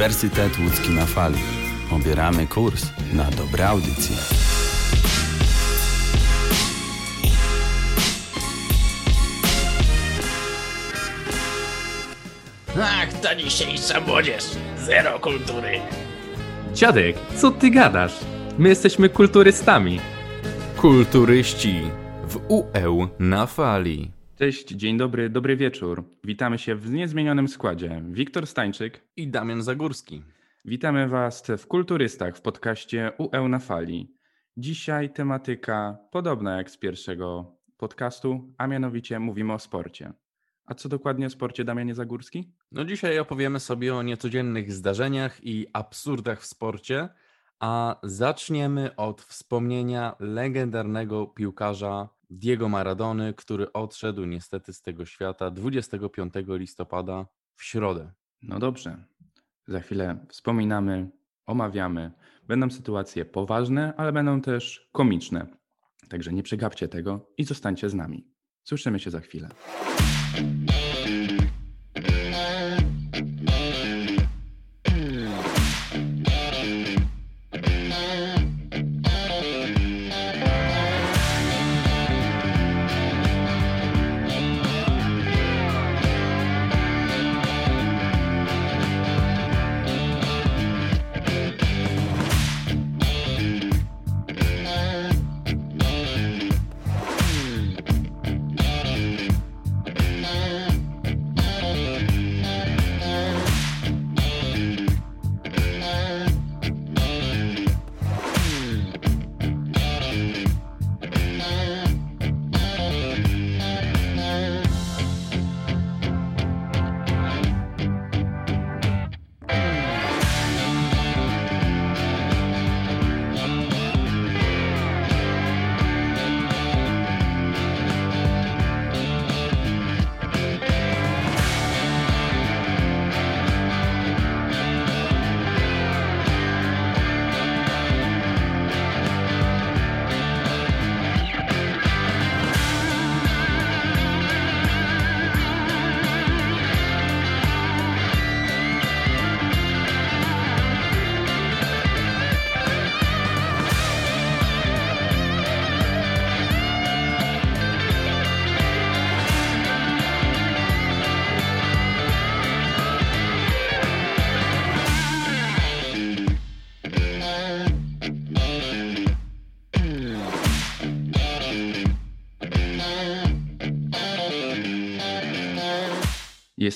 [0.00, 1.38] Uniwersytet Łódzki na fali.
[1.90, 4.16] Obieramy kurs na dobre audycje.
[12.82, 14.44] Ach, ta dzisiejsza młodzież.
[14.86, 15.80] Zero kultury.
[16.74, 18.14] Dziadek, co ty gadasz?
[18.58, 20.00] My jesteśmy kulturystami.
[20.76, 21.80] Kulturyści
[22.28, 24.19] w UE na fali.
[24.40, 26.04] Cześć, dzień dobry, dobry wieczór.
[26.24, 28.02] Witamy się w niezmienionym składzie.
[28.10, 29.04] Wiktor Stańczyk.
[29.16, 30.22] I Damian Zagórski.
[30.64, 34.14] Witamy Was w Kulturystach w podcaście UE na fali.
[34.56, 40.12] Dzisiaj tematyka podobna jak z pierwszego podcastu, a mianowicie mówimy o sporcie.
[40.66, 42.52] A co dokładnie o sporcie, Damianie Zagórski?
[42.72, 47.08] No dzisiaj opowiemy sobie o niecodziennych zdarzeniach i absurdach w sporcie,
[47.60, 56.34] a zaczniemy od wspomnienia legendarnego piłkarza Diego Maradony, który odszedł niestety z tego świata 25
[56.48, 58.12] listopada w środę.
[58.42, 59.04] No dobrze.
[59.66, 61.10] Za chwilę wspominamy,
[61.46, 62.10] omawiamy.
[62.48, 65.46] Będą sytuacje poważne, ale będą też komiczne.
[66.08, 68.26] Także nie przegapcie tego i zostańcie z nami.
[68.64, 69.48] Słyszymy się za chwilę.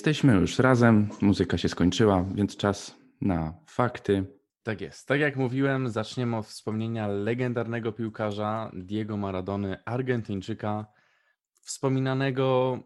[0.06, 4.24] Jesteśmy już razem, muzyka się skończyła, więc czas na fakty.
[4.62, 5.08] Tak jest.
[5.08, 10.86] Tak jak mówiłem, zaczniemy od wspomnienia legendarnego piłkarza Diego Maradony, Argentyńczyka,
[11.52, 12.78] wspominanego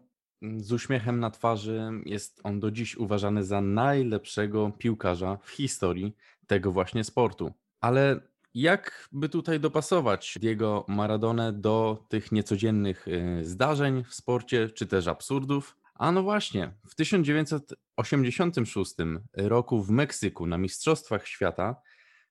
[0.57, 1.91] z uśmiechem na twarzy.
[2.05, 6.15] Jest on do dziś uważany za najlepszego piłkarza w historii
[6.47, 7.53] tego właśnie sportu.
[7.81, 8.19] Ale
[8.53, 15.07] jak by tutaj dopasować Diego Maradonę do tych niecodziennych y, zdarzeń w sporcie, czy też
[15.07, 15.78] absurdów?
[15.99, 18.95] A no właśnie, w 1986
[19.33, 21.75] roku w Meksyku na Mistrzostwach Świata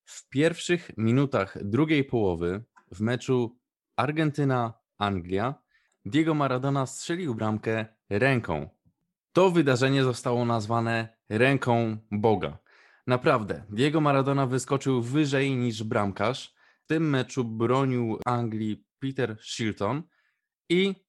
[0.04, 3.58] w pierwszych minutach drugiej połowy w meczu
[3.96, 5.54] Argentyna-Anglia
[6.04, 8.68] Diego Maradona strzelił bramkę ręką.
[9.32, 12.58] To wydarzenie zostało nazwane ręką Boga.
[13.06, 16.54] Naprawdę, Diego Maradona wyskoczył wyżej niż bramkarz.
[16.84, 20.02] W tym meczu bronił Anglii Peter Shilton
[20.68, 21.07] i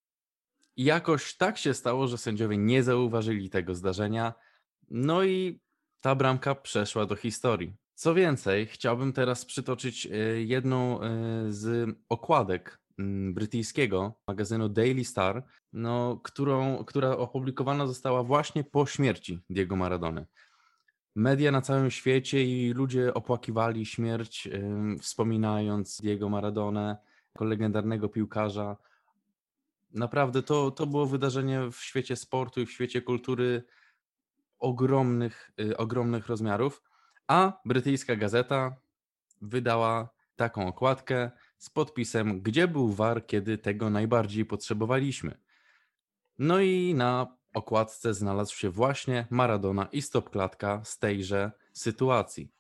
[0.83, 4.33] jakoś tak się stało, że sędziowie nie zauważyli tego zdarzenia.
[4.89, 5.59] No i
[6.01, 7.75] ta bramka przeszła do historii.
[7.93, 10.09] Co więcej, chciałbym teraz przytoczyć e,
[10.41, 11.07] jedną e,
[11.49, 12.79] z okładek
[13.33, 20.25] brytyjskiego magazynu Daily Star, no, którą, która opublikowana została właśnie po śmierci Diego Maradony.
[21.15, 24.49] Media na całym świecie i ludzie opłakiwali śmierć,
[25.01, 26.97] wspominając Diego Maradonę,
[27.35, 28.77] jako legendarnego piłkarza.
[29.91, 33.63] Naprawdę to, to było wydarzenie w świecie sportu i w świecie kultury
[34.59, 36.83] ogromnych, y, ogromnych rozmiarów.
[37.27, 38.75] A brytyjska gazeta
[39.41, 45.37] wydała taką okładkę z podpisem, gdzie był war, kiedy tego najbardziej potrzebowaliśmy.
[46.37, 52.51] No i na okładce znalazł się właśnie Maradona i stopklatka z tejże sytuacji.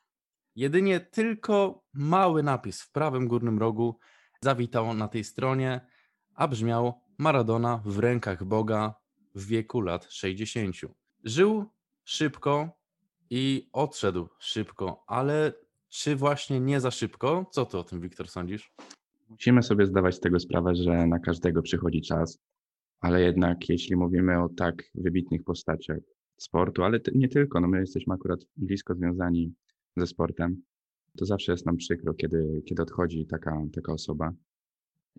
[0.55, 3.99] Jedynie tylko mały napis w prawym górnym rogu
[4.41, 5.87] zawitał na tej stronie,
[6.35, 8.93] a brzmiał Maradona w rękach Boga
[9.35, 10.75] w wieku lat 60.
[11.23, 11.65] Żył
[12.03, 12.69] szybko
[13.29, 15.53] i odszedł szybko, ale
[15.89, 17.45] czy właśnie nie za szybko?
[17.51, 18.73] Co ty o tym, Wiktor, sądzisz?
[19.29, 22.39] Musimy sobie zdawać z tego sprawę, że na każdego przychodzi czas,
[22.99, 25.99] ale jednak jeśli mówimy o tak wybitnych postaciach
[26.37, 29.53] sportu, ale nie tylko, no my jesteśmy akurat blisko związani
[29.97, 30.61] ze sportem,
[31.17, 34.31] to zawsze jest nam przykro, kiedy, kiedy odchodzi taka, taka osoba.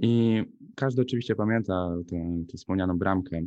[0.03, 0.43] I
[0.77, 3.41] każdy oczywiście pamięta tę, tę wspomnianą bramkę,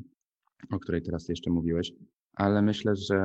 [0.71, 1.91] o której teraz jeszcze mówiłeś,
[2.33, 3.21] ale myślę, że,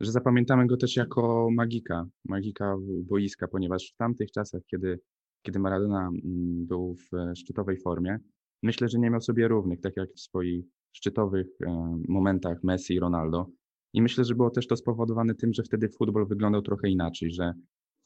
[0.00, 5.00] że zapamiętamy go też jako magika, magika boiska, ponieważ w tamtych czasach, kiedy,
[5.42, 8.18] kiedy Maradona mm, był w szczytowej formie,
[8.62, 13.00] myślę, że nie miał sobie równych, tak jak w swoich szczytowych e, momentach Messi i
[13.00, 13.46] Ronaldo.
[13.92, 17.52] I myślę, że było też to spowodowane tym, że wtedy futbol wyglądał trochę inaczej, że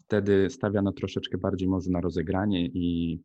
[0.05, 3.21] wtedy stawiano troszeczkę bardziej może na rozegranie i,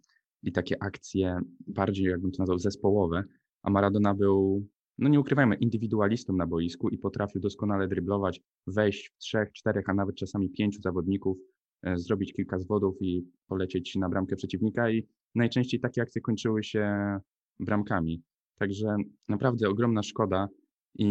[0.45, 3.23] i takie akcje bardziej, jakbym to nazwał, zespołowe,
[3.63, 9.17] a Maradona był, no nie ukrywajmy, indywidualistą na boisku i potrafił doskonale dryblować, wejść w
[9.17, 11.37] trzech, czterech, a nawet czasami pięciu zawodników,
[11.83, 17.17] e, zrobić kilka zwodów i polecieć na bramkę przeciwnika i najczęściej takie akcje kończyły się
[17.59, 18.23] bramkami.
[18.59, 18.95] Także
[19.29, 20.47] naprawdę ogromna szkoda
[20.95, 21.05] i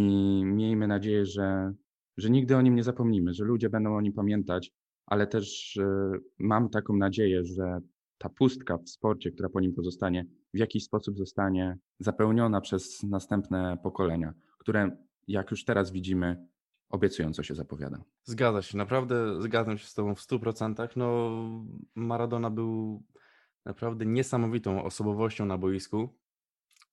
[0.45, 1.75] miejmy nadzieję, że,
[2.17, 4.73] że nigdy o nim nie zapomnimy, że ludzie będą o nim pamiętać,
[5.07, 5.79] ale też
[6.39, 7.81] mam taką nadzieję, że
[8.25, 13.79] ta pustka w sporcie, która po nim pozostanie, w jakiś sposób zostanie zapełniona przez następne
[13.83, 14.97] pokolenia, które,
[15.29, 16.47] jak już teraz widzimy,
[16.91, 18.05] obiecująco się zapowiada.
[18.25, 20.89] Zgadza się, naprawdę zgadzam się z Tobą w 100%.
[20.97, 21.31] No,
[21.95, 23.03] Maradona był
[23.65, 26.09] naprawdę niesamowitą osobowością na boisku.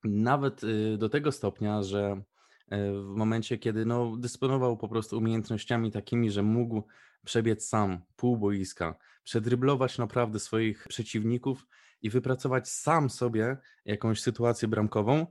[0.04, 2.22] Nawet y, do tego stopnia, że
[2.69, 6.83] e, w momencie, kiedy no, dysponował po prostu umiejętnościami takimi, że mógł
[7.25, 11.68] przebiec sam pół boiska, przedryblować naprawdę swoich przeciwników
[12.01, 15.27] i wypracować sam sobie jakąś sytuację bramkową,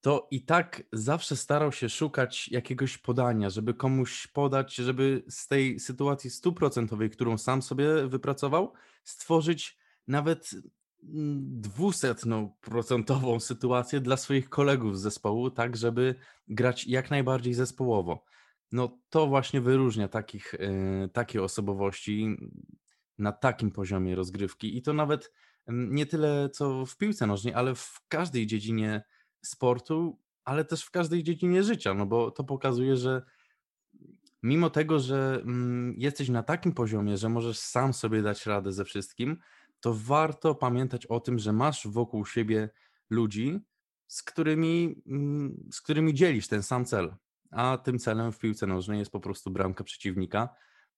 [0.00, 5.80] to i tak zawsze starał się szukać jakiegoś podania, żeby komuś podać, żeby z tej
[5.80, 8.72] sytuacji stuprocentowej, którą sam sobie wypracował,
[9.04, 9.78] stworzyć
[10.08, 10.50] nawet
[11.42, 16.14] dwusetną procentową sytuację dla swoich kolegów z zespołu, tak żeby
[16.48, 18.24] grać jak najbardziej zespołowo.
[18.72, 22.36] No to właśnie wyróżnia takich, yy, takie osobowości
[23.18, 25.32] na takim poziomie rozgrywki i to nawet
[25.68, 29.02] nie tyle co w piłce nożnej, ale w każdej dziedzinie
[29.44, 33.22] sportu, ale też w każdej dziedzinie życia, no bo to pokazuje, że
[34.42, 38.84] mimo tego, że mm, jesteś na takim poziomie, że możesz sam sobie dać radę ze
[38.84, 39.36] wszystkim,
[39.80, 42.70] to warto pamiętać o tym, że masz wokół siebie
[43.10, 43.60] ludzi,
[44.06, 47.14] z którymi, mm, z którymi dzielisz ten sam cel.
[47.50, 50.48] A tym celem w piłce nożnej jest po prostu bramka przeciwnika.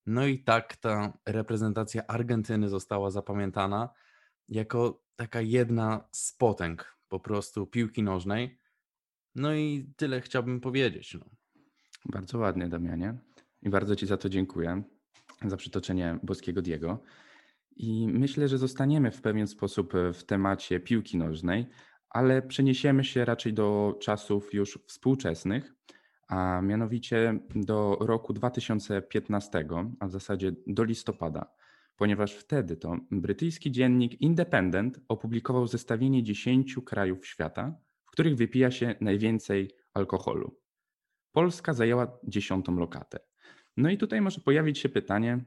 [0.07, 3.89] No i tak ta reprezentacja Argentyny została zapamiętana
[4.49, 8.59] jako taka jedna z potęg po prostu piłki nożnej.
[9.35, 11.15] No i tyle chciałbym powiedzieć.
[11.15, 11.27] No.
[12.05, 13.15] Bardzo ładnie, Damianie.
[13.63, 14.83] I bardzo Ci za to dziękuję,
[15.45, 17.03] za przytoczenie boskiego Diego.
[17.77, 21.67] I myślę, że zostaniemy w pewien sposób e, w temacie piłki nożnej,
[22.11, 25.75] ale przeniesiemy się raczej do czasów już współczesnych,
[26.29, 29.67] a mianowicie do roku 2015,
[30.01, 31.51] a w zasadzie do listopada,
[31.97, 37.75] ponieważ wtedy to brytyjski dziennik Independent opublikował zestawienie 10 krajów świata,
[38.05, 40.61] w których wypija się najwięcej alkoholu.
[41.33, 43.19] Polska zajęła dziesiątą lokatę.
[43.77, 45.45] No i tutaj może pojawić się pytanie,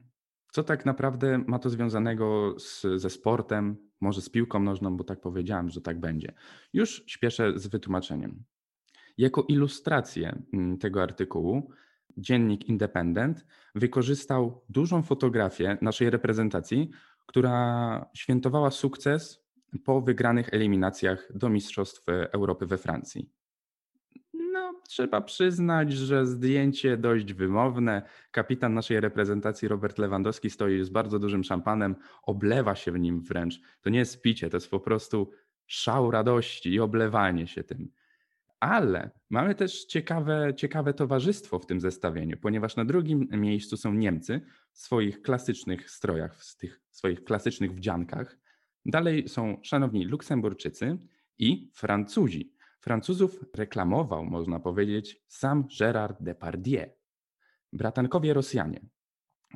[0.52, 5.20] co tak naprawdę ma to związanego z, ze sportem, może z piłką nożną, bo tak
[5.20, 6.32] powiedziałem, że tak będzie.
[6.72, 8.44] Już śpieszę z wytłumaczeniem.
[9.18, 11.70] Jako ilustrację mm, tego artykułu
[12.16, 16.90] dziennik Independent wykorzystał dużą fotografię naszej reprezentacji,
[17.26, 19.44] która świętowała sukces
[19.84, 23.30] po wygranych eliminacjach do Mistrzostw Europy we Francji
[24.90, 28.02] trzeba przyznać, że zdjęcie dość wymowne.
[28.30, 33.60] Kapitan naszej reprezentacji, Robert Lewandowski, stoi z bardzo dużym szampanem, oblewa się w nim wręcz.
[33.80, 35.30] To nie jest picie, to jest po prostu
[35.66, 37.90] szał radości i oblewanie się tym.
[38.60, 44.40] Ale mamy też ciekawe, ciekawe towarzystwo w tym zestawieniu, ponieważ na drugim miejscu są Niemcy
[44.72, 48.38] w swoich klasycznych strojach, w tych swoich klasycznych wdziankach.
[48.86, 50.98] Dalej są szanowni Luksemburczycy
[51.38, 52.52] i Francuzi.
[52.80, 56.86] Francuzów reklamował, można powiedzieć, sam Gérard Depardieu.
[57.72, 58.80] Bratankowie Rosjanie.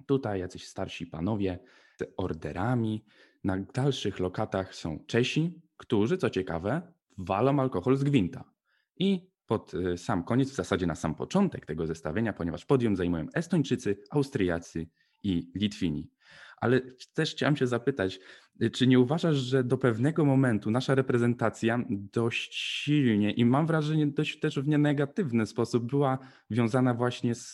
[0.06, 1.58] Tutaj jacyś starsi panowie
[2.00, 3.04] z orderami.
[3.44, 8.53] Na dalszych lokatach są Czesi, którzy, co ciekawe, walą alkohol z gwinta.
[8.96, 13.26] I pod y, sam koniec, w zasadzie na sam początek tego zestawienia, ponieważ podium zajmują
[13.34, 14.86] Estończycy, Austriacy
[15.22, 16.10] i Litwini.
[16.56, 16.80] Ale
[17.14, 18.20] też chciałem się zapytać,
[18.62, 24.06] y, czy nie uważasz, że do pewnego momentu nasza reprezentacja dość silnie i mam wrażenie
[24.06, 26.18] dość też w nienegatywny sposób była
[26.50, 27.52] wiązana właśnie z,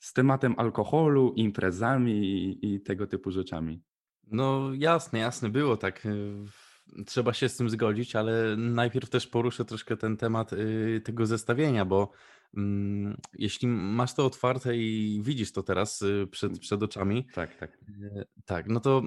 [0.00, 3.82] z tematem alkoholu, imprezami i, i tego typu rzeczami.
[4.30, 6.06] No jasne, jasne, było tak.
[6.98, 11.26] Y, Trzeba się z tym zgodzić, ale najpierw też poruszę troszkę ten temat y, tego
[11.26, 12.12] zestawienia, bo
[12.56, 17.78] mm, jeśli masz to otwarte i widzisz to teraz y, przed, przed oczami, Tak, tak.
[18.16, 19.02] E, Tak, no to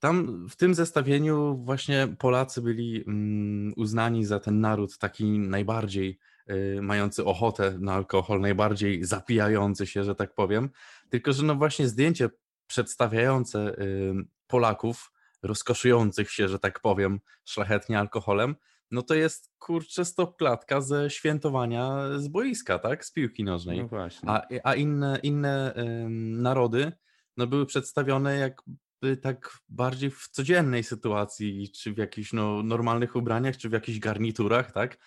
[0.00, 6.18] tam w tym zestawieniu właśnie Polacy byli mm, uznani za ten naród taki najbardziej
[6.50, 10.70] y, mający ochotę na alkohol, najbardziej zapijający się, że tak powiem.
[11.10, 12.28] Tylko, że no właśnie zdjęcie
[12.66, 14.14] przedstawiające y,
[14.46, 15.12] Polaków
[15.42, 18.56] rozkoszujących się, że tak powiem, szlachetnie alkoholem,
[18.90, 23.04] no to jest kurczę stop klatka ze świętowania z boiska, tak?
[23.04, 23.78] Z piłki nożnej.
[23.78, 24.28] No właśnie.
[24.28, 25.74] A, a inne, inne
[26.10, 26.92] narody
[27.36, 33.56] no, były przedstawione jakby tak bardziej w codziennej sytuacji, czy w jakichś no, normalnych ubraniach,
[33.56, 34.98] czy w jakichś garniturach, tak?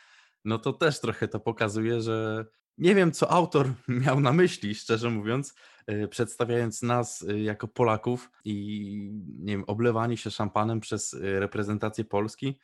[0.46, 2.46] No to też trochę to pokazuje, że
[2.78, 3.74] nie wiem, co autor
[4.06, 5.56] miał na myśli, szczerze mówiąc,
[5.92, 12.06] y, przedstawiając nas y, jako Polaków i nie wiem, oblewani się szampanem przez y, reprezentację
[12.06, 12.60] Polski.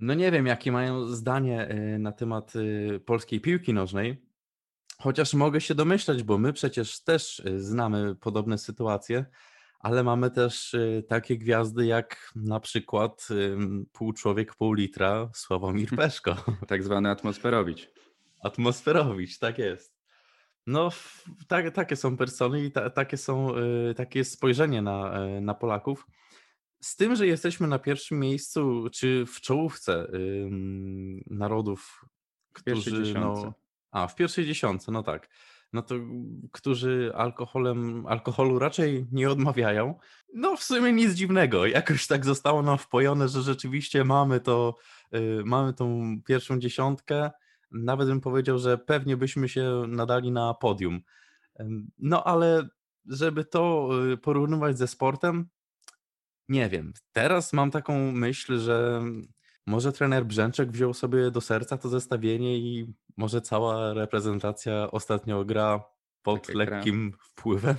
[0.00, 2.52] No nie wiem, jakie mają zdanie na temat
[3.06, 4.26] polskiej piłki nożnej,
[4.98, 9.24] chociaż mogę się domyślać, bo my przecież też znamy podobne sytuacje,
[9.80, 10.76] ale mamy też
[11.08, 13.28] takie gwiazdy jak na przykład
[13.92, 16.36] pół człowiek, pół litra Sławomir Peszko.
[16.68, 17.95] Tak zwany atmosferowicz.
[18.42, 19.96] Atmosferowicz, tak jest.
[20.66, 20.90] No,
[21.48, 23.56] tak, takie są persony i ta, takie, są,
[23.90, 26.06] y, takie jest spojrzenie na, y, na Polaków.
[26.80, 30.08] Z tym, że jesteśmy na pierwszym miejscu, czy w czołówce
[31.26, 32.04] narodów,
[32.52, 33.14] którzy.
[33.14, 33.54] No,
[33.90, 35.28] a, w pierwszej dziesiątce, no tak.
[35.72, 35.94] No to
[36.52, 39.98] którzy alkoholem, alkoholu raczej nie odmawiają.
[40.34, 41.66] No w sumie nic dziwnego.
[41.66, 44.76] Jakoś tak zostało nam wpojone, że rzeczywiście mamy to,
[45.14, 47.30] y, mamy tą pierwszą dziesiątkę.
[47.84, 51.00] Nawet bym powiedział, że pewnie byśmy się nadali na podium.
[51.98, 52.68] No ale
[53.06, 55.48] żeby to y, porównywać ze sportem,
[56.48, 56.92] nie wiem.
[57.12, 59.02] Teraz mam taką myśl, że
[59.66, 65.84] może trener Brzęczek wziął sobie do serca to zestawienie i może cała reprezentacja ostatnio gra
[66.22, 66.76] pod Tak gra.
[66.76, 67.76] lekkim wpływem.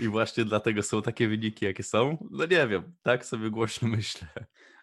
[0.00, 2.28] I właśnie dlatego są takie wyniki, jakie są.
[2.30, 4.28] No nie wiem, tak sobie głośno myślę.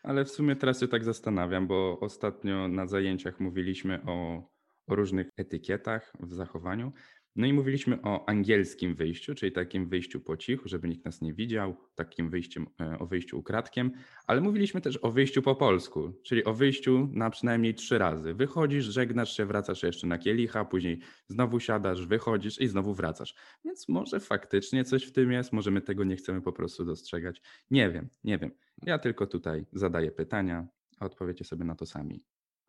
[0.04, 4.44] Ale w sumie teraz się tak zastanawiam, bo ostatnio na zajęciach mówiliśmy o,
[4.88, 6.94] o różnych etykietach w zachowaniu.
[7.38, 11.34] No i mówiliśmy o angielskim wyjściu, czyli takim wyjściu po cichu, żeby nikt nas nie
[11.34, 13.92] widział, takim wyjściem, e, o wyjściu ukradkiem,
[14.28, 18.34] ale mówiliśmy też o wyjściu po polsku, czyli o wyjściu na przynajmniej trzy razy.
[18.34, 23.36] Wychodzisz, żegnasz się, wracasz jeszcze na kielicha, później znowu siadasz, wychodzisz i znowu wracasz.
[23.66, 27.42] Więc może faktycznie coś w tym jest, może my tego nie chcemy po prostu dostrzegać.
[27.72, 28.52] Nie wiem, nie wiem.
[28.84, 30.68] Ja tylko tutaj zadaję pytania,
[31.00, 32.24] a odpowiecie sobie na to sami.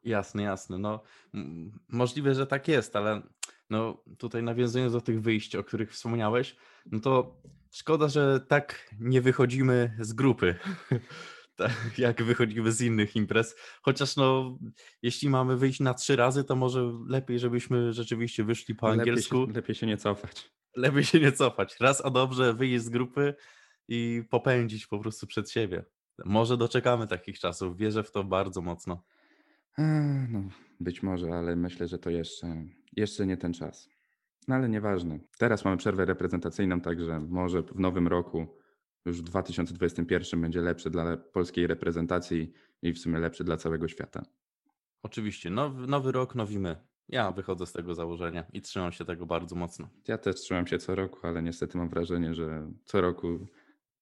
[0.04, 0.78] Jasne, jasne.
[0.78, 1.02] No,
[1.88, 3.22] możliwe, że tak jest, ale
[3.70, 6.56] no, tutaj nawiązując do tych wyjść, o których wspomniałeś,
[6.86, 10.54] no to szkoda, że tak nie wychodzimy z grupy,
[11.56, 13.56] tak jak wychodzimy z innych imprez.
[13.82, 14.58] Chociaż no,
[15.02, 19.46] jeśli mamy wyjść na trzy razy, to może lepiej, żebyśmy rzeczywiście wyszli po Lepiej angielsku.
[19.46, 20.50] się, lepiej się nie cofać.
[20.76, 21.76] Lepiej się nie cofać.
[21.80, 23.34] Raz a dobrze wyjść z grupy
[23.88, 25.84] i popędzić po prostu przed siebie.
[26.24, 27.76] Może doczekamy takich czasów.
[27.76, 29.02] Wierzę w to bardzo mocno.
[29.78, 30.42] Eee, No,
[30.80, 32.64] być może, ale myślę, że to jeszcze,
[32.96, 33.88] jeszcze nie ten czas.
[34.48, 35.18] No ale nieważne.
[35.38, 38.58] Teraz mamy przerwę reprezentacyjną, także może w nowym roku,
[39.04, 42.52] już w 2021 będzie lepszy dla polskiej reprezentacji
[42.82, 44.22] i w sumie lepszy dla całego świata.
[45.02, 46.76] Oczywiście, nowy, nowy rok, nowi my.
[47.08, 49.88] Ja wychodzę z tego założenia i trzymam się tego bardzo mocno.
[50.08, 53.46] Ja też trzymam się co roku, ale niestety mam wrażenie, że co roku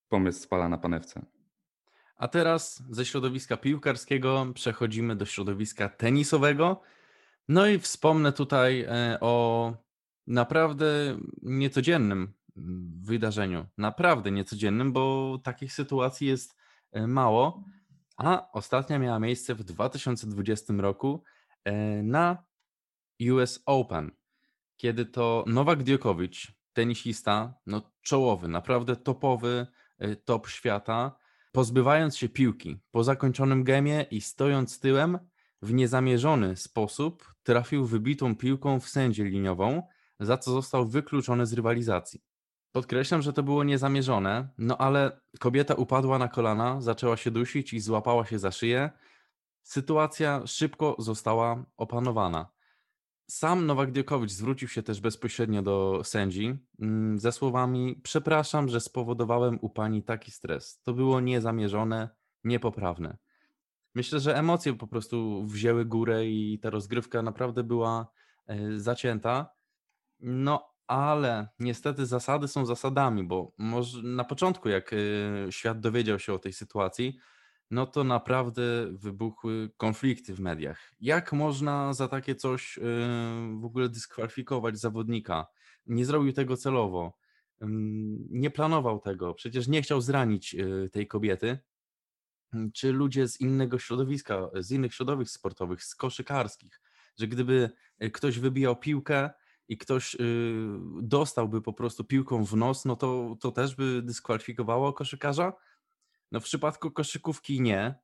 [0.09, 1.27] pomysł spala na panewce.
[2.17, 6.81] A teraz ze środowiska piłkarskiego przechodzimy do środowiska tenisowego.
[7.49, 9.75] No i wspomnę tutaj e, o
[10.27, 10.87] naprawdę
[11.43, 13.67] niecodziennym mm, wydarzeniu.
[13.79, 16.57] Naprawdę niecodziennym, bo takich sytuacji jest
[16.93, 17.65] e, mało.
[18.17, 21.23] A ostatnia miała miejsce w 2020 roku
[21.65, 22.45] e, na
[23.33, 24.11] US Open,
[24.77, 29.67] kiedy to Nowak Djokovic, tenisista, no czołowy, naprawdę topowy,
[30.25, 31.17] top świata,
[31.53, 35.19] pozbywając się piłki po zakończonym gemie i stojąc tyłem,
[35.63, 39.83] w niezamierzony sposób trafił wybitą piłką w sędzię liniową,
[40.21, 42.21] za co został wykluczony z rywalizacji.
[42.73, 47.81] Podkreślam, że to było niezamierzone, no ale kobieta upadła na kolana, zaczęła się dusić i
[47.81, 48.91] złapała się za szyję.
[49.63, 52.57] Sytuacja szybko została opanowana.
[53.31, 59.59] Sam Nowak Djokovic zwrócił się też bezpośrednio do sędzi mm, ze słowami: Przepraszam, że spowodowałem
[59.61, 60.81] u pani taki stres.
[60.83, 62.09] To było niezamierzone,
[62.45, 63.19] niepoprawne.
[63.97, 68.07] Myślę, że emocje po prostu wzięły górę i ta rozgrywka naprawdę była
[68.47, 69.51] e, zacięta.
[70.21, 76.33] No, ale niestety zasady są zasadami, bo może na początku, jak y, świat dowiedział się
[76.33, 77.17] o tej sytuacji,
[77.71, 78.63] no to naprawdę
[78.93, 80.93] wybuchły konflikty w mediach.
[81.01, 82.81] Jak można za takie coś y,
[83.61, 85.47] w ogóle dyskwalifikować zawodnika?
[85.87, 87.19] Nie zrobił tego celowo,
[87.63, 90.57] ym, nie planował tego, przecież nie chciał zranić
[90.93, 91.59] tej kobiety.
[92.75, 96.81] Czy ludzie z innego środowiska, z innych środowisk sportowych, z koszykarskich,
[97.19, 97.71] że gdyby
[98.03, 99.31] y, ktoś wybijał piłkę
[99.69, 100.19] i ktoś y,
[101.03, 105.53] dostałby po prostu piłką w nos, no to, to też by dyskwalifikowało koszykarza?
[106.33, 107.95] No w przypadku koszykówki nie,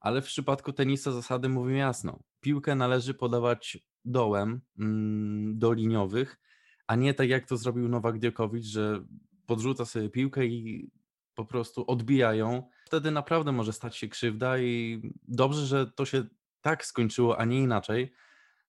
[0.00, 2.22] ale w przypadku tenisa zasady mówią jasno.
[2.40, 6.40] Piłkę należy podawać dołem mm, do liniowych,
[6.86, 9.04] a nie tak jak to zrobił Nowak Djokovic, że
[9.46, 10.90] podrzuca sobie piłkę i
[11.34, 12.68] po prostu odbija ją.
[12.84, 16.24] Wtedy naprawdę może stać się krzywda i dobrze, że to się
[16.60, 18.12] tak skończyło, a nie inaczej.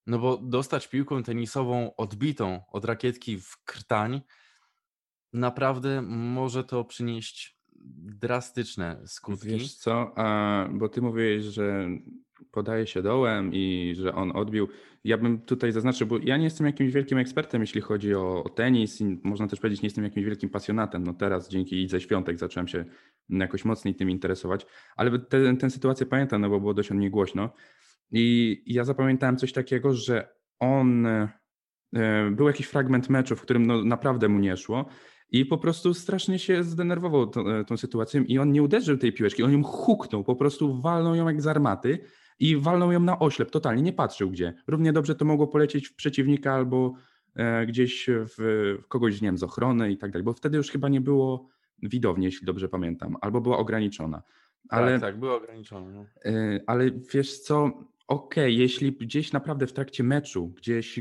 [0.07, 4.22] No bo dostać piłką tenisową odbitą od rakietki w krtań,
[5.34, 7.60] naprawdę może to przynieść
[8.19, 9.48] drastyczne skutki.
[9.48, 11.88] Wiesz co, a, bo ty mówiłeś, że
[12.51, 14.68] podaje się dołem i że on odbił.
[15.04, 18.50] Ja bym tutaj zaznaczył, bo ja nie jestem jakimś wielkim ekspertem, jeśli chodzi o, o
[18.50, 21.04] tenis i można też powiedzieć, nie jestem jakimś wielkim pasjonatem.
[21.04, 22.86] No teraz dzięki Idze Świątek zacząłem się
[23.30, 24.65] jakoś mocniej tym interesować,
[24.96, 25.20] ale
[25.60, 27.50] tę sytuację pamiętam, no bo było dość o niej głośno.
[28.12, 30.27] I ja zapamiętałem coś takiego, że
[30.60, 31.30] on, e,
[32.32, 34.86] był jakiś fragment meczu, w którym no naprawdę mu nie szło
[35.30, 39.13] i po prostu strasznie się zdenerwował tą, e, tą sytuacją i on nie uderzył tej
[39.13, 42.00] piłeczki, on ją huknął, po prostu walnął ją jak z armaty
[42.39, 44.54] i walnął ją na oślep, totalnie, nie patrzył gdzie.
[44.68, 46.94] Równie dobrze to mogło polecieć w przeciwnika albo
[47.36, 48.36] e, gdzieś w,
[48.84, 51.50] w kogoś, nie wiem, z ochrony i tak dalej, bo wtedy już chyba nie było
[51.84, 54.24] widowni, jeśli dobrze pamiętam, albo była ograniczona.
[54.70, 55.92] Ale, tak, tak, była ograniczona.
[55.92, 56.06] No.
[56.68, 57.63] Ale wiesz co,
[58.08, 61.00] okej, okay, jeśli gdzieś naprawdę w trakcie meczu, gdzieś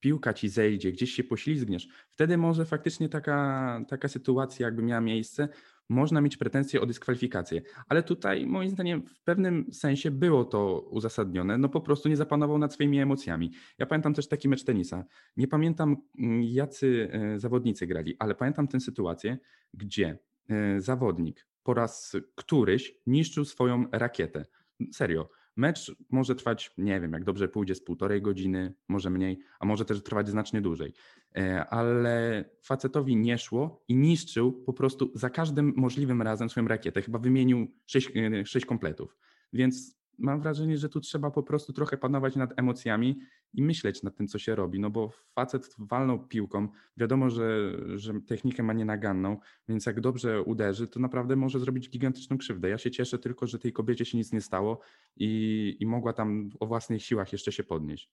[0.00, 5.48] piłka ci zejdzie, gdzieś się poślizgniesz, wtedy może faktycznie taka, taka sytuacja jakby miała miejsce,
[5.92, 7.62] można mieć pretensje o dyskwalifikację.
[7.88, 12.58] Ale tutaj moim zdaniem w pewnym sensie było to uzasadnione, no po prostu nie zapanował
[12.58, 13.52] nad swoimi emocjami.
[13.78, 15.04] Ja pamiętam też taki mecz tenisa.
[15.36, 19.38] Nie pamiętam mm, jacy e, zawodnicy grali, ale pamiętam tę sytuację,
[19.74, 24.44] gdzie e, zawodnik po raz któryś niszczył swoją rakietę.
[24.92, 29.66] Serio Mecz może trwać, nie wiem, jak dobrze pójdzie, z półtorej godziny, może mniej, a
[29.66, 30.92] może też trwać znacznie dłużej.
[31.36, 37.02] E, ale facetowi nie szło i niszczył po prostu za każdym możliwym razem swoją rakietę.
[37.02, 39.16] Chyba wymienił sześć, e, sześć kompletów.
[39.52, 43.20] Więc mam wrażenie, że tu trzeba po prostu trochę panować nad emocjami
[43.54, 48.20] i myśleć nad tym, co się robi, no bo facet walnął piłką, wiadomo, że, że
[48.20, 52.68] technikę ma nienaganną, więc jak dobrze uderzy, to naprawdę może zrobić gigantyczną krzywdę.
[52.68, 54.80] Ja się cieszę tylko, że tej kobiecie się nic nie stało
[55.16, 58.10] i, i mogła tam o własnych siłach jeszcze się podnieść.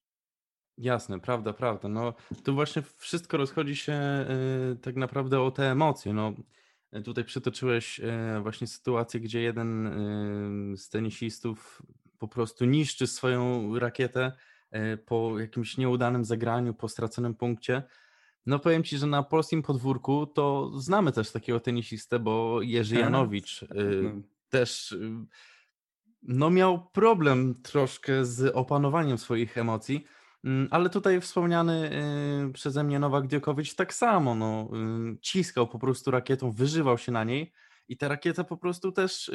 [0.77, 1.89] Jasne, prawda, prawda.
[1.89, 4.25] No tu właśnie wszystko rozchodzi się
[4.69, 6.13] yy, tak naprawdę o te emocje.
[6.13, 6.33] No,
[7.05, 9.83] tutaj przytoczyłeś yy, właśnie sytuację, gdzie jeden
[10.71, 11.81] yy, z tenisistów
[12.19, 14.31] po prostu niszczy swoją rakietę
[14.71, 17.83] e, po jakimś nieudanym zagraniu, po straconym punkcie.
[18.45, 23.03] No powiem Ci, że na polskim podwórku to znamy też takiego tenisistę, bo Jerzy tak,
[23.03, 23.69] Janowicz tak,
[24.03, 24.21] no.
[24.49, 24.95] też
[26.23, 30.05] no miał problem troszkę z opanowaniem swoich emocji,
[30.43, 31.91] mm, ale tutaj wspomniany
[32.53, 34.69] przeze mnie Nowak Diokowicz tak samo, no,
[35.21, 37.53] ciskał po prostu rakietą, wyżywał się na niej
[37.87, 39.31] i ta rakieta po prostu też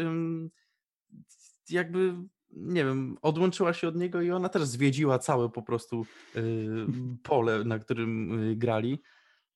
[1.70, 2.14] jakby
[2.56, 6.86] nie wiem, odłączyła się od niego i ona też zwiedziła całe po prostu y,
[7.22, 9.02] pole, na którym y, grali.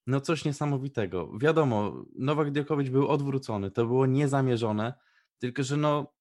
[0.07, 1.39] No coś niesamowitego.
[1.39, 4.95] Wiadomo, Nowak Djokovic był odwrócony, to było niezamierzone,
[5.39, 6.13] tylko że no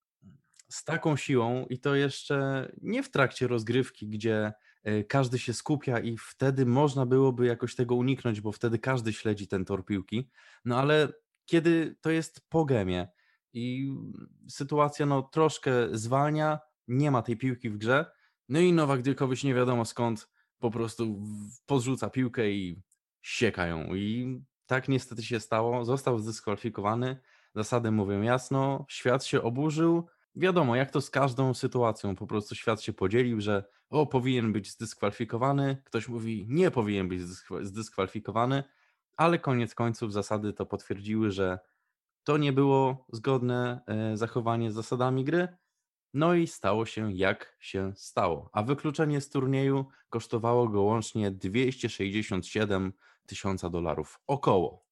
[0.70, 4.54] z taką siłą i to jeszcze nie w trakcie rozgrywki, gdzie
[4.88, 9.48] y, każdy się skupia i wtedy można byłoby jakoś tego uniknąć, bo wtedy każdy śledzi
[9.48, 10.30] ten tor piłki.
[10.66, 11.14] No ale
[11.46, 13.08] kiedy to jest po gemie
[13.54, 13.94] i
[14.50, 18.06] sytuacja no troszkę zwalnia, nie ma tej piłki w grze.
[18.50, 21.20] No i Nowak Djokovic nie wiadomo skąd po prostu
[21.66, 22.82] podrzuca piłkę i
[23.22, 23.96] sieka ją.
[23.96, 25.86] I tak niestety się stało.
[25.86, 27.18] Został zdyskwalifikowany.
[27.56, 28.86] Zasady mówią jasno.
[28.90, 30.08] Świat się oburzył.
[30.36, 32.16] Wiadomo, jak to z każdą sytuacją.
[32.16, 35.82] Po prostu świat się podzielił, że o, powinien być zdyskwalifikowany.
[35.86, 37.22] Ktoś mówi, nie powinien być
[37.62, 38.64] zdyskwalifikowany.
[39.16, 41.60] Ale koniec końców zasady to potwierdziły, że
[42.24, 45.48] to nie było zgodne e, zachowanie z zasadami gry
[46.18, 48.50] no i stało się jak się stało.
[48.54, 52.94] A wykluczenie z turnieju kosztowało go łącznie 267
[53.26, 54.20] tysiąca dolarów.
[54.28, 54.86] Około.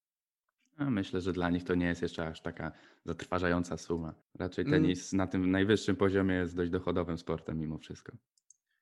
[0.77, 2.71] myślę, że dla nich to nie jest jeszcze aż taka
[3.05, 4.13] zatrważająca suma.
[4.39, 4.81] Raczej mm.
[4.81, 5.25] tenis mm.
[5.25, 8.11] na tym najwyższym poziomie jest dość dochodowym sportem mimo wszystko.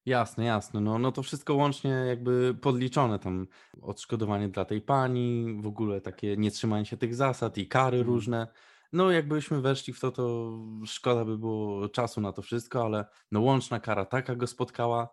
[0.06, 0.82] Jasne, jasne.
[0.82, 3.48] No, no to wszystko łącznie jakby podliczone tam
[3.82, 8.16] odszkodowanie dla tej pani, w ogóle takie nietrzymanie się tych zasad i kary Mhm.
[8.16, 8.48] różne.
[8.94, 13.42] No jakbyśmy weszli w to, to szkoda by było czasu na to wszystko, ale no
[13.42, 15.10] łączna kara taka go spotkała.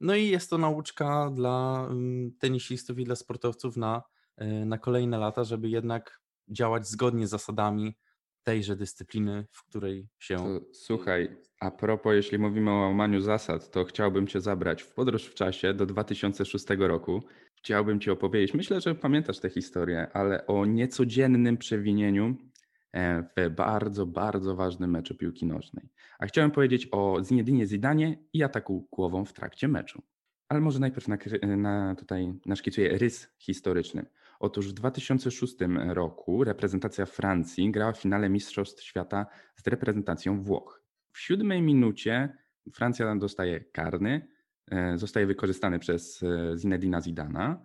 [0.00, 4.02] No i jest to nauczka dla mm, tenisistów i dla sportowców na,
[4.42, 7.96] y, na kolejne lata, żeby jednak działać zgodnie z zasadami
[8.42, 13.84] tejże dyscypliny, w której się To, słuchaj, a propos, jeśli mówimy o łamaniu zasad, to
[13.84, 17.22] chciałbym Cię zabrać w podróż w czasie do 2006 roku.
[17.54, 22.36] Chciałbym Ci opowiedzieć, myślę, że pamiętasz tę historię, ale o niecodziennym przewinieniu e,
[23.36, 25.88] w bardzo, bardzo ważnym meczu piłki nożnej.
[26.18, 30.02] A chciałem powiedzieć o Zinedinie Zidanie i ataku głową w trakcie meczu.
[30.48, 34.06] Ale może najpierw nakry- na, tutaj naszkicuję rys historyczny.
[34.40, 35.56] Otóż w 2006
[35.88, 39.26] roku reprezentacja Francji grała w finale Mistrzostw Świata
[39.56, 40.82] z reprezentacją Włoch.
[41.12, 42.36] W siódmej minucie
[42.72, 44.28] Francja dostaje karny,
[44.70, 47.62] e, zostaje wykorzystany przez e, Zinedina Zidana,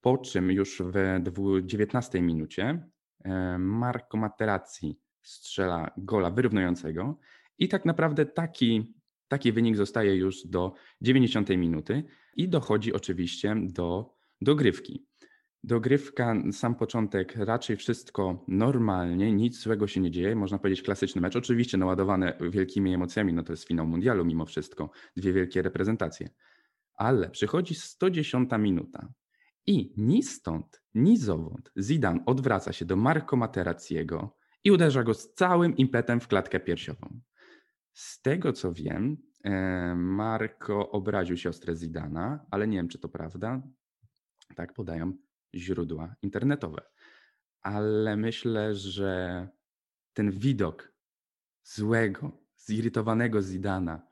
[0.00, 2.90] po czym już w dwu- 19 minucie e,
[3.58, 7.18] Marco Materazzi strzela gola wyrównującego
[7.58, 8.94] i tak naprawdę taki,
[9.28, 12.04] taki wynik zostaje już do 90 minuty
[12.36, 15.06] i dochodzi oczywiście do dogrywki.
[15.64, 21.36] Dogrywka, sam początek, raczej wszystko normalnie, nic złego się nie dzieje, można powiedzieć klasyczny mecz,
[21.36, 26.28] oczywiście naładowany wielkimi emocjami, no to jest finał mundialu mimo wszystko, dwie wielkie reprezentacje.
[26.94, 29.08] Ale przychodzi 110 minuta
[29.66, 35.32] i ni stąd, ni zowąd Zidane odwraca się do Marco Materazziego i uderza go z
[35.34, 37.20] całym impetem w klatkę piersiową.
[37.92, 43.62] Z tego co wiem, e, Marco obraził siostrę Zidana, ale nie wiem czy to prawda.
[44.56, 45.12] Tak podają
[45.54, 46.82] źródła internetowe.
[47.60, 49.48] Ale myślę, że
[50.12, 50.92] ten widok
[51.64, 54.06] złego, zirytowanego Zidana,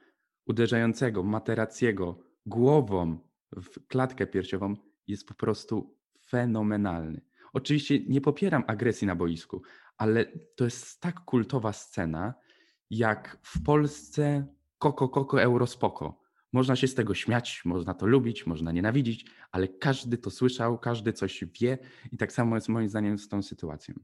[0.47, 3.19] uderzającego Materaciego głową
[3.53, 5.97] w klatkę piersiową jest po prostu
[6.27, 7.21] fenomenalny.
[7.53, 9.63] Oczywiście nie popieram agresji na boisku,
[9.97, 12.35] ale to jest tak kultowa scena,
[12.91, 14.47] jak w Polsce
[14.79, 16.21] Koko Koko Eurospoko.
[16.53, 21.13] Można się z tego śmiać, można to lubić, można nienawidzić, ale każdy to słyszał, każdy
[21.13, 21.79] coś wie
[22.13, 23.95] i tak samo jest moim zdaniem z tą sytuacją.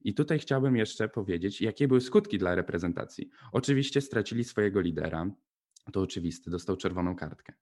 [0.00, 3.30] I tutaj chciałbym jeszcze powiedzieć, jakie były skutki dla reprezentacji.
[3.52, 5.30] Oczywiście stracili swojego lidera,
[5.92, 7.52] to oczywiste, dostał czerwoną kartkę.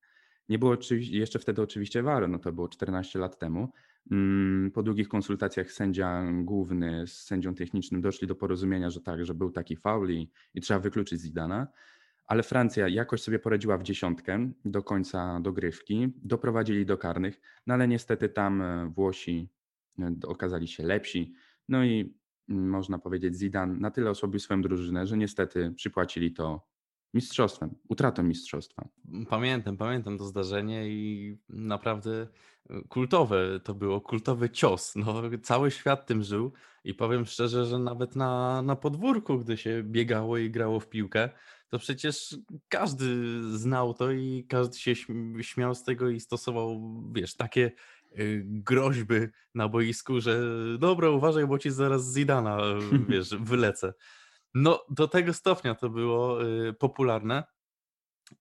[0.49, 0.77] Nie było
[1.11, 3.73] jeszcze wtedy oczywiście VAR, no to było 14 lat temu.
[4.11, 9.35] Mm, Po długich konsultacjach sędzia główny z sędzią technicznym doszli do porozumienia, że tak, że
[9.35, 11.67] był taki faul i, i trzeba wykluczyć Zidana.
[12.27, 17.89] Ale Francja jakoś sobie poradziła w dziesiątkę do końca dogrywki, doprowadzili do karnych, no ale
[17.89, 19.49] niestety tam e, Włosi
[19.99, 21.35] e, okazali się lepsi.
[21.69, 22.15] No i
[22.49, 26.67] mm, można powiedzieć, Zidane na tyle osłabił swoją drużynę, że niestety przypłacili to
[27.17, 28.89] mistrzostwem, utratą mistrzostwa.
[29.29, 32.27] Pamiętam, pamiętam to zdarzenie i naprawdę
[32.71, 34.97] e, kultowe to było, kultowy cios.
[34.97, 36.53] No, cały świat tym żył
[36.85, 41.29] i powiem szczerze, że nawet na, na podwórku, gdy się biegało i grało w piłkę,
[41.69, 42.37] to przecież
[42.69, 43.07] każdy
[43.59, 46.81] znał to i każdy się śm- śmiał z tego i stosował,
[47.13, 47.73] wiesz, takie
[48.19, 49.15] y, groźby
[49.55, 50.41] na boisku, że
[50.79, 53.93] dobra, uważaj, bo ci zaraz Zidana, y, wiesz, wylecę.
[54.59, 57.45] No, do tego stopnia to było y, popularne,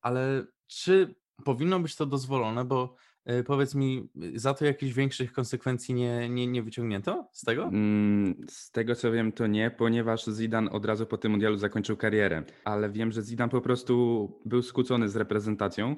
[0.01, 2.95] ale czy powinno być to dozwolone, bo
[3.29, 7.63] y, powiedz mi, y, za to jakichś większych konsekwencji nie, nie, nie wyciągnięto z tego?
[7.63, 11.97] Mm, Z tego co wiem, to nie, ponieważ Zidane od razu po tym mundialu zakończył
[11.97, 12.43] karierę.
[12.65, 15.95] Ale wiem, że Zidane po prostu był skłócony z reprezentacją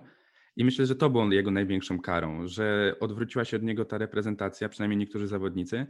[0.56, 4.70] i myślę, że to było jego największą karą, że odwróciła się od niego ta reprezentacja,
[4.70, 5.88] przynajmniej niektórzy zawodnicy.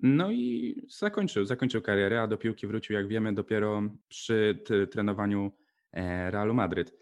[0.00, 5.52] No i zakończył, zakończył karierę, a do piłki wrócił, jak wiemy, dopiero przy trenowaniu
[5.92, 6.94] e, Realu Madryt.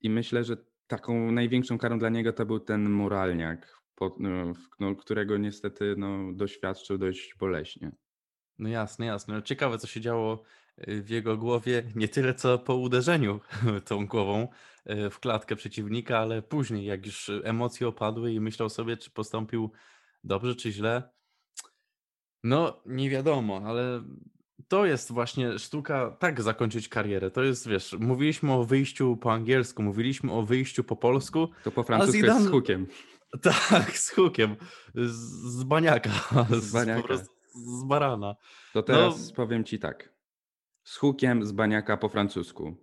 [0.00, 3.80] I myślę, że taką największą karą dla niego to był ten moralniak,
[4.18, 7.92] no, no, którego niestety no, doświadczył dość boleśnie.
[8.58, 9.34] No jasne, jasne.
[9.34, 10.42] No Ciekawe, co się działo
[10.88, 13.40] y, w jego głowie, nie tyle co po uderzeniu
[13.88, 14.48] tą głową
[14.90, 19.70] y, w klatkę przeciwnika, ale później, jak już emocje opadły i myślał sobie, czy postąpił
[20.24, 21.16] dobrze, czy źle.
[22.44, 24.02] No, nie wiadomo, ale
[24.68, 27.30] to jest właśnie sztuka tak zakończyć karierę.
[27.30, 31.48] To jest, wiesz, mówiliśmy o wyjściu po angielsku, mówiliśmy o wyjściu po polsku.
[31.64, 32.86] To po francusku jest z Zidane- hukiem.
[33.42, 34.56] Tak, z hukiem,
[34.94, 35.10] z,
[35.58, 36.10] z baniaka,
[36.60, 37.00] Z baniaka.
[37.00, 38.36] po prostu z barana.
[38.72, 40.14] To teraz powiem ci tak.
[40.84, 42.76] Z hukiem z baniaka po francusku.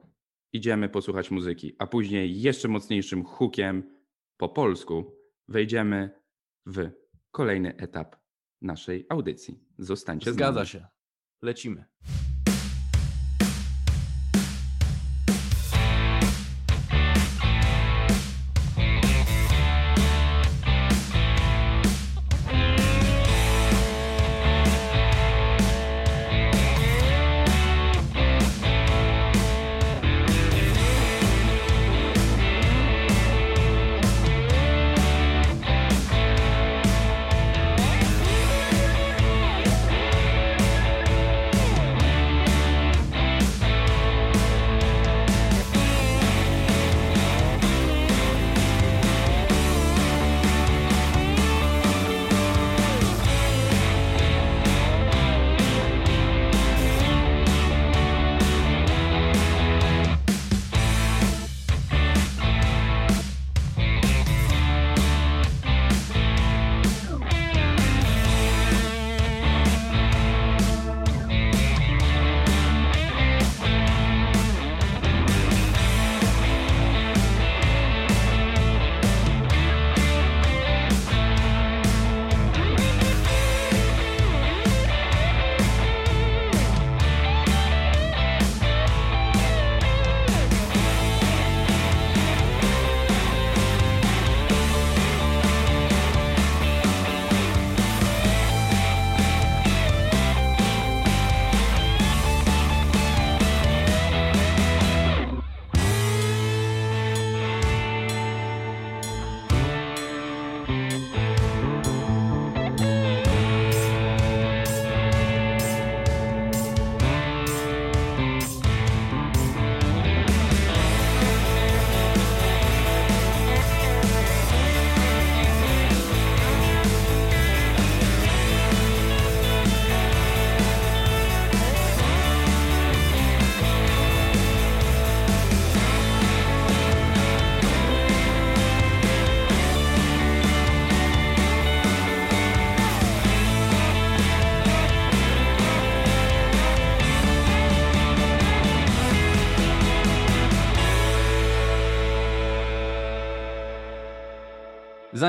[0.54, 3.84] Idziemy posłuchać muzyki, a później jeszcze mocniejszym hukiem
[4.38, 6.22] po polsku wejdziemy
[6.66, 6.90] w
[7.32, 8.16] kolejny etap
[8.64, 9.60] naszej audycji.
[9.78, 10.68] Zostańcie z Zgadza nami.
[10.68, 10.88] się.
[11.42, 11.86] Lecimy.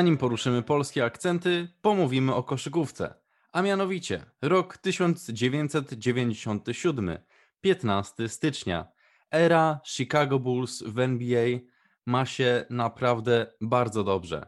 [0.04, 3.14] Zanim poruszymy polskie akcenty, pomówimy o koszykówce.
[3.52, 7.18] A mianowicie rok 1997,
[7.60, 8.88] 15 stycznia.
[9.30, 11.58] Era Chicago Bulls w NBA
[12.06, 14.46] ma się naprawdę bardzo dobrze.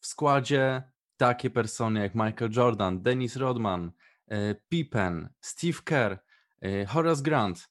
[0.00, 0.82] W składzie
[1.16, 3.92] takie persony jak Michael Jordan, Dennis Rodman,
[4.28, 6.18] e, Pippen, Steve Kerr,
[6.62, 7.70] e, Horace Grant.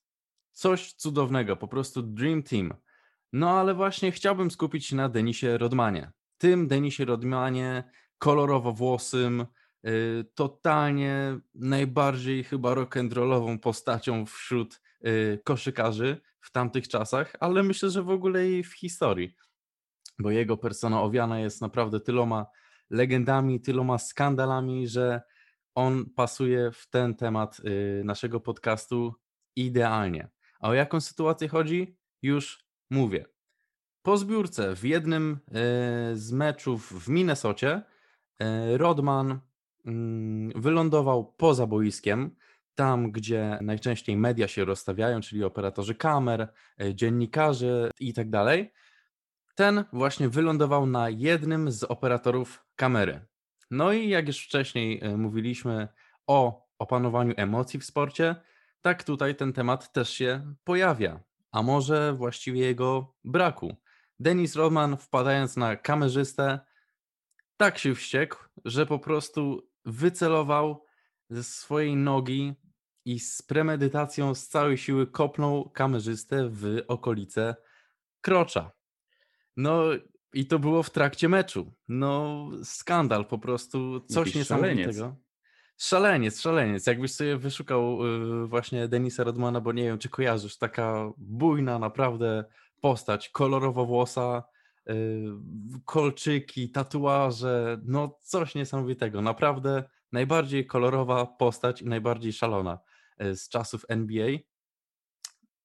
[0.51, 2.73] Coś cudownego, po prostu Dream Team.
[3.33, 6.11] No ale właśnie chciałbym skupić się na Denisie Rodmanie.
[6.43, 7.83] Tym Denisie Rodmanie,
[8.17, 9.45] kolorowo-włosym,
[9.87, 18.03] y, totalnie najbardziej chyba rock'n'rollową postacią wśród y, koszykarzy w tamtych czasach, ale myślę, że
[18.03, 19.35] w ogóle i w historii,
[20.19, 22.45] bo jego persona owiana jest naprawdę tyloma
[22.89, 25.21] legendami, tyloma skandalami, że
[25.75, 29.13] on pasuje w ten temat y, naszego podcastu
[29.55, 30.29] idealnie.
[30.59, 31.97] A o jaką sytuację chodzi?
[32.21, 33.32] Już mówię.
[34.03, 35.51] Po zbiórce w jednym e,
[36.15, 37.81] z meczów w Minnesocie
[38.39, 39.39] e, Rodman
[39.85, 42.35] mm, wylądował poza boiskiem,
[42.75, 48.73] tam gdzie najczęściej media się rozstawiają, czyli operatorzy kamer, e, dziennikarze i tak dalej.
[49.55, 53.25] Ten właśnie wylądował na jednym z operatorów kamery.
[53.71, 55.87] No i jak już wcześniej mówiliśmy
[56.27, 58.35] o opanowaniu emocji w sporcie,
[58.81, 61.19] tak tutaj ten temat też się pojawia,
[61.51, 63.82] a może właściwie jego braku.
[64.23, 66.59] Denis Rodman wpadając na kamerzystę
[67.57, 70.85] tak się wściekł, że po prostu wycelował
[71.29, 72.53] ze swojej nogi
[73.05, 77.55] i z premedytacją z całej siły kopnął kamerzystę w okolice
[78.21, 78.71] krocza.
[79.57, 79.83] No
[80.33, 81.73] i to było w trakcie meczu.
[81.87, 84.93] No skandal po prostu, coś Jakiś niesamowitego.
[84.93, 85.17] szaleniec.
[85.77, 86.87] Szaleniec, szaleniec.
[86.87, 88.05] Jakbyś sobie wyszukał
[88.43, 92.45] y, właśnie Denisa Rodmana, bo nie wiem, czy kojarzysz, taka bujna naprawdę
[92.83, 94.43] postać, kolorowo włosa,
[94.89, 94.93] y,
[95.85, 99.21] kolczyki, tatuaże, no coś niesamowitego.
[99.21, 102.79] Naprawdę najbardziej kolorowa postać i najbardziej szalona
[103.21, 104.37] y, z czasów NBA.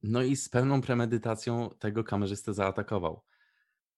[0.03, 3.23] No i z pełną premedytacją tego kamerzystę zaatakował.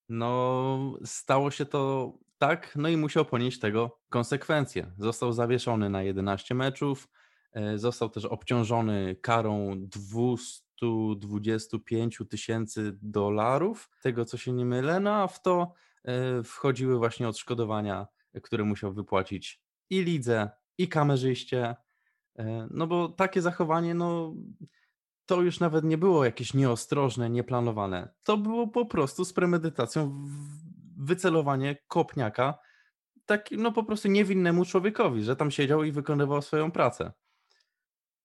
[0.08, 4.92] No, stało się to tak, no i musiał ponieść tego konsekwencje.
[4.98, 7.08] Został zawieszony na 11 meczów,
[7.56, 15.14] y, został też obciążony karą 200 225 tysięcy dolarów, tego co się nie mylę, no
[15.14, 15.72] a w to
[16.04, 18.06] e, wchodziły właśnie odszkodowania,
[18.42, 21.76] które musiał wypłacić i lidze, i kamerzyście,
[22.38, 24.34] e, no bo takie zachowanie, no
[25.26, 28.08] to już nawet nie było jakieś nieostrożne, nieplanowane.
[28.22, 30.26] To było po prostu z premedytacją
[30.96, 32.58] wycelowanie kopniaka
[33.30, 37.12] tak, no po prostu niewinnemu człowiekowi, że tam siedział i wykonywał swoją pracę.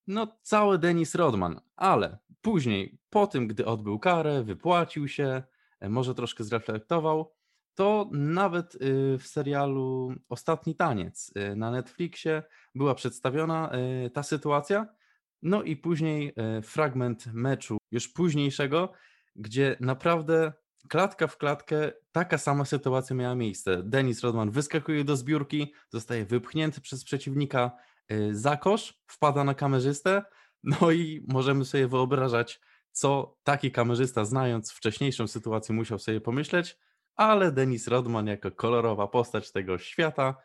[0.08, 5.44] No, cały Denis Rodman, ale później, po tym, gdy odbył karę, wypłacił się,
[5.80, 7.36] e, może troszkę zreflektował,
[7.76, 12.44] to nawet y, w serialu Ostatni Taniec y, na Netflixie
[12.76, 13.72] była przedstawiona
[14.06, 14.88] y, ta sytuacja.
[15.42, 18.94] No i później fragment meczu już późniejszego,
[19.36, 20.54] gdzie naprawdę
[20.90, 23.84] klatka w klatkę taka sama sytuacja miała miejsce.
[23.84, 27.72] Denis Rodman wyskakuje do zbiórki, zostaje wypchnięty przez przeciwnika
[28.32, 30.24] za kosz, wpada na kamerzystę,
[30.64, 36.78] no i możemy sobie wyobrażać, co taki kamerzysta, znając wcześniejszą sytuację, musiał sobie pomyśleć,
[37.16, 40.36] ale Denis Rodman, jako kolorowa postać tego świata,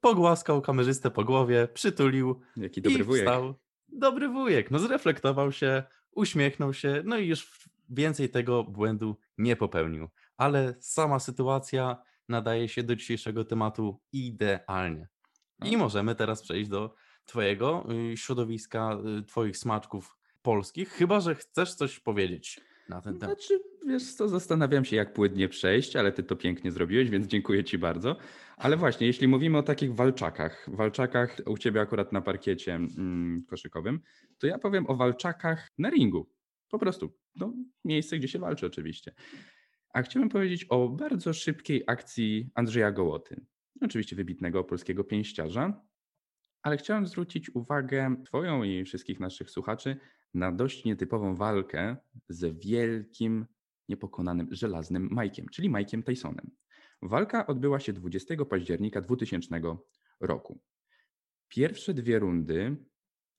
[0.00, 3.26] pogłaskał kamerzystę po głowie, przytulił Jaki dobry i wujek.
[3.26, 3.54] wstał.
[3.88, 10.08] Dobry wujek, no zreflektował się, uśmiechnął się, no i już więcej tego błędu nie popełnił.
[10.36, 15.08] Ale sama sytuacja nadaje się do dzisiejszego tematu idealnie.
[15.64, 16.94] I możemy teraz przejść do
[17.24, 23.38] Twojego y, środowiska, y, Twoich smaczków polskich, chyba że chcesz coś powiedzieć na ten temat.
[23.38, 27.64] Znaczy, wiesz co, zastanawiam się, jak płynnie przejść, ale ty to pięknie zrobiłeś, więc dziękuję
[27.64, 28.16] ci bardzo.
[28.56, 34.00] Ale właśnie, jeśli mówimy o takich walczakach, walczakach u ciebie akurat na parkiecie mm, koszykowym,
[34.38, 36.30] to ja powiem o walczakach na ringu.
[36.70, 37.52] Po prostu, no,
[37.84, 39.14] miejsce, gdzie się walczy oczywiście.
[39.94, 43.46] A chciałbym powiedzieć o bardzo szybkiej akcji Andrzeja Gołoty.
[43.84, 45.82] Oczywiście wybitnego polskiego pięściarza,
[46.62, 49.96] ale chciałem zwrócić uwagę Twoją i wszystkich naszych słuchaczy
[50.34, 51.96] na dość nietypową walkę
[52.28, 53.46] z wielkim,
[53.88, 56.50] niepokonanym, żelaznym Mike'iem, czyli Mike'iem Tysonem.
[57.02, 59.60] Walka odbyła się 20 października 2000
[60.20, 60.60] roku.
[61.48, 62.76] Pierwsze dwie rundy,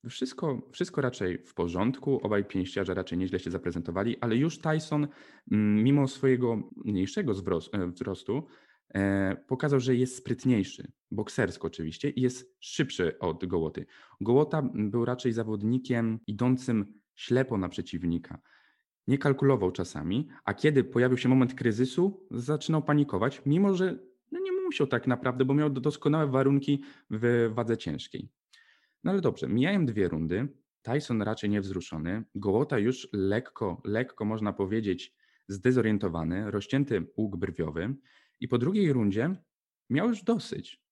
[0.08, 5.08] wszystko, wszystko raczej w porządku, obaj pięściarze raczej nieźle się zaprezentowali, ale już Tyson,
[5.52, 7.32] mm, mimo swojego mniejszego
[7.72, 8.46] e, wzrostu,
[9.46, 13.86] pokazał, że jest sprytniejszy, boksersko oczywiście, i jest szybszy od Gołoty.
[14.20, 18.38] Gołota był raczej zawodnikiem idącym ślepo na przeciwnika.
[19.06, 23.98] Nie kalkulował czasami, a kiedy pojawił się moment kryzysu, zaczynał panikować, mimo że
[24.32, 28.28] no musiał tak naprawdę, bo miał doskonałe warunki w wadze ciężkiej.
[29.04, 30.48] No ale dobrze, mijają dwie rundy.
[30.82, 32.24] Tyson raczej niewzruszony.
[32.34, 35.14] Gołota już lekko, lekko można powiedzieć
[35.48, 37.94] zdezorientowany, rozcięty łuk brwiowy.
[38.40, 39.36] I po drugiej rundzie
[39.90, 40.84] miał już dosyć.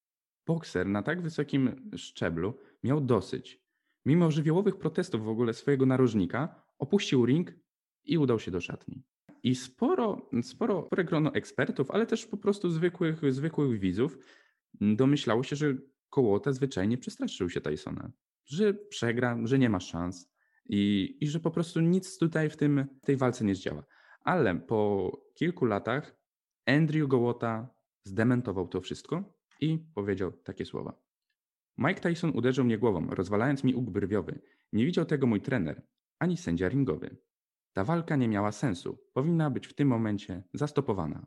[0.46, 3.62] Bokser na tak wysokim szczeblu miał dosyć.
[4.06, 7.52] Mimo żywiołowych protestów w ogóle swojego narożnika, opuścił ring
[8.04, 9.02] i udał się do szatni.
[9.42, 14.18] I sporo, sporo, spore grono ekspertów, ale też po prostu zwykłych, zwykłych widzów
[14.80, 15.74] domyślało się, że
[16.10, 18.12] Kołota zwyczajnie przestraszył się Tysona.
[18.44, 20.32] Że przegra, że nie ma szans
[20.68, 23.84] i, i że po prostu nic tutaj w tym, tej walce nie zdziała.
[24.20, 26.21] Ale po kilku latach
[26.66, 27.68] Andrew Gołota
[28.04, 29.24] zdementował to wszystko
[29.60, 31.02] i powiedział takie słowa.
[31.78, 34.40] Mike Tyson uderzył mnie głową, rozwalając mi łuk brwiowy.
[34.72, 35.82] Nie widział tego mój trener,
[36.18, 37.16] ani sędzia ringowy.
[37.72, 38.98] Ta walka nie miała sensu.
[39.12, 41.26] Powinna być w tym momencie zastopowana.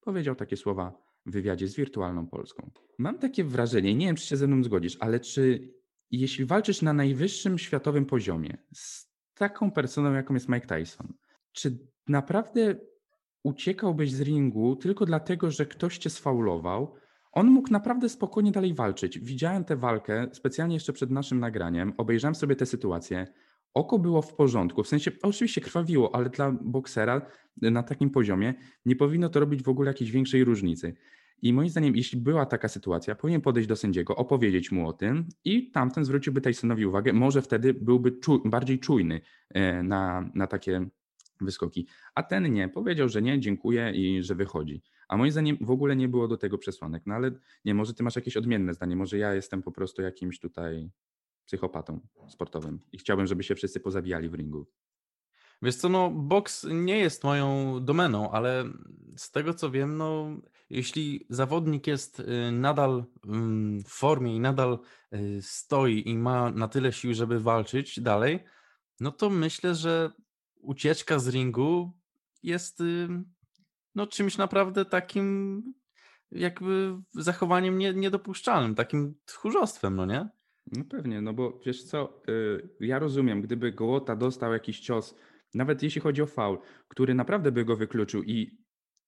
[0.00, 2.70] Powiedział takie słowa w wywiadzie z Wirtualną Polską.
[2.98, 5.72] Mam takie wrażenie, nie wiem czy się ze mną zgodzisz, ale czy
[6.10, 11.12] jeśli walczysz na najwyższym światowym poziomie z taką personą, jaką jest Mike Tyson,
[11.52, 12.76] czy naprawdę
[13.42, 16.94] uciekałbyś z ringu tylko dlatego, że ktoś cię sfaulował,
[17.32, 19.18] on mógł naprawdę spokojnie dalej walczyć.
[19.18, 23.26] Widziałem tę walkę specjalnie jeszcze przed naszym nagraniem, obejrzałem sobie tę sytuację.
[23.74, 27.26] Oko było w porządku, w sensie oczywiście krwawiło, ale dla boksera
[27.62, 28.54] na takim poziomie
[28.86, 30.94] nie powinno to robić w ogóle jakiejś większej różnicy.
[31.42, 35.28] I moim zdaniem, jeśli była taka sytuacja, powinien podejść do sędziego, opowiedzieć mu o tym
[35.44, 40.86] i tamten zwróciłby Tysonowi uwagę, może wtedy byłby czu, bardziej czujny e, na, na takie
[41.44, 41.86] wyskoki.
[42.14, 44.82] A ten nie, powiedział, że nie, dziękuję i że wychodzi.
[45.08, 47.02] A moim zdaniem w ogóle nie było do tego przesłanek.
[47.06, 47.30] No ale
[47.64, 50.90] nie, może ty masz jakieś odmienne zdanie, może ja jestem po prostu jakimś tutaj
[51.46, 54.66] psychopatą sportowym i chciałbym, żeby się wszyscy pozabijali w ringu.
[55.62, 58.64] Wiesz co, no boks nie jest moją domeną, ale
[59.16, 60.36] z tego co wiem, no
[60.70, 63.04] jeśli zawodnik jest y, nadal
[63.84, 64.78] w formie i nadal
[65.14, 68.44] y, stoi i ma na tyle sił, żeby walczyć dalej,
[69.00, 70.12] no to myślę, że
[70.62, 71.92] ucieczka z ringu
[72.42, 72.82] jest
[73.94, 75.62] no, czymś naprawdę takim
[76.30, 80.28] jakby zachowaniem nie, niedopuszczalnym, takim tchórzostwem, no nie?
[80.72, 85.14] No pewnie, no bo wiesz co, y, ja rozumiem, gdyby Gołota dostał jakiś cios,
[85.54, 86.58] nawet jeśli chodzi o faul,
[86.88, 88.58] który naprawdę by go wykluczył i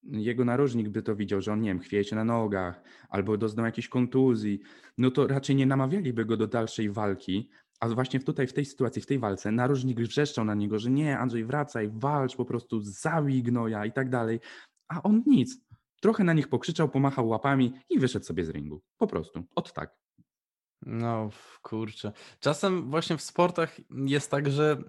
[0.03, 3.65] jego narożnik by to widział, że on, nie wiem, chwieje się na nogach albo doznał
[3.65, 4.59] jakiejś kontuzji,
[4.97, 7.49] no to raczej nie namawialiby go do dalszej walki,
[7.79, 11.19] a właśnie tutaj w tej sytuacji, w tej walce, narożnik wrzeszczał na niego, że nie,
[11.19, 14.39] Andrzej, wracaj, walcz, po prostu zabij gnoja i tak dalej.
[14.87, 15.57] A on nic.
[16.01, 18.81] Trochę na nich pokrzyczał, pomachał łapami i wyszedł sobie z ringu.
[18.97, 19.43] Po prostu.
[19.55, 19.95] Od tak.
[20.81, 21.29] No,
[21.61, 22.11] kurczę.
[22.39, 24.83] Czasem właśnie w sportach jest tak, że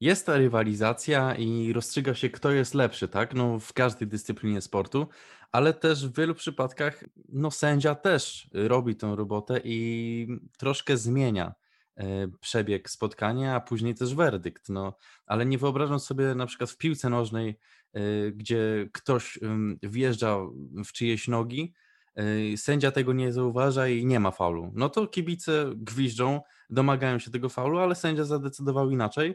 [0.00, 3.34] jest ta rywalizacja i rozstrzyga się, kto jest lepszy, tak?
[3.34, 5.08] No, w każdej dyscyplinie sportu,
[5.52, 10.28] ale też w wielu przypadkach, no, sędzia też robi tę robotę i
[10.58, 11.54] troszkę zmienia
[12.40, 14.68] przebieg spotkania, a później też werdykt.
[14.68, 14.92] No,
[15.26, 17.58] ale nie wyobrażam sobie na przykład w piłce nożnej,
[17.92, 18.00] e,
[18.32, 19.38] gdzie ktoś
[19.82, 20.38] wjeżdża
[20.84, 21.74] w czyjeś nogi,
[22.14, 24.72] e, sędzia tego nie zauważa i nie ma faulu.
[24.74, 26.40] No to kibice gwiżdżą,
[26.70, 29.34] domagają się tego faulu, ale sędzia zadecydował inaczej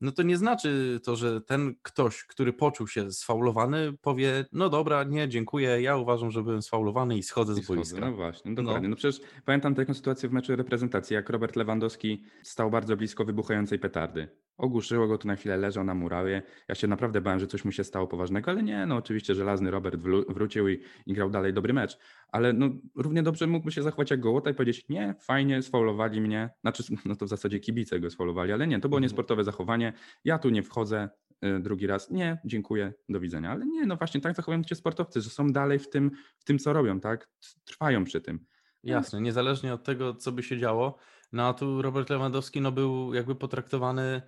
[0.00, 5.04] no to nie znaczy to, że ten ktoś, który poczuł się sfaulowany, powie: No dobra,
[5.04, 8.00] nie, dziękuję, ja uważam, że byłem sfaulowany i schodzę z boiska.
[8.00, 8.88] No właśnie, dokładnie.
[8.88, 8.90] No.
[8.90, 13.78] no przecież pamiętam taką sytuację w meczu reprezentacji, jak Robert Lewandowski stał bardzo blisko wybuchającej
[13.78, 14.28] petardy.
[14.60, 16.42] Ogłuszyło go, tu na chwilę leżał na murawie.
[16.68, 19.70] Ja się naprawdę bałem, że coś mu się stało poważnego, ale nie, no oczywiście żelazny
[19.70, 21.98] Robert wrócił i, i grał dalej dobry mecz.
[22.28, 26.50] Ale no, równie dobrze mógłby się zachować jak Gołota i powiedzieć, nie, fajnie, sfaulowali mnie.
[26.60, 29.02] Znaczy, no to w zasadzie kibice go sfaulowali, ale nie, to było mhm.
[29.02, 29.92] niesportowe zachowanie.
[30.24, 31.08] Ja tu nie wchodzę
[31.44, 32.10] y, drugi raz.
[32.10, 33.50] Nie, dziękuję, do widzenia.
[33.50, 36.58] Ale nie, no właśnie tak zachowują się sportowcy, że są dalej w tym, w tym
[36.58, 37.28] co robią, tak?
[37.64, 38.46] Trwają przy tym.
[38.82, 40.98] Jasne, niezależnie od tego, co by się działo.
[41.32, 44.22] No a tu Robert Lewandowski no, był jakby potraktowany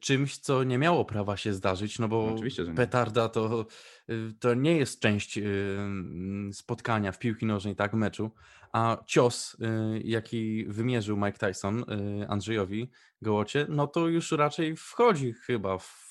[0.00, 3.66] czymś, co nie miało prawa się zdarzyć, no bo no petarda to,
[4.10, 5.42] y, to nie jest część y,
[5.78, 8.30] mm, spotkania w piłki nożnej, tak, meczu,
[8.72, 9.56] a cios,
[10.04, 11.84] jaki wymierzył Mike Tyson
[12.28, 12.90] Andrzejowi
[13.22, 16.08] Gołocie, no to już raczej wchodzi chyba w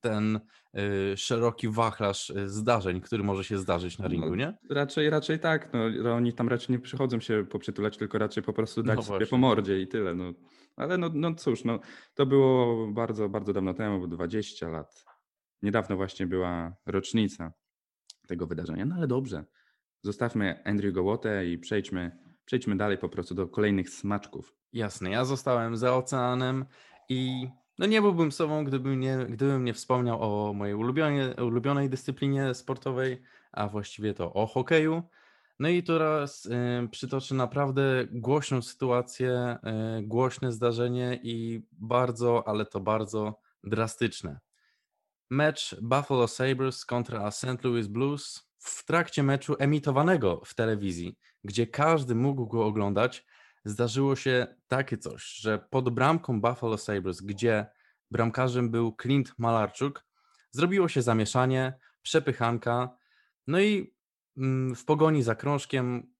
[0.00, 0.40] ten
[1.16, 4.54] szeroki wachlarz zdarzeń, który może się zdarzyć na ringu, no, nie?
[4.70, 5.72] Raczej, raczej tak.
[5.72, 9.26] No, oni tam raczej nie przychodzą się poprzytulać, tylko raczej po prostu dać no sobie
[9.26, 10.14] po mordzie i tyle.
[10.14, 10.32] No.
[10.76, 11.80] Ale no, no cóż, no,
[12.14, 15.04] to było bardzo, bardzo dawno temu, bo 20 lat.
[15.62, 17.52] Niedawno właśnie była rocznica
[18.28, 18.86] tego wydarzenia.
[18.86, 19.44] No ale dobrze.
[20.02, 24.54] Zostawmy Andrew Gołotę i przejdźmy, przejdźmy dalej po prostu do kolejnych smaczków.
[24.72, 26.64] Jasne, ja zostałem za oceanem
[27.08, 27.48] i
[27.78, 33.22] no nie byłbym sobą, gdybym nie, gdybym nie wspomniał o mojej ulubionej, ulubionej dyscyplinie sportowej,
[33.52, 35.02] a właściwie to o hokeju.
[35.58, 39.58] No i teraz y, przytoczę naprawdę głośną sytuację,
[39.98, 44.40] y, głośne zdarzenie i bardzo, ale to bardzo drastyczne.
[45.30, 47.64] Mecz Buffalo Sabres kontra St.
[47.64, 53.26] Louis Blues w trakcie meczu emitowanego w telewizji, gdzie każdy mógł go oglądać,
[53.64, 57.66] zdarzyło się takie coś, że pod bramką Buffalo Sabres, gdzie
[58.10, 60.06] bramkarzem był Clint Malarczuk,
[60.50, 62.96] zrobiło się zamieszanie, przepychanka,
[63.46, 63.95] no i
[64.76, 66.14] w pogoni za krążkiem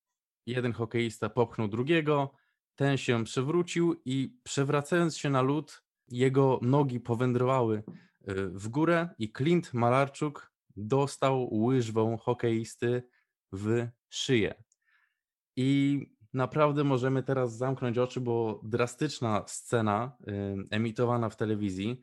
[0.46, 2.34] jeden hokeista popchnął drugiego,
[2.74, 7.82] ten się przewrócił i przewracając się na lód, jego nogi powędrowały
[8.28, 13.02] y, w górę i Clint Malarczuk dostał łyżwą hokeisty
[13.52, 14.54] w szyję.
[15.56, 16.00] I
[16.32, 20.32] naprawdę możemy teraz zamknąć oczy, bo drastyczna scena y,
[20.70, 22.02] emitowana w telewizji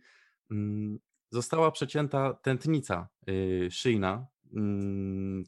[0.52, 1.00] mm,
[1.30, 4.26] została przecięta tętnica y, szyjna mm,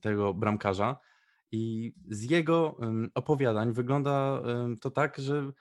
[0.01, 0.97] tego bramkarza
[1.51, 2.77] i z jego
[3.13, 4.41] opowiadań wygląda
[4.81, 5.51] to tak, że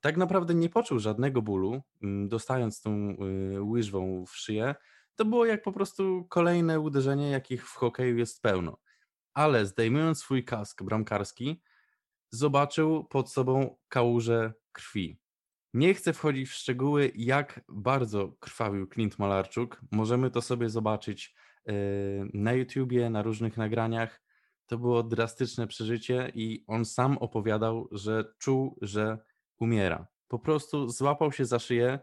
[0.00, 3.16] tak naprawdę nie poczuł żadnego bólu, mm, dostając tą
[3.56, 4.74] y, łyżwą w szyję.
[5.14, 8.78] To było jak po prostu kolejne uderzenie, jakich w hokeju jest pełno.
[9.34, 11.62] Ale zdejmując swój kask bramkarski,
[12.30, 15.20] zobaczył pod sobą kałużę krwi.
[15.74, 19.80] Nie chcę wchodzić w szczegóły, jak bardzo krwawił Clint Malarczuk.
[19.90, 21.34] Możemy to sobie zobaczyć
[22.34, 24.22] na YouTubie, na różnych nagraniach.
[24.66, 29.18] To było drastyczne przeżycie i on sam opowiadał, że czuł, że
[29.58, 30.06] umiera.
[30.28, 31.98] Po prostu złapał się za szyję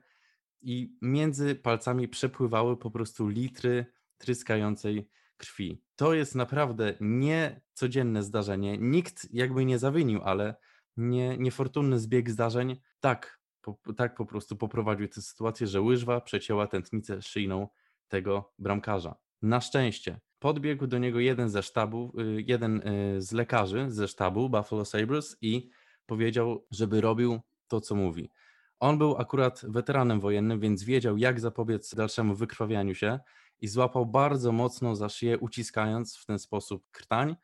[0.61, 3.85] i między palcami przepływały po prostu litry
[4.17, 5.83] tryskającej krwi.
[5.95, 8.77] To jest naprawdę niecodzienne zdarzenie.
[8.77, 10.55] Nikt jakby nie zawinił, ale
[10.97, 16.67] nie, niefortunny zbieg zdarzeń tak po, tak po prostu poprowadził tę sytuację, że łyżwa przecięła
[16.67, 17.67] tętnicę szyjną
[18.07, 19.15] tego bramkarza.
[19.41, 24.49] Na szczęście podbiegł do niego jeden ze sztabu, y, jeden y, z lekarzy ze sztabu
[24.49, 25.69] Buffalo Sabres i
[26.05, 28.31] powiedział, żeby robił to, co mówi.
[28.79, 33.19] On był akurat weteranem wojennym, więc wiedział, jak zapobiec dalszemu wykrwawianiu się
[33.59, 37.35] i złapał bardzo mocno za szyję, uciskając w ten sposób krtań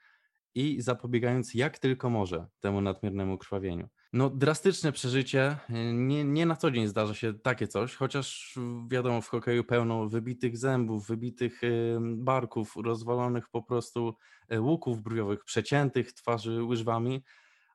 [0.56, 3.90] i zapobiegając jak tylko może temu nadmiernemu krwawieniu.
[4.14, 5.58] No, drastyczne przeżycie.
[5.94, 8.56] Nie, nie na co dzień zdarza się takie coś, chociaż
[8.88, 11.62] wiadomo, w hokeju pełno wybitych zębów, wybitych
[12.02, 14.16] barków, rozwalonych po prostu
[14.50, 17.24] e, łuków brwiowych, przeciętych twarzy łyżwami,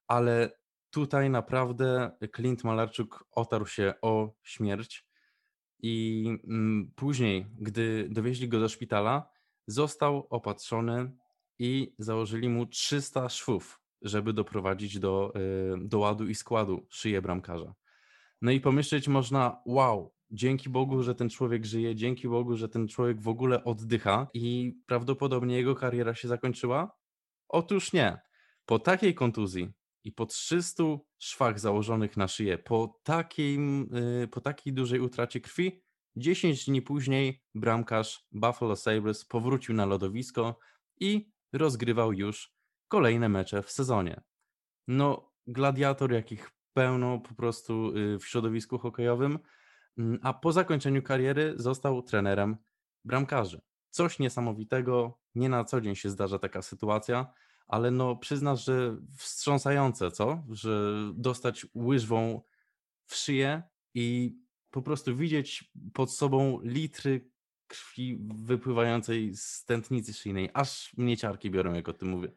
[0.06, 0.50] ale
[0.90, 5.06] tutaj naprawdę Clint Malarczuk otarł się o śmierć
[5.82, 9.30] i mm, później, gdy dowieźli go do szpitala,
[9.66, 11.12] został opatrzony
[11.58, 17.74] i założyli mu 300 szwów żeby doprowadzić do, y, do ładu i składu szyję bramkarza.
[18.42, 22.88] No i pomyśleć można, wow, dzięki Bogu, że ten człowiek żyje, dzięki Bogu, że ten
[22.88, 26.96] człowiek w ogóle oddycha i prawdopodobnie jego kariera się zakończyła?
[27.48, 28.18] Otóż nie.
[28.66, 29.72] Po takiej kontuzji
[30.04, 30.84] i po 300
[31.18, 33.90] szwach założonych na szyję, po, takim,
[34.22, 35.82] y, po takiej dużej utracie krwi,
[36.16, 40.58] 10 dni później bramkarz Buffalo Sabres powrócił na lodowisko
[41.00, 42.57] i rozgrywał już
[42.88, 44.20] kolejne mecze w sezonie.
[44.88, 49.38] No, gladiator, jakich pełno po prostu y, w środowisku hokejowym,
[49.98, 52.56] mm, a po zakończeniu kariery został trenerem
[53.04, 53.60] bramkarzy.
[53.90, 57.32] Coś niesamowitego, nie na co dzień się zdarza taka sytuacja,
[57.66, 60.44] ale no przyznasz, że wstrząsające, co?
[60.50, 62.42] Że dostać łyżwą
[63.04, 63.62] w szyję
[63.94, 64.38] i
[64.70, 67.30] po prostu widzieć pod sobą litry
[67.66, 70.50] krwi wypływającej z tętnicy szyjnej.
[70.54, 72.32] Aż mnie ciarki biorą, jak o tym mówię.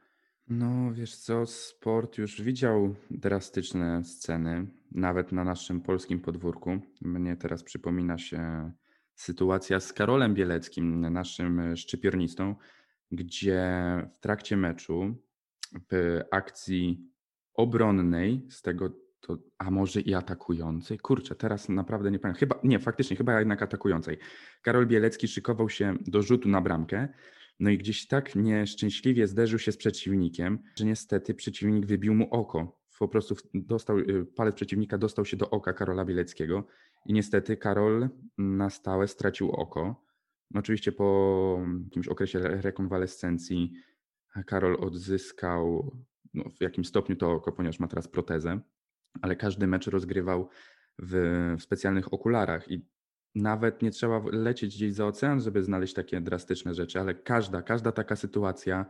[0.48, 6.80] No, wiesz co, sport już widział drastyczne sceny, nawet na naszym polskim podwórku.
[7.02, 8.72] Mnie teraz przypomina się
[9.16, 12.56] sytuacja z Karolem Bieleckim, naszym szczypiornistą,
[13.12, 13.72] gdzie
[14.14, 15.16] w trakcie meczu,
[15.92, 17.12] w akcji
[17.54, 18.90] obronnej, z tego
[19.20, 21.00] to, a może i atakującej?
[21.00, 22.40] Kurczę, teraz naprawdę nie pamiętam.
[22.40, 24.18] Chyba, nie, faktycznie, chyba jednak atakującej.
[24.62, 27.08] Karol Bielecki szykował się do rzutu na bramkę
[27.60, 32.82] no i gdzieś tak nieszczęśliwie zderzył się z przeciwnikiem, że niestety przeciwnik wybił mu oko.
[33.00, 36.68] Po prostu dostał, y, palec przeciwnika dostał się do oka Karola Bieleckiego
[37.06, 40.06] i niestety Karol na stałe stracił oko.
[40.52, 43.72] No oczywiście po jakimś okresie rekonwalescencji
[44.46, 45.92] Karol odzyskał
[46.34, 48.60] no, w jakimś stopniu to oko, ponieważ ma teraz protezę,
[49.22, 50.50] ale każdy mecz rozgrywał
[51.00, 51.14] w,
[51.60, 52.86] w specjalnych okularach i
[53.36, 57.92] nawet nie trzeba lecieć gdzieś za ocean, żeby znaleźć takie drastyczne rzeczy, ale każda, każda
[57.92, 58.86] taka sytuacja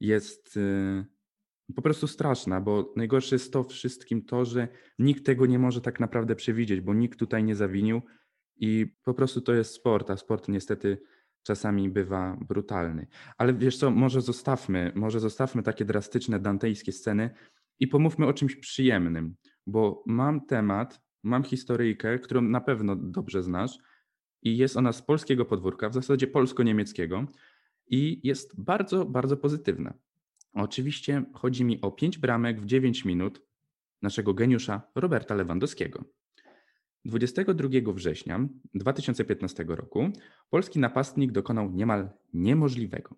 [0.00, 1.04] jest y,
[1.76, 4.68] po prostu straszna, bo najgorsze jest to wszystkim to, że
[4.98, 8.02] nikt tego nie może tak naprawdę przewidzieć, bo nikt tutaj nie zawinił
[8.56, 10.98] i po prostu to jest sport, a sport niestety
[11.42, 13.06] czasami bywa brutalny.
[13.38, 17.30] Ale wiesz co, może zostawmy, może zostawmy takie drastyczne dantejskie sceny
[17.80, 23.78] i pomówmy o czymś przyjemnym, bo mam temat, mam historyjkę, którą na pewno dobrze znasz
[24.42, 27.26] i jest ona z polskiego podwórka, w zasadzie polsko-niemieckiego
[27.86, 29.94] i jest bardzo, bardzo pozytywna.
[30.52, 33.42] Oczywiście chodzi mi o 5 bramek w 9 minut
[34.02, 36.04] naszego geniusza Roberta Lewandowskiego.
[37.04, 40.10] 22 września 2015 roku
[40.50, 43.14] polski napastnik dokonał niemal niemożliwego.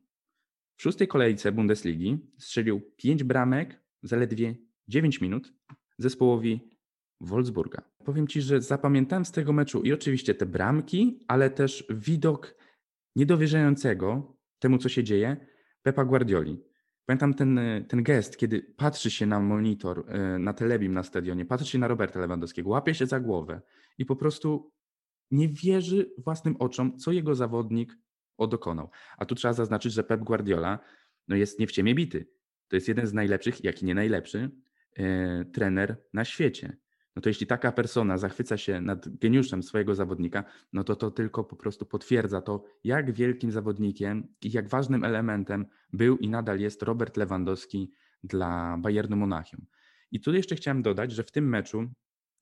[0.77, 4.57] W szóstej kolejce Bundesligi strzelił 5 bramek zaledwie
[4.89, 5.53] 9 minut
[5.99, 6.76] zespołowi
[7.21, 7.83] Wolfsburga.
[8.05, 12.55] Powiem Ci, że zapamiętałem z tego meczu i oczywiście te bramki, ale też widok
[13.17, 15.37] niedowierzającego temu, co się dzieje,
[15.83, 16.63] Pepa Guardioli.
[17.07, 21.67] Pamiętam ten, ten gest, kiedy patrzy się na monitor, e, na telebim na stadionie, patrzy
[21.67, 23.61] się na Roberta Lewandowskiego, łapie się za głowę
[23.99, 24.73] i po prostu
[25.31, 27.99] nie wierzy własnym oczom, co jego zawodnik
[28.51, 28.91] dokonał.
[29.19, 30.79] A tu trzeba zaznaczyć, że Pep Guardiola
[31.29, 32.29] no jest nie w ciemię bity.
[32.69, 34.51] To jest jeden z najlepszych, jak i nie najlepszy,
[34.97, 36.77] e, trener na świecie
[37.17, 41.45] no to jeśli taka persona zachwyca się nad geniuszem swojego zawodnika, no to to tylko
[41.45, 46.83] po prostu potwierdza to, jak wielkim zawodnikiem i jak ważnym elementem był i nadal jest
[46.83, 47.93] Robert Lewandowski
[48.25, 49.67] dla Bayernu Monachium.
[50.13, 51.91] I tu jeszcze chciałem dodać, że w tym meczu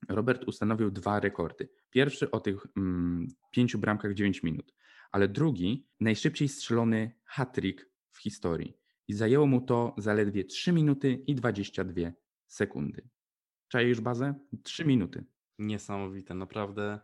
[0.09, 1.69] Robert ustanowił dwa rekordy.
[1.91, 4.75] Pierwszy o tych mm, pięciu bramkach 9 minut,
[5.13, 8.77] ale drugi najszybciej strzelony hat-trick w historii.
[9.09, 12.11] I zajęło mu to zaledwie 3 minuty i 22
[12.47, 13.09] sekundy.
[13.75, 14.35] Czaisz bazę?
[14.63, 15.25] Trzy minuty.
[15.59, 17.01] Niesamowite, naprawdę.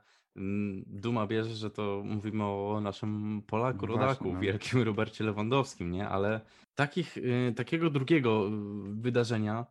[0.87, 4.41] Duma bierze, że to mówimy o naszym Polaku, rodaku, Właśnie, no.
[4.41, 6.09] wielkim Robercie Lewandowskim, nie?
[6.09, 6.41] Ale
[6.75, 8.51] takich, y, takiego drugiego y,
[9.01, 9.67] wydarzenia,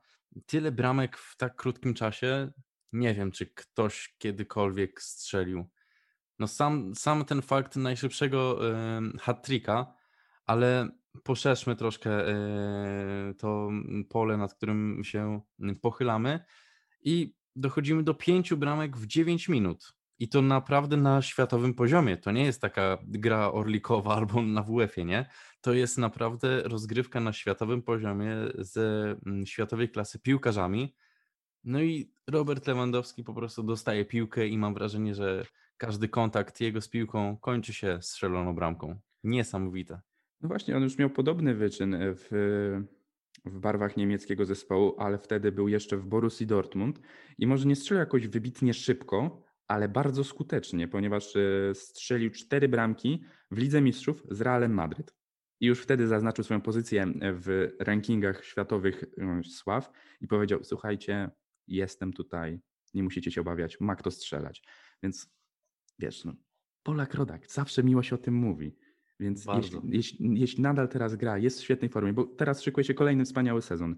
[0.45, 2.51] tyle bramek w tak krótkim czasie,
[2.93, 5.69] nie wiem, czy ktoś kiedykolwiek strzelił.
[6.39, 8.59] No sam, sam ten fakt najszybszego
[9.19, 9.93] hat-tricka,
[10.45, 10.89] ale
[11.23, 13.69] poszerzmy troszkę y, to
[14.09, 15.41] pole, nad którym się
[15.81, 16.39] pochylamy
[17.01, 19.93] i dochodzimy do pięciu bramek w 9 minut.
[20.19, 22.17] I to naprawdę na światowym poziomie.
[22.17, 25.29] To nie jest taka gra orlikowa albo na WF-ie, nie?
[25.61, 30.95] To jest naprawdę rozgrywka na światowym poziomie ze mm, światowej klasy piłkarzami.
[31.63, 35.45] No i Robert Lewandowski po prostu dostaje piłkę i mam wrażenie, że
[35.77, 38.99] każdy kontakt jego z piłką kończy się strzeloną bramką.
[39.23, 40.01] Niesamowite.
[40.41, 42.29] No właśnie, on już miał podobny wyczyn w
[43.45, 46.99] w barwach niemieckiego zespołu, ale wtedy był jeszcze w Borussii Dortmund
[47.37, 53.23] i może nie strzelił jakoś wybitnie szybko, ale bardzo skutecznie, ponieważ e, strzelił cztery bramki
[53.51, 55.15] w Lidze Mistrzów z Realem Madryt.
[55.59, 61.29] I już wtedy zaznaczył swoją pozycję w rankingach światowych e, sław i powiedział: Słuchajcie,
[61.67, 62.59] jestem tutaj,
[62.93, 64.63] nie musicie się obawiać, ma kto strzelać.
[65.03, 65.31] Więc
[65.99, 66.33] wiesz, no,
[66.83, 68.75] Polak Rodak zawsze miło się o tym mówi.
[69.19, 72.93] Więc jeśli, jeśli, jeśli, nadal teraz gra, jest w świetnej formie, bo teraz szykuje się
[72.93, 73.95] kolejny wspaniały sezon,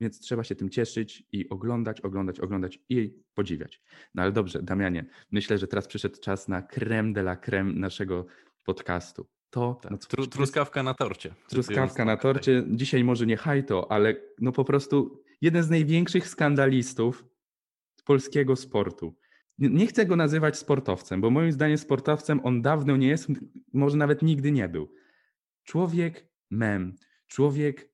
[0.00, 3.82] więc trzeba się tym cieszyć i oglądać, oglądać, oglądać i podziwiać.
[4.14, 8.26] No ale dobrze, Damianie, myślę, że teraz przyszedł czas na creme de la creme naszego
[8.64, 9.26] podcastu.
[9.50, 11.34] To tak, tru, truskawka na torcie.
[11.48, 12.64] Truskawka na torcie.
[12.70, 17.24] Dzisiaj może nie hajto, ale no po prostu jeden z największych skandalistów
[18.04, 19.14] polskiego sportu
[19.58, 23.28] nie chcę go nazywać sportowcem, bo moim zdaniem sportowcem on dawno nie jest,
[23.72, 24.88] może nawet nigdy nie był.
[25.64, 26.94] Człowiek mem,
[27.26, 27.90] człowiek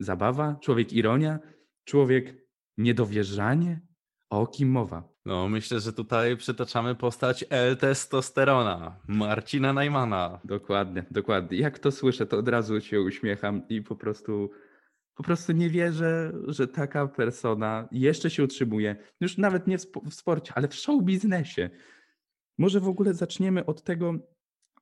[0.00, 1.38] zabawa, człowiek ironia,
[1.84, 2.36] człowiek
[2.78, 3.80] niedowierzanie.
[4.30, 5.12] O kim mowa?
[5.24, 10.40] No, myślę, że tutaj przytaczamy postać L-testosterona, Marcina Najmana.
[10.44, 11.58] Dokładnie, dokładnie.
[11.58, 14.50] Jak to słyszę, to od razu się uśmiecham i po prostu
[15.14, 18.96] po prostu nie wierzę, że taka persona jeszcze się utrzymuje.
[19.20, 21.70] Już nawet nie w sporcie, ale w show biznesie.
[22.58, 24.14] Może w ogóle zaczniemy od tego,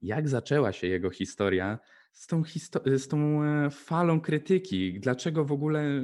[0.02, 1.78] jak zaczęła się jego historia
[2.12, 5.00] z tą, histo- z tą e, falą krytyki.
[5.00, 6.02] Dlaczego w ogóle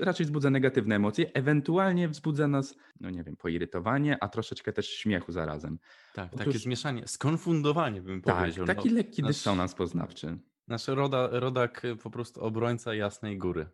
[0.00, 5.32] raczej wzbudza negatywne emocje, ewentualnie wzbudza nas, no nie wiem, poirytowanie, a troszeczkę też śmiechu
[5.32, 5.78] zarazem.
[6.14, 8.66] Tak, Otóż, takie zmieszanie, skonfundowanie bym tak, powiedział.
[8.66, 10.38] Taki no, lekki dysonans poznawczy.
[10.68, 13.66] Nasz roda, rodak y, po prostu obrońca Jasnej Góry.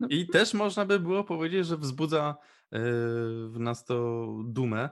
[0.00, 0.08] No.
[0.10, 2.36] I też można by było powiedzieć, że wzbudza
[2.72, 2.78] yy,
[3.48, 4.88] w nas to dumę,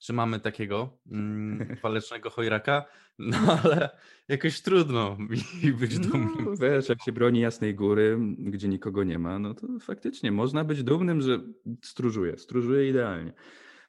[0.00, 2.84] że mamy takiego mm, walecznego chojraka,
[3.18, 3.90] no ale
[4.28, 6.44] jakoś trudno mi być no, dumnym.
[6.44, 10.64] No, wiesz, jak się broni Jasnej Góry, gdzie nikogo nie ma, no to faktycznie można
[10.64, 11.40] być dumnym, że
[11.82, 13.32] stróżuje, stróżuje idealnie.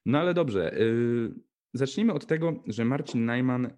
[0.06, 1.34] No ale dobrze, yy,
[1.74, 3.70] zacznijmy od tego, że Marcin Najman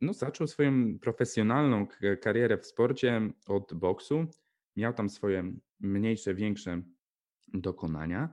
[0.00, 1.86] no, zaczął swoją profesjonalną
[2.20, 4.26] karierę w sporcie od boksu.
[4.76, 6.82] Miał tam swoje mniejsze, większe
[7.48, 8.28] dokonania.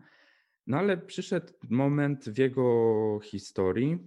[0.67, 3.99] No ale przyszedł moment w jego historii,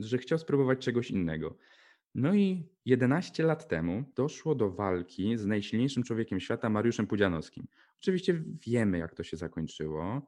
[0.00, 1.56] że chciał spróbować czegoś innego.
[2.14, 7.66] No i 11 lat temu doszło do walki z najsilniejszym człowiekiem świata, Mariuszem Pudzianowskim.
[8.00, 10.22] Oczywiście wiemy, jak to się zakończyło.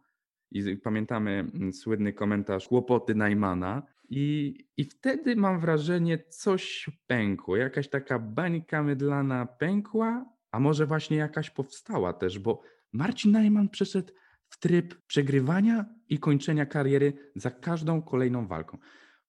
[0.51, 3.83] I pamiętamy słynny komentarz kłopoty Najmana.
[4.09, 7.57] I, I wtedy mam wrażenie, coś pękło.
[7.57, 14.13] Jakaś taka bańka mydlana pękła, a może właśnie jakaś powstała też, bo Marcin Najman przeszedł
[14.49, 18.79] w tryb przegrywania i kończenia kariery za każdą kolejną walką.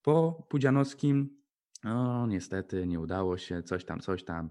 [0.02, 1.40] Po Pudzianowskim,
[1.86, 4.50] o niestety nie udało się, coś tam, coś tam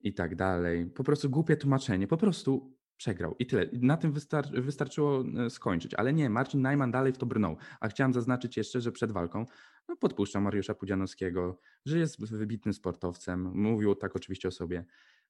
[0.00, 0.86] i tak dalej.
[0.86, 3.66] Po prostu głupie tłumaczenie, po prostu przegrał i tyle.
[3.72, 7.56] Na tym wystar- wystarczyło e, skończyć, ale nie, Marcin Najman dalej w to brnął.
[7.80, 9.46] A chciałem zaznaczyć jeszcze, że przed walką
[9.88, 14.84] no, podpuszczał Mariusza Pudzianowskiego, że jest wybitnym sportowcem, mówił tak oczywiście o sobie,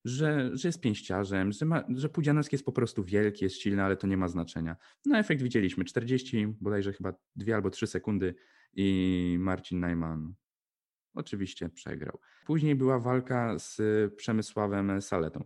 [0.04, 3.96] że, że jest pięściarzem, że, ma, że Pudzianowski jest po prostu wielki, jest silny, ale
[3.96, 4.76] to nie ma znaczenia.
[5.06, 8.34] No efekt widzieliśmy, 40, bodajże chyba 2 albo 3 sekundy
[8.72, 10.34] i Marcin Najman
[11.14, 12.18] oczywiście przegrał.
[12.46, 13.80] Później była walka z
[14.14, 15.44] Przemysławem Saletą.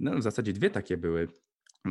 [0.00, 1.28] No, w zasadzie dwie takie były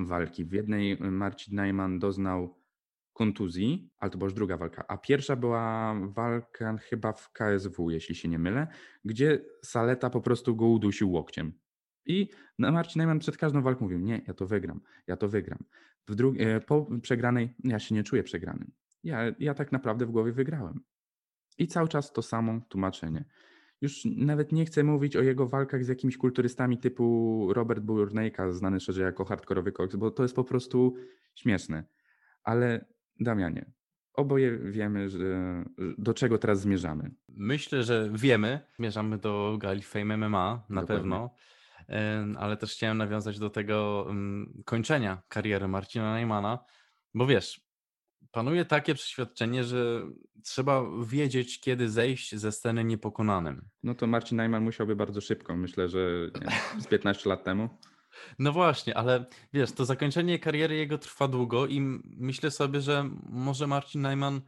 [0.03, 0.45] walki.
[0.45, 2.65] W jednej Marcin Najman doznał
[3.13, 8.15] kontuzji, ale to była już druga walka, a pierwsza była walka chyba w KSW, jeśli
[8.15, 8.67] się nie mylę,
[9.05, 11.53] gdzie Saleta po prostu go udusił łokciem.
[12.05, 15.59] I Marcin Najman przed każdą walką mówił, nie, ja to wygram, ja to wygram.
[16.39, 18.71] E, po przegranej, ja się nie czuję przegranym.
[19.03, 20.79] Ja, ja tak naprawdę w głowie wygrałem.
[21.57, 23.25] I cały czas to samo tłumaczenie.
[23.85, 28.79] Już nawet nie chcę mówić o jego walkach z jakimiś kulturystami typu Robert Burnejka, znany
[28.79, 30.95] szerzej jako hardkorowy koks, bo to jest po prostu
[31.35, 31.83] śmieszne.
[32.43, 32.85] Ale
[33.19, 33.71] Damianie,
[34.13, 35.63] oboje wiemy, że,
[35.97, 37.11] do czego teraz zmierzamy.
[37.29, 38.59] Myślę, że wiemy.
[38.77, 40.95] Zmierzamy do gali Fame MMA na Dokładnie.
[40.95, 41.29] pewno,
[42.37, 44.07] ale też chciałem nawiązać do tego
[44.65, 46.59] kończenia kariery Marcina Najmana,
[47.13, 47.64] bo wiesz,
[48.35, 50.01] panuje takie przeświadczenie, że
[50.43, 53.69] trzeba wiedzieć, kiedy zejść ze sceny niepokonanym.
[53.83, 55.99] No to Marcin Najman musiałby bardzo szybko, myślę, że
[56.41, 57.69] nie, z 15 lat temu.
[58.39, 63.67] No właśnie, ale wiesz, to zakończenie kariery jego trwa długo i myślę sobie, że może
[63.67, 64.41] Marcin Najman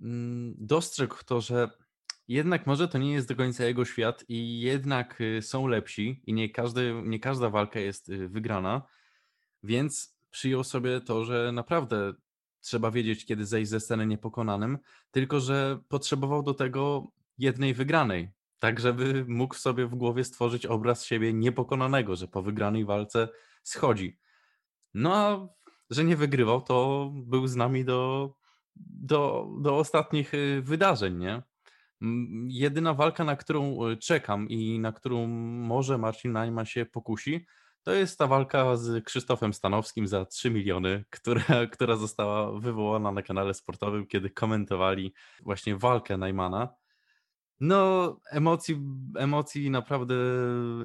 [0.00, 1.70] mm, dostrzegł to, że
[2.28, 6.32] jednak może to nie jest do końca jego świat i jednak y, są lepsi i
[6.32, 8.82] nie, każdy, nie każda walka jest y, wygrana,
[9.62, 12.14] więc przyjął sobie to, że naprawdę
[12.60, 14.78] trzeba wiedzieć, kiedy zejść ze sceny niepokonanym,
[15.10, 21.04] tylko że potrzebował do tego jednej wygranej, tak żeby mógł sobie w głowie stworzyć obraz
[21.04, 23.28] siebie niepokonanego, że po wygranej walce
[23.62, 24.18] schodzi.
[24.94, 25.48] No a
[25.90, 28.34] że nie wygrywał, to był z nami do,
[28.76, 31.42] do, do ostatnich y, wydarzeń, nie?
[32.48, 37.46] Jedyna walka, na którą y, czekam i na którą może Marcin Najman się pokusi,
[37.88, 43.22] to jest ta walka z Krzysztofem Stanowskim za 3 miliony, która, która została wywołana na
[43.22, 46.74] kanale sportowym, kiedy komentowali właśnie walkę Najmana.
[47.60, 48.80] No, emocji,
[49.16, 50.14] emocji naprawdę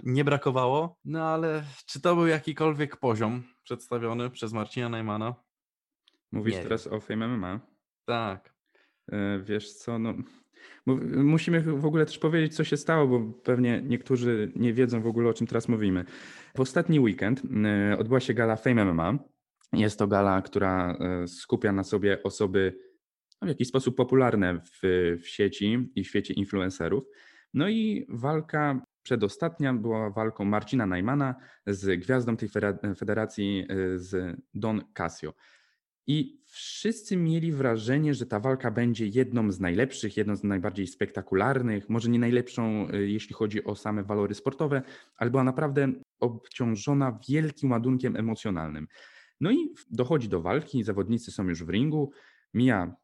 [0.04, 5.36] nie brakowało, no ale czy to był jakikolwiek poziom przedstawiony przez Marcina Najmana?
[6.32, 7.60] Mówisz Nie teraz o Fame MMA.
[8.06, 8.54] Tak.
[9.12, 10.14] E, Wiesz co, no,
[11.16, 15.30] musimy w ogóle też powiedzieć, co się stało, bo pewnie niektórzy nie wiedzą w ogóle,
[15.30, 16.06] o czym teraz mówimy.
[16.56, 19.20] W ostatni weekend e, odbyła się gala Fame MMA.
[19.74, 22.76] Jest to gala, która e, skupia na sobie osoby
[23.42, 24.80] no, w jakiś sposób popularne w,
[25.22, 27.04] w sieci i w świecie influencerów.
[27.54, 31.36] No i walka przedostatnia była walką Marcina Najmana
[31.68, 32.50] z gwiazdą tej
[32.98, 35.34] federacji e, z Don Casio.
[36.08, 41.90] I wszyscy mieli wrażenie, że ta walka będzie jedną z najlepszych, jedną z najbardziej spektakularnych,
[41.90, 44.82] może nie najlepszą, y, jeśli chodzi o same walory sportowe,
[45.16, 48.88] ale była naprawdę obciążona wielkim ładunkiem emocjonalnym.
[49.42, 52.12] No i dochodzi do walki, zawodnicy są już w ringu,
[52.54, 52.96] mija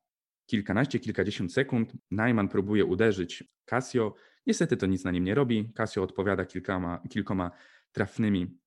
[0.45, 4.15] kilkanaście, kilkadziesiąt sekund, Najman próbuje uderzyć Casio,
[4.47, 7.51] niestety to nic na nim nie robi, Casio odpowiada kilkoma, kilkoma
[7.91, 8.57] trafnymi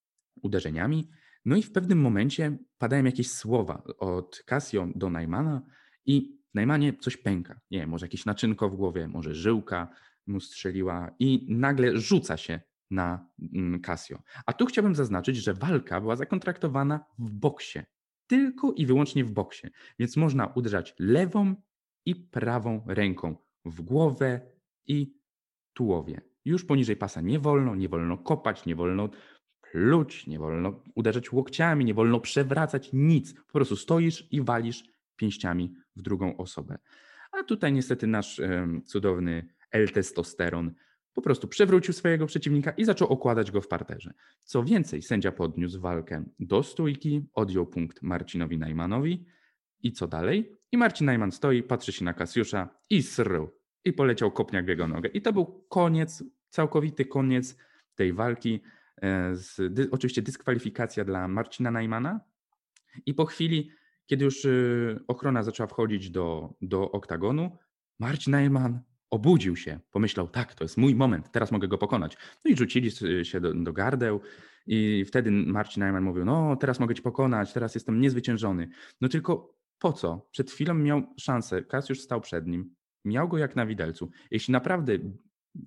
[0.42, 1.08] uderzeniami,
[1.44, 5.62] no i w pewnym momencie padają jakieś słowa od Casio do Najmana
[6.06, 7.60] i Najmanie coś pęka.
[7.70, 9.88] Nie wiem, może jakieś naczynko w głowie, może żyłka
[10.26, 14.22] mu strzeliła i nagle rzuca się na mm, Casio.
[14.46, 17.78] A tu chciałbym zaznaczyć, że walka była zakontraktowana w boksie.
[18.26, 19.66] Tylko i wyłącznie w boksie.
[19.98, 21.54] Więc można uderzać lewą
[22.06, 24.40] i prawą ręką w głowę
[24.86, 25.14] i
[25.72, 26.20] tułowie.
[26.44, 29.08] Już poniżej pasa nie wolno, nie wolno kopać, nie wolno
[29.72, 33.34] pluć, nie wolno uderzać łokciami, nie wolno przewracać nic.
[33.34, 34.84] Po prostu stoisz i walisz
[35.16, 36.78] pięściami w drugą osobę.
[37.32, 38.40] A tutaj niestety nasz
[38.84, 40.74] cudowny L-testosteron
[41.14, 44.14] po prostu przewrócił swojego przeciwnika i zaczął okładać go w parterze.
[44.44, 49.24] Co więcej, sędzia podniósł walkę do stójki, odjął punkt Marcinowi Najmanowi
[49.82, 50.56] i co dalej?
[50.72, 53.50] I Marcin Najman stoi, patrzy się na Kasiusza i sru.
[53.84, 55.08] I poleciał kopniak w jego nogę.
[55.08, 57.56] I to był koniec całkowity koniec
[57.94, 58.60] tej walki.
[59.02, 62.20] E, Z, dy, oczywiście dyskwalifikacja dla Marcina Najmana.
[63.06, 63.70] I po chwili,
[64.06, 67.58] kiedy już y, ochrona zaczęła wchodzić do, do oktagonu,
[67.98, 68.80] Marcin Najman
[69.10, 69.80] obudził się.
[69.90, 72.16] Pomyślał, tak, to jest mój moment, teraz mogę go pokonać.
[72.44, 74.20] No i rzucili s- się do, do gardeł.
[74.66, 78.68] I wtedy Marcin Najman mówił, no teraz mogę cię pokonać, teraz jestem niezwyciężony.
[79.00, 80.28] No tylko po co?
[80.30, 82.74] Przed chwilą miał szansę, Kasiusz stał przed nim,
[83.04, 84.10] miał go jak na widelcu.
[84.30, 84.92] Jeśli naprawdę,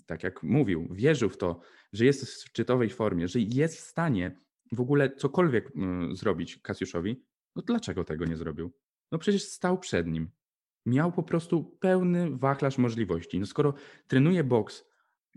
[0.06, 1.60] tak jak mówił, wierzył w to,
[1.94, 4.40] że jest w szczytowej formie, że jest w stanie
[4.72, 7.24] w ogóle cokolwiek mm, zrobić Kasiuszowi,
[7.56, 8.74] no dlaczego tego nie zrobił?
[9.12, 10.30] No przecież stał przed nim.
[10.86, 13.40] Miał po prostu pełny wachlarz możliwości.
[13.40, 13.74] No skoro
[14.08, 14.86] trenuje boks,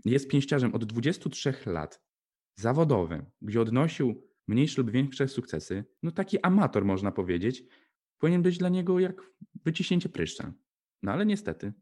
[0.05, 2.01] jest pięściarzem od 23 lat,
[2.55, 7.63] zawodowym, gdzie odnosił mniejsze lub większe sukcesy, no taki amator można powiedzieć,
[8.17, 9.21] powinien być dla niego jak
[9.65, 10.53] wyciśnięcie pryszcza.
[11.03, 11.73] No ale niestety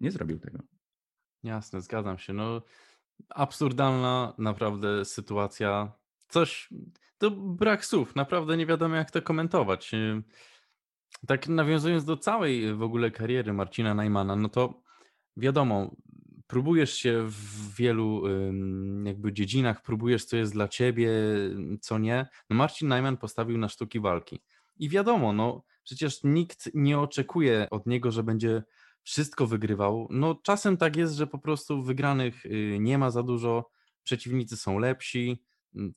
[0.00, 0.58] nie zrobił tego.
[1.42, 2.32] Jasne, zgadzam się.
[2.32, 2.62] No,
[3.28, 5.92] absurdalna naprawdę sytuacja.
[6.28, 6.68] Coś,
[7.18, 9.94] to brak słów, naprawdę nie wiadomo jak to komentować.
[9.94, 10.24] Ym,
[11.26, 14.82] Tak nawiązując do całej w ogóle kariery Marcina Najmana, no to
[15.36, 15.90] wiadomo,
[16.46, 18.22] próbujesz się w wielu
[19.04, 21.10] jakby dziedzinach, próbujesz co jest dla ciebie,
[21.80, 22.26] co nie.
[22.50, 24.40] No Marcin Najman postawił na sztuki walki.
[24.78, 28.62] I wiadomo, no przecież nikt nie oczekuje od niego, że będzie
[29.10, 30.08] wszystko wygrywał.
[30.10, 33.70] No czasem tak jest, że po prostu wygranych y, nie ma za dużo,
[34.02, 35.42] przeciwnicy są lepsi,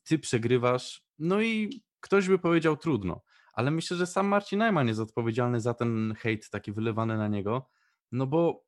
[0.04, 3.22] ty przegrywasz, no i ktoś by powiedział trudno.
[3.52, 7.68] Ale myślę, że sam Marcin Najman jest odpowiedzialny za ten hejt taki wylewany na niego,
[8.12, 8.64] no bo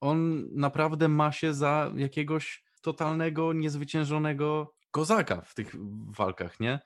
[0.00, 5.74] on naprawdę ma się za jakiegoś totalnego, niezwyciężonego kozaka w tych
[6.16, 6.80] walkach, nie?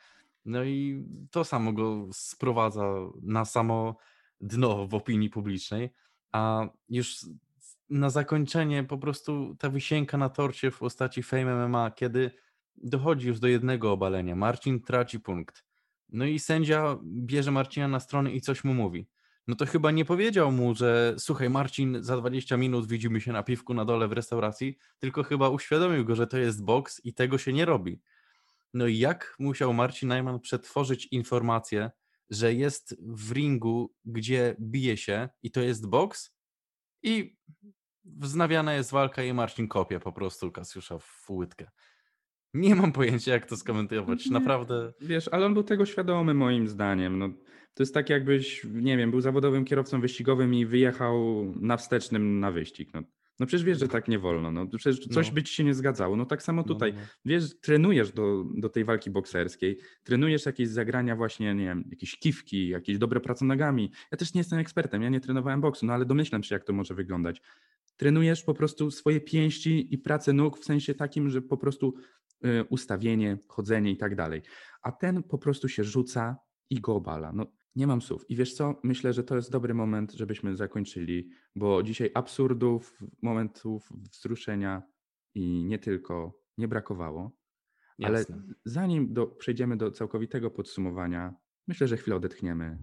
[0.44, 2.84] No i to samo go sprowadza
[3.22, 3.96] na samo
[4.40, 5.90] dno w opinii publicznej.
[6.32, 7.26] A już
[7.90, 12.30] na zakończenie po prostu ta wisienka na torcie w postaci Fame MMA, kiedy
[12.76, 15.64] dochodzi już do jednego obalenia, Marcin traci punkt.
[16.08, 19.06] No i sędzia bierze Marcina na stronę i coś mu mówi.
[19.48, 23.42] No to chyba nie powiedział mu, że słuchaj Marcin, za 20 minut widzimy się na
[23.42, 27.38] piwku na dole w restauracji, tylko chyba uświadomił go, że to jest boks i tego
[27.38, 28.00] się nie robi.
[28.74, 31.90] No i jak musiał Marcin Najman przetworzyć informację,
[32.30, 36.34] że jest w ringu, gdzie bije się i to jest boks
[37.02, 37.36] i
[38.04, 41.70] wznawiana jest walka i Marcin kopie po prostu Kasiusza w łydkę.
[42.54, 44.26] Nie mam pojęcia, jak to skomentować.
[44.26, 44.32] Nie.
[44.32, 44.92] Naprawdę.
[45.00, 47.18] Wiesz, ale on był tego świadomy moim zdaniem.
[47.18, 47.28] No,
[47.74, 52.50] to jest tak jakbyś, nie wiem, był zawodowym kierowcą wyścigowym i wyjechał na wstecznym na
[52.50, 52.90] wyścig.
[52.94, 53.02] No,
[53.40, 54.52] no przecież wiesz, że tak nie wolno.
[54.52, 55.34] No, przecież coś No.
[55.34, 56.16] by ci się nie zgadzało.
[56.16, 56.92] No tak samo No, tutaj.
[56.92, 57.06] no, no.
[57.24, 62.68] Wiesz, trenujesz do, do tej walki bokserskiej, trenujesz jakieś zagrania właśnie, nie wiem, jakieś kiwki,
[62.68, 63.92] jakieś dobre prace nogami.
[64.12, 66.72] Ja też nie jestem ekspertem, ja nie trenowałem boksu, no ale domyślam się, jak to
[66.72, 67.42] może wyglądać.
[67.96, 71.94] Trenujesz po prostu swoje pięści i pracę nóg w sensie takim, że po prostu
[72.44, 74.42] y, ustawienie, chodzenie i tak dalej.
[74.82, 76.36] A ten po prostu się rzuca
[76.70, 77.32] i go obala.
[77.34, 77.46] No,
[77.76, 78.30] nie mam słów.
[78.30, 78.80] I wiesz co?
[78.82, 84.82] Myślę, że to jest dobry moment, żebyśmy zakończyli, bo dzisiaj absurdów, momentów wzruszenia
[85.34, 87.40] i nie tylko nie brakowało.
[88.02, 88.42] Ale Jasne.
[88.64, 91.34] zanim do, przejdziemy do całkowitego podsumowania,
[91.68, 92.78] myślę, że chwilę odetchniemy.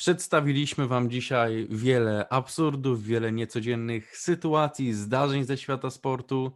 [0.00, 6.52] Przedstawiliśmy Wam dzisiaj wiele absurdów, wiele niecodziennych sytuacji, zdarzeń ze świata sportu.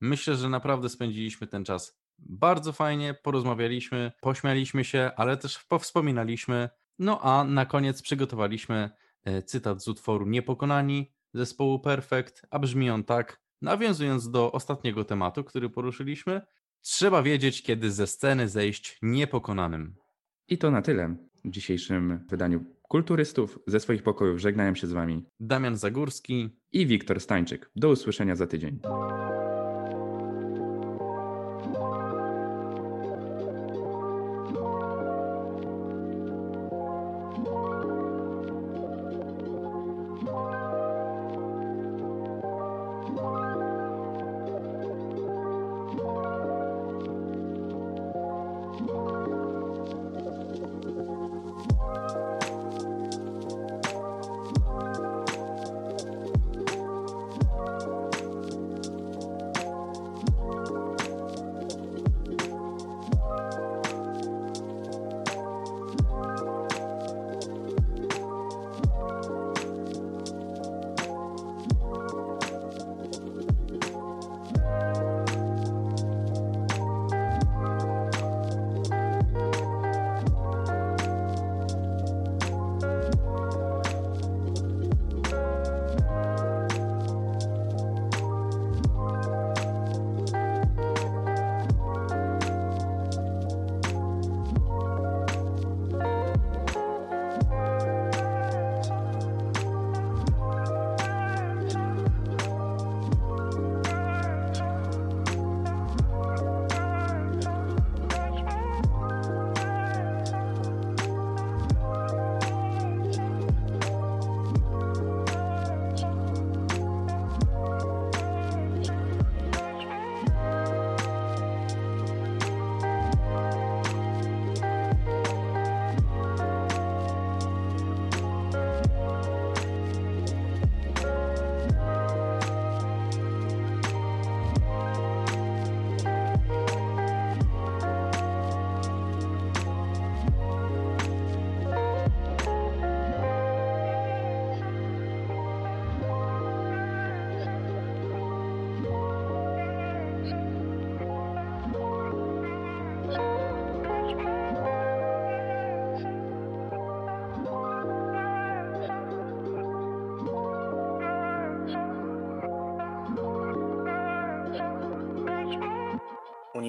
[0.00, 6.68] Myślę, że naprawdę spędziliśmy ten czas bardzo fajnie, porozmawialiśmy, pośmialiśmy się, ale też powspominaliśmy.
[6.98, 8.90] No a na koniec przygotowaliśmy
[9.24, 15.44] e, cytat z utworu Niepokonani zespołu Perfect, a brzmi on tak, nawiązując do ostatniego tematu,
[15.44, 16.40] który poruszyliśmy.
[16.80, 19.94] Trzeba wiedzieć, kiedy ze sceny zejść niepokonanym.
[20.48, 23.58] I to na tyle w dzisiejszym wydaniu Kulturystów.
[23.66, 27.70] Ze swoich pokojów żegnają się z Wami Damian Zagórski i Wiktor Stańczyk.
[27.76, 28.78] Do usłyszenia za tydzień.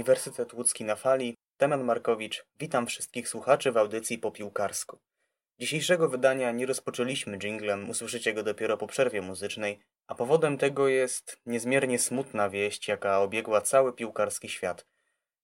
[0.03, 4.99] Uniwersytet Łódzki na fali, Damian Markowicz, witam wszystkich słuchaczy w audycji po piłkarsku.
[5.59, 11.37] Dzisiejszego wydania nie rozpoczęliśmy jinglem, usłyszycie go dopiero po przerwie muzycznej, a powodem tego jest
[11.45, 14.85] niezmiernie smutna wieść, jaka obiegła cały piłkarski świat.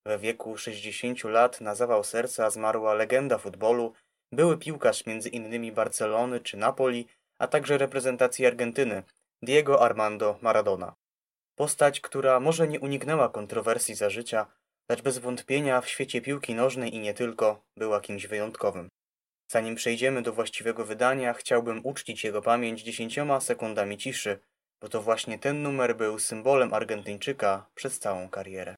[0.06, 3.94] We wieku 60 lat na zawał serca zmarła legenda futbolu,
[4.32, 7.08] były piłkarz między innymi Barcelony czy Napoli,
[7.38, 9.04] a także reprezentacji Argentyny,
[9.42, 10.96] Diego Armando Maradona.
[11.60, 14.46] Postać, która może nie uniknęła kontrowersji za życia,
[14.90, 18.90] lecz bez wątpienia w świecie piłki nożnej i nie tylko była kimś wyjątkowym.
[19.52, 24.40] Zanim przejdziemy do właściwego wydania, chciałbym uczcić jego pamięć dziesięcioma sekundami ciszy,
[24.82, 28.76] bo to właśnie ten numer był symbolem Argentyńczyka przez całą karierę.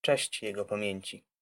[0.00, 1.33] Cześć jego pamięci.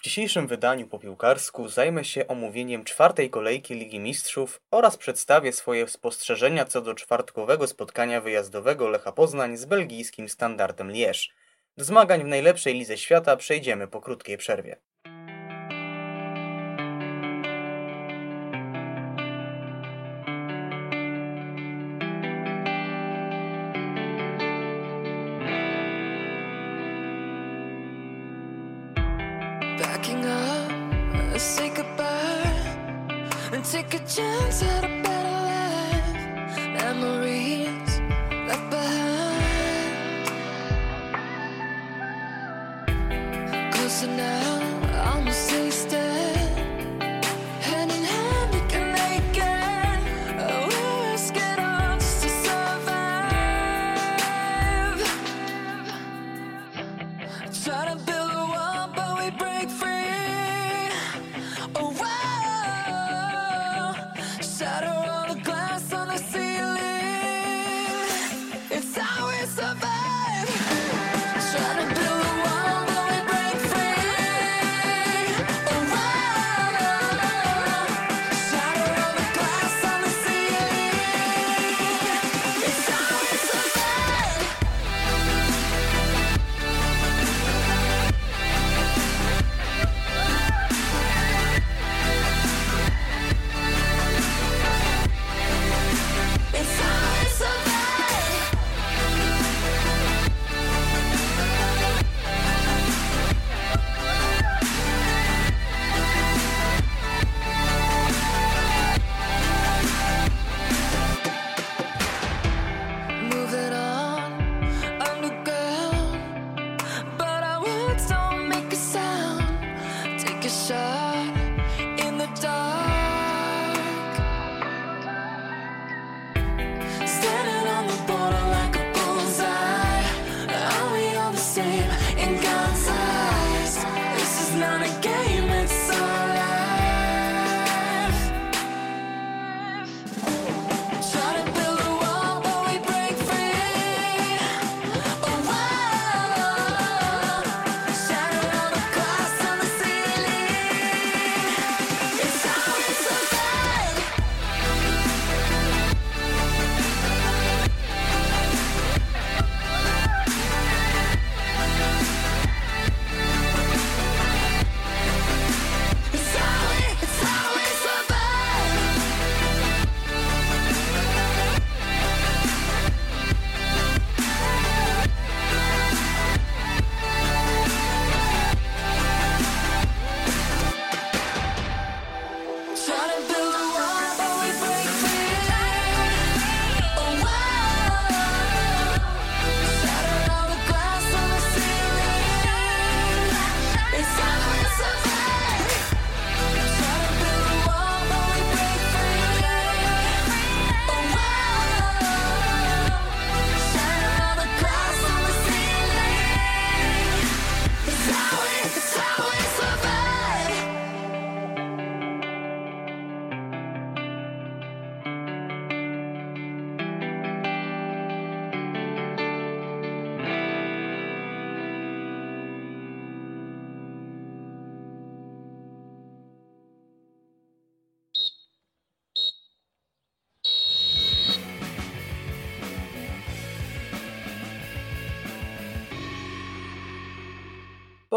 [0.00, 5.88] W dzisiejszym wydaniu po piłkarsku zajmę się omówieniem czwartej kolejki Ligi Mistrzów oraz przedstawię swoje
[5.88, 11.30] spostrzeżenia co do czwartkowego spotkania wyjazdowego Lecha Poznań z belgijskim standardem Lierz.
[11.76, 14.76] Do zmagań w najlepszej lidze świata przejdziemy po krótkiej przerwie.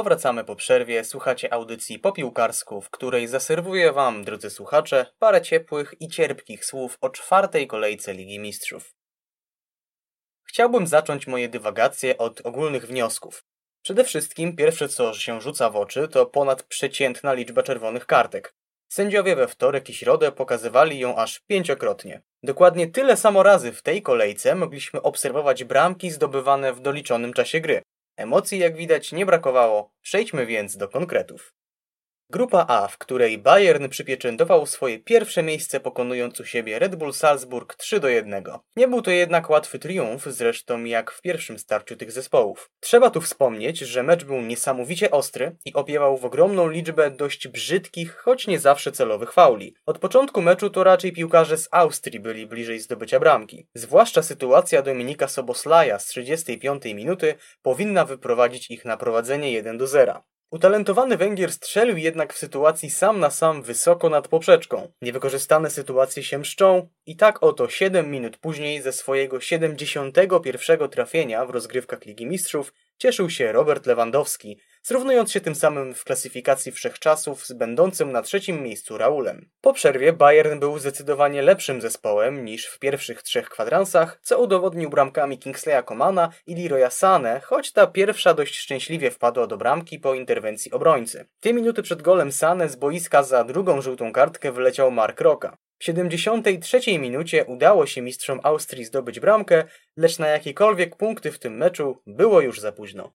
[0.04, 5.93] Powracamy po przerwie, słuchacie audycji po piłkarsku, w której zaserwuję Wam, drodzy słuchacze, parę ciepłych
[5.99, 8.93] i cierpkich słów o czwartej kolejce Ligi Mistrzów.
[10.43, 13.43] Chciałbym zacząć moje dywagacje od ogólnych wniosków.
[13.82, 18.56] Przede wszystkim pierwsze co się rzuca w oczy to ponadprzeciętna liczba czerwonych kartek.
[18.89, 22.22] Sędziowie we wtorek i środę pokazywali ją aż pięciokrotnie.
[22.43, 27.82] Dokładnie tyle samo razy w tej kolejce mogliśmy obserwować bramki zdobywane w doliczonym czasie gry.
[28.16, 29.93] Emocji, jak widać, nie brakowało.
[30.01, 31.53] Przejdźmy więc do konkretów.
[32.30, 37.76] Grupa A, w której Bayern przypieczętował swoje pierwsze miejsce pokonując u siebie Red Bull Salzburg
[37.76, 38.43] 3 do 1.
[38.76, 42.69] Nie był to jednak łatwy triumf, zresztą jak w pierwszym starciu tych zespołów.
[42.80, 48.15] Trzeba tu wspomnieć, że mecz był niesamowicie ostry i opiewał w ogromną liczbę dość brzydkich,
[48.15, 49.76] choć nie zawsze celowych fauli.
[49.86, 53.67] Od początku meczu to raczej piłkarze z Austrii byli bliżej zdobycia bramki.
[53.76, 60.24] Zwłaszcza sytuacja Dominika Soboslaja z 35 minuty powinna wyprowadzić ich na prowadzenie 1 do 0.
[60.54, 64.91] Utalentowany Węgier strzelił jednak w sytuacji sam na sam wysoko nad poprzeczką.
[65.01, 71.49] Niewykorzystane sytuacje się mszczą i tak oto 7 minut później ze swojego 71 trafienia w
[71.49, 77.53] rozgrywkach Ligi Mistrzów cieszył się Robert Lewandowski, zrównując się tym samym w klasyfikacji wszechczasów z
[77.53, 79.49] będącym na trzecim miejscu Raulem.
[79.61, 85.39] Po przerwie Bayern był zdecydowanie lepszym zespołem niż w pierwszych trzech kwadransach, co udowodnił bramkami
[85.39, 90.71] Kingsleya Komana i Leroya Sane, choć ta pierwsza dość szczęśliwie wpadła do bramki po interwencji
[90.71, 91.25] obrońcy.
[91.41, 95.57] Dwie minuty przed golem Sane z boiska za drugą żółtą kartkę wyleciał Mark Roka.
[95.79, 99.63] W 73 minucie udało się mistrzom Austrii zdobyć bramkę,
[99.97, 103.13] lecz na jakiekolwiek punkty w tym meczu było już za późno.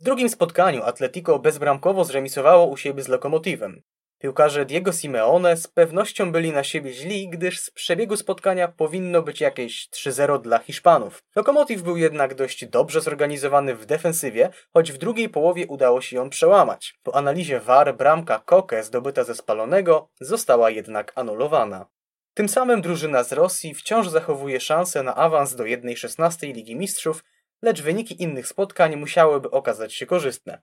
[0.00, 3.82] W drugim spotkaniu Atletico bezbramkowo zremisowało u siebie z Lokomotywem.
[4.18, 9.40] Piłkarze Diego Simeone z pewnością byli na siebie źli, gdyż z przebiegu spotkania powinno być
[9.40, 11.22] jakieś 3-0 dla Hiszpanów.
[11.36, 16.30] Lokomotiv był jednak dość dobrze zorganizowany w defensywie, choć w drugiej połowie udało się ją
[16.30, 16.94] przełamać.
[17.02, 21.86] Po analizie VAR bramka Koke zdobyta ze spalonego została jednak anulowana.
[22.34, 27.24] Tym samym drużyna z Rosji wciąż zachowuje szansę na awans do 1-16 Ligi Mistrzów,
[27.62, 30.62] lecz wyniki innych spotkań musiałyby okazać się korzystne.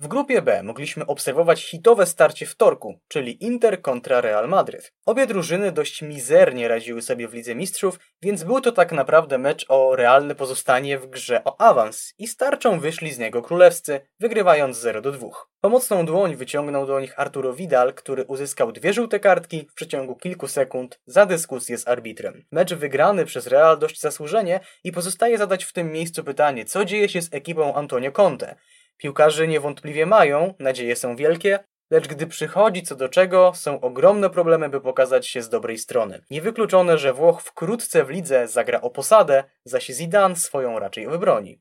[0.00, 4.92] W grupie B mogliśmy obserwować hitowe starcie wtorku, czyli Inter kontra Real Madryt.
[5.06, 9.66] Obie drużyny dość mizernie radziły sobie w Lidze Mistrzów, więc był to tak naprawdę mecz
[9.68, 15.00] o realne pozostanie w grze o awans i starczą wyszli z niego królewscy, wygrywając 0
[15.00, 15.28] do 2.
[15.60, 20.48] Pomocną dłoń wyciągnął do nich Arturo Vidal, który uzyskał dwie żółte kartki w przeciągu kilku
[20.48, 22.44] sekund za dyskusję z arbitrem.
[22.52, 27.08] Mecz wygrany przez Real dość zasłużenie i pozostaje zadać w tym miejscu pytanie, co dzieje
[27.08, 28.56] się z ekipą Antonio Conte.
[28.98, 31.58] Piłkarze niewątpliwie mają, nadzieje są wielkie,
[31.90, 36.22] lecz gdy przychodzi co do czego, są ogromne problemy, by pokazać się z dobrej strony.
[36.30, 41.60] Niewykluczone, że Włoch wkrótce w lidze zagra o posadę, zaś Zidane swoją raczej wybroni.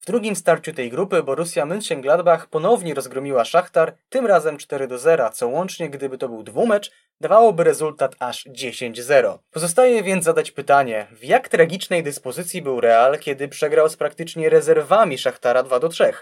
[0.00, 5.30] W drugim starciu tej grupy Borussia Mönchengladbach ponownie rozgromiła Szachtar, tym razem 4 do 0,
[5.30, 6.90] co łącznie, gdyby to był dwumecz,
[7.20, 9.38] dawałoby rezultat aż 10-0.
[9.50, 15.18] Pozostaje więc zadać pytanie, w jak tragicznej dyspozycji był Real, kiedy przegrał z praktycznie rezerwami
[15.18, 16.12] Szachtara 2 do 3.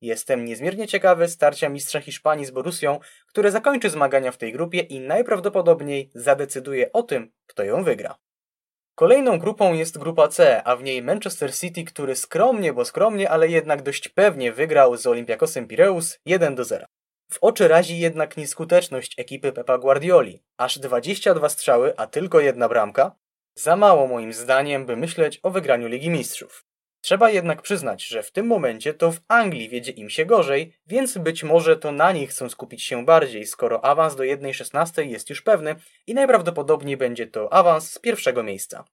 [0.00, 5.00] Jestem niezmiernie ciekawy starcia mistrza Hiszpanii z Borussią, które zakończy zmagania w tej grupie i
[5.00, 8.18] najprawdopodobniej zadecyduje o tym, kto ją wygra.
[8.94, 13.48] Kolejną grupą jest grupa C, a w niej Manchester City, który skromnie, bo skromnie, ale
[13.48, 16.86] jednak dość pewnie wygrał z Olympiakosem Pireus 1 do 0.
[17.32, 20.42] W oczy razi jednak nieskuteczność ekipy Pepa Guardioli.
[20.56, 23.16] Aż 22 strzały, a tylko jedna bramka?
[23.54, 26.65] Za mało moim zdaniem, by myśleć o wygraniu Ligi Mistrzów.
[27.06, 31.18] Trzeba jednak przyznać, że w tym momencie to w Anglii wiedzie im się gorzej, więc
[31.18, 35.42] być może to na nich chcą skupić się bardziej, skoro awans do 1.16 jest już
[35.42, 35.74] pewny
[36.06, 38.84] i najprawdopodobniej będzie to awans z pierwszego miejsca.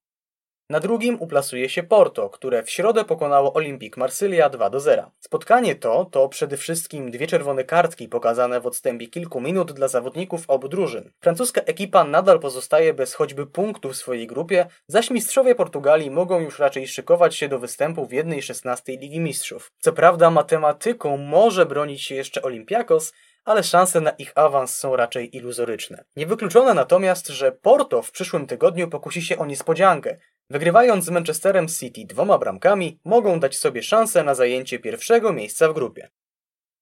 [0.69, 5.11] Na drugim uplasuje się Porto, które w środę pokonało Olympique Marsylia 2 do 0.
[5.19, 10.43] Spotkanie to to przede wszystkim dwie czerwone kartki pokazane w odstępie kilku minut dla zawodników
[10.47, 11.11] obu drużyn.
[11.19, 16.59] Francuska ekipa nadal pozostaje bez choćby punktu w swojej grupie, zaś mistrzowie Portugalii mogą już
[16.59, 19.71] raczej szykować się do występu w 1.16 Ligi Mistrzów.
[19.79, 23.13] Co prawda matematyką może bronić się jeszcze Olympiakos,
[23.45, 26.03] ale szanse na ich awans są raczej iluzoryczne.
[26.15, 30.17] Niewykluczone natomiast, że Porto w przyszłym tygodniu pokusi się o niespodziankę.
[30.49, 35.73] Wygrywając z Manchesterem City dwoma bramkami, mogą dać sobie szansę na zajęcie pierwszego miejsca w
[35.73, 36.09] grupie.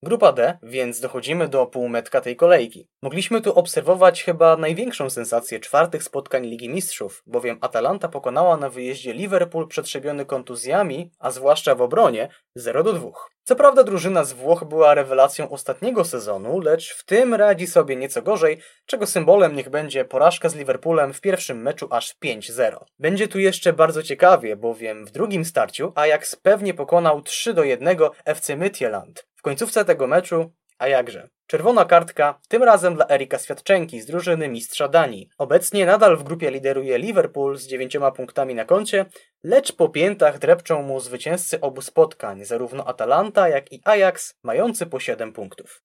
[0.03, 2.87] Grupa D, więc dochodzimy do półmetka tej kolejki.
[3.01, 9.13] Mogliśmy tu obserwować chyba największą sensację czwartych spotkań Ligi Mistrzów, bowiem Atalanta pokonała na wyjeździe
[9.13, 13.09] Liverpool przetrzebiony kontuzjami, a zwłaszcza w obronie 0 do 2.
[13.43, 18.21] Co prawda drużyna z Włoch była rewelacją ostatniego sezonu, lecz w tym radzi sobie nieco
[18.21, 22.77] gorzej, czego symbolem niech będzie porażka z Liverpoolem w pierwszym meczu aż 5-0.
[22.99, 27.97] Będzie tu jeszcze bardzo ciekawie, bowiem w drugim starciu Ajax pewnie pokonał 3 do 1
[28.25, 29.30] FC Midtjylland.
[29.41, 34.49] W końcówce tego meczu, a jakże, czerwona kartka, tym razem dla Erika Świadczenki z drużyny
[34.49, 35.29] mistrza Danii.
[35.37, 39.05] Obecnie nadal w grupie lideruje Liverpool z 9 punktami na koncie,
[39.43, 44.99] lecz po piętach drepczą mu zwycięzcy obu spotkań, zarówno Atalanta, jak i Ajax, mający po
[44.99, 45.83] 7 punktów.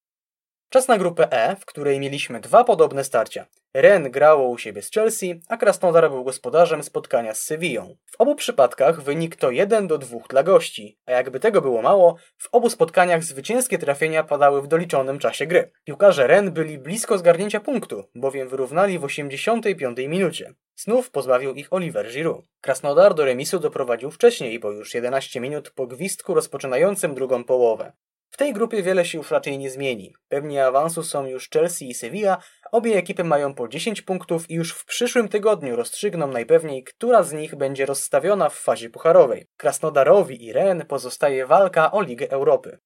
[0.68, 3.46] Czas na grupę E, w której mieliśmy dwa podobne starcia.
[3.78, 7.96] Ren grało u siebie z Chelsea, a Krasnodar był gospodarzem spotkania z Sewillą.
[8.06, 12.16] W obu przypadkach wynik to 1 do 2 dla gości, a jakby tego było mało,
[12.38, 15.70] w obu spotkaniach zwycięskie trafienia padały w doliczonym czasie gry.
[15.84, 20.54] Piłkarze Ren byli blisko zgarnięcia punktu, bowiem wyrównali w 85 minucie.
[20.76, 22.44] Znów pozbawił ich Oliver Giroud.
[22.60, 27.92] Krasnodar do remisu doprowadził wcześniej, bo już 11 minut po gwizdku rozpoczynającym drugą połowę.
[28.30, 30.14] W tej grupie wiele się już raczej nie zmieni.
[30.28, 32.38] Pewnie awansu są już Chelsea i Sevilla,
[32.72, 37.32] obie ekipy mają po 10 punktów i już w przyszłym tygodniu rozstrzygną najpewniej, która z
[37.32, 39.46] nich będzie rozstawiona w fazie pucharowej.
[39.56, 42.78] Krasnodarowi i Ren pozostaje walka o Ligę Europy.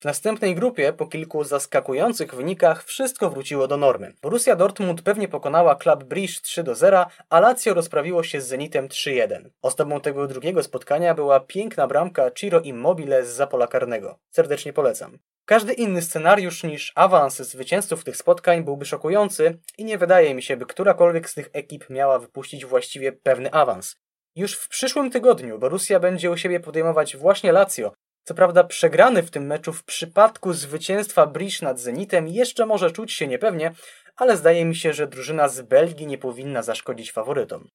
[0.00, 4.12] W następnej grupie, po kilku zaskakujących wynikach, wszystko wróciło do normy.
[4.22, 8.88] Borussia Dortmund pewnie pokonała Club Brugge 3 do 0, a Lazio rozprawiło się z Zenitem
[8.88, 9.50] 3-1.
[9.62, 14.18] Ozdobą tego drugiego spotkania była piękna bramka Ciro Immobile z zapola karnego.
[14.30, 15.18] Serdecznie polecam.
[15.44, 20.56] Każdy inny scenariusz niż awans zwycięzców tych spotkań byłby szokujący i nie wydaje mi się,
[20.56, 23.96] by którakolwiek z tych ekip miała wypuścić właściwie pewny awans.
[24.36, 27.92] Już w przyszłym tygodniu Borussia będzie u siebie podejmować właśnie Lazio,
[28.26, 33.12] co prawda przegrany w tym meczu w przypadku zwycięstwa Brisz nad Zenitem jeszcze może czuć
[33.12, 33.72] się niepewnie,
[34.16, 37.68] ale zdaje mi się, że drużyna z Belgii nie powinna zaszkodzić faworytom.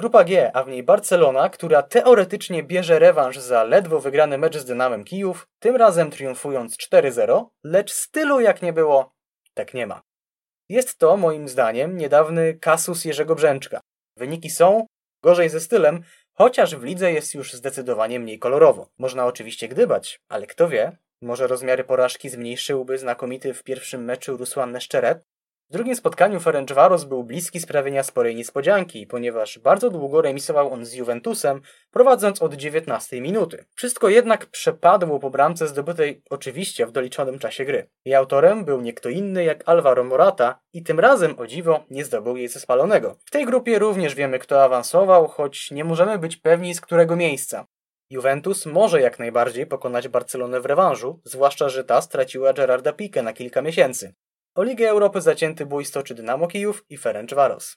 [0.00, 4.64] Grupa G, a w niej Barcelona, która teoretycznie bierze rewanż za ledwo wygrany mecz z
[4.64, 9.12] Dynamem Kijów, tym razem triumfując 4-0, lecz stylu jak nie było,
[9.54, 10.02] tak nie ma.
[10.68, 13.80] Jest to, moim zdaniem, niedawny kasus Jerzego Brzęczka.
[14.16, 14.86] Wyniki są,
[15.22, 16.02] gorzej ze stylem,
[16.38, 18.88] chociaż w lidze jest już zdecydowanie mniej kolorowo.
[18.98, 24.72] Można oczywiście gdybać, ale kto wie, może rozmiary porażki zmniejszyłby znakomity w pierwszym meczu Rusłan
[24.72, 25.24] Neszczeret.
[25.70, 30.94] W drugim spotkaniu Ferencvaros był bliski sprawienia sporej niespodzianki, ponieważ bardzo długo remisował on z
[30.94, 33.64] Juventusem, prowadząc od 19 minuty.
[33.74, 37.88] Wszystko jednak przepadło po bramce zdobytej oczywiście w doliczonym czasie gry.
[38.04, 42.04] Jej autorem był nie kto inny jak Alvaro Morata i tym razem o dziwo nie
[42.04, 43.16] zdobył jej ze spalonego.
[43.24, 47.66] W tej grupie również wiemy kto awansował, choć nie możemy być pewni z którego miejsca.
[48.10, 53.32] Juventus może jak najbardziej pokonać Barcelonę w rewanżu, zwłaszcza, że ta straciła Gerarda Pique na
[53.32, 54.14] kilka miesięcy.
[54.58, 57.76] O Ligę Europy zacięty bój stoczy Dynamo Kijów i Ferencvaros.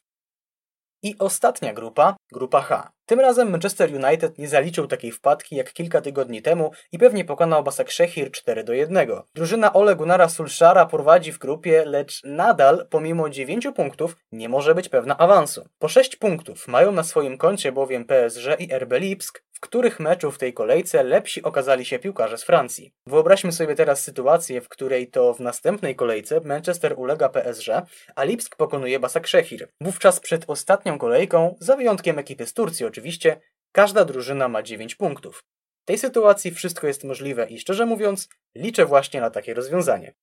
[1.03, 2.91] I ostatnia grupa, grupa H.
[3.05, 7.63] Tym razem Manchester United nie zaliczył takiej wpadki jak kilka tygodni temu i pewnie pokonał
[7.63, 9.07] Basak Szechir 4 do 1.
[9.35, 14.89] Drużyna Ole Gunnara Sulszara prowadzi w grupie, lecz nadal pomimo 9 punktów nie może być
[14.89, 15.65] pewna awansu.
[15.79, 20.37] Po 6 punktów mają na swoim koncie bowiem PSG i RB Lipsk, których meczu w
[20.37, 22.93] tej kolejce lepsi okazali się piłkarze z Francji.
[23.05, 27.67] Wyobraźmy sobie teraz sytuację, w której to w następnej kolejce Manchester ulega PSG,
[28.15, 29.69] a Lipsk pokonuje Basak Szechir.
[29.81, 35.43] Wówczas przed ostatnią kolejką, za wyjątkiem ekipy z Turcji oczywiście, każda drużyna ma 9 punktów.
[35.83, 40.13] W tej sytuacji wszystko jest możliwe i szczerze mówiąc, liczę właśnie na takie rozwiązanie.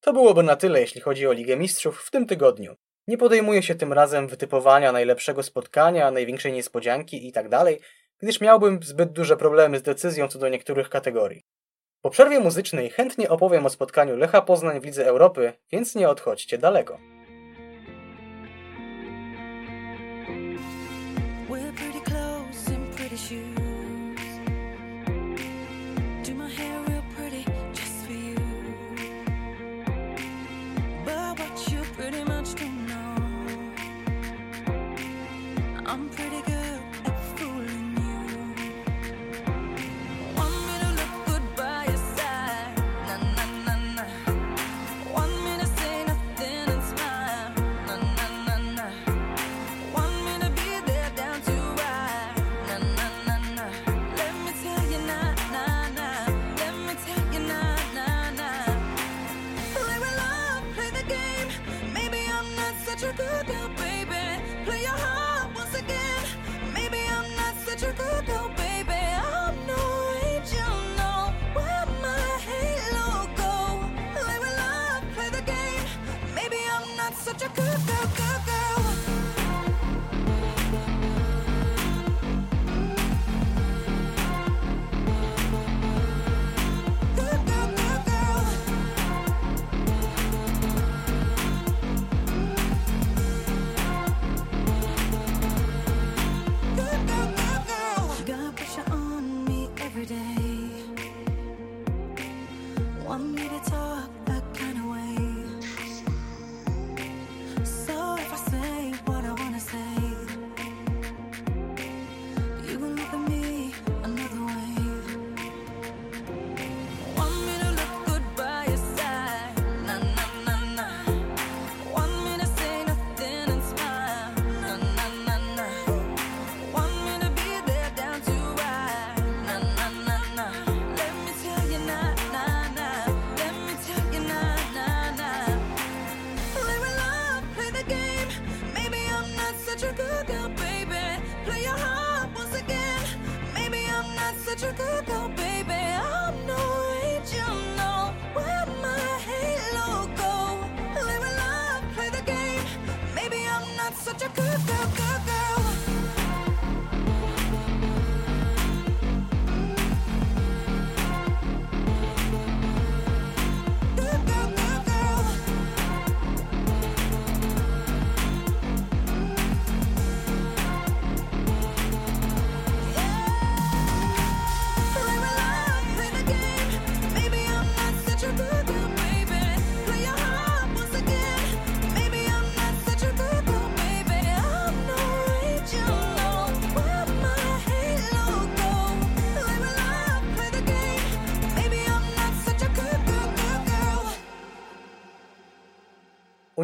[0.00, 2.76] To byłoby na tyle, jeśli chodzi o Ligę Mistrzów w tym tygodniu.
[3.08, 7.64] Nie podejmuję się tym razem wytypowania najlepszego spotkania, największej niespodzianki itd.,
[8.22, 11.42] gdyż miałbym zbyt duże problemy z decyzją co do niektórych kategorii.
[12.02, 16.58] Po przerwie muzycznej chętnie opowiem o spotkaniu Lecha Poznań w Lidze Europy, więc nie odchodźcie
[16.58, 17.13] daleko.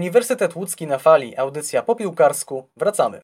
[0.01, 2.68] Uniwersytet Łódzki na fali, audycja po piłkarsku.
[2.77, 3.20] Wracamy.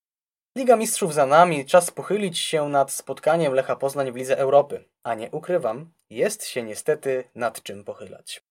[0.58, 4.84] Liga Mistrzów za nami, czas pochylić się nad spotkaniem Lecha Poznań w Lidze Europy.
[5.04, 8.42] A nie ukrywam, jest się niestety nad czym pochylać.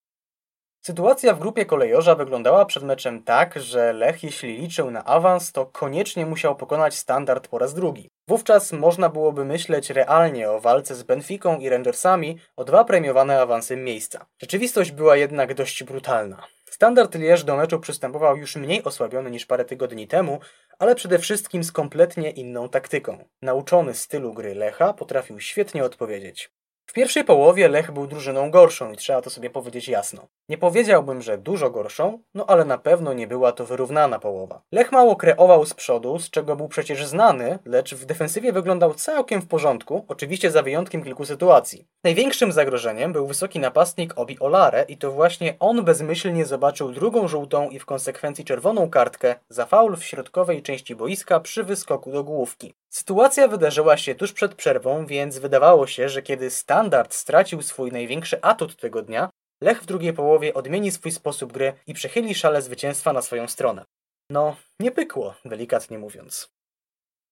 [0.85, 5.65] Sytuacja w grupie kolejorza wyglądała przed meczem tak, że Lech jeśli liczył na awans, to
[5.65, 8.09] koniecznie musiał pokonać standard po raz drugi.
[8.27, 13.77] Wówczas można byłoby myśleć realnie o walce z Benficą i Rangersami o dwa premiowane awansy
[13.77, 14.25] miejsca.
[14.41, 16.54] Rzeczywistość była jednak dość brutalna.
[16.75, 20.39] Standard Lierz do meczu przystępował już mniej osłabiony niż parę tygodni temu,
[20.79, 23.25] ale przede wszystkim z kompletnie inną taktyką.
[23.41, 26.51] Nauczony stylu gry Lecha potrafił świetnie odpowiedzieć.
[26.85, 30.27] W pierwszej połowie Lech był drużyną gorszą i trzeba to sobie powiedzieć jasno.
[30.49, 34.61] Nie powiedziałbym, że dużo gorszą, no ale na pewno nie była to wyrównana połowa.
[34.71, 39.41] Lech mało kreował z przodu, z czego był przecież znany, lecz w defensywie wyglądał całkiem
[39.41, 41.87] w porządku, oczywiście za wyjątkiem kilku sytuacji.
[42.03, 47.69] Największym zagrożeniem był wysoki napastnik Obi Olare i to właśnie on bezmyślnie zobaczył drugą żółtą
[47.69, 52.73] i w konsekwencji czerwoną kartkę za faul w środkowej części boiska przy wyskoku do główki.
[52.95, 58.41] Sytuacja wydarzyła się tuż przed przerwą, więc wydawało się, że kiedy Standard stracił swój największy
[58.41, 59.29] atut tego dnia,
[59.61, 63.85] Lech w drugiej połowie odmieni swój sposób gry i przechyli szale zwycięstwa na swoją stronę.
[64.29, 66.54] No, nie pykło, delikatnie mówiąc.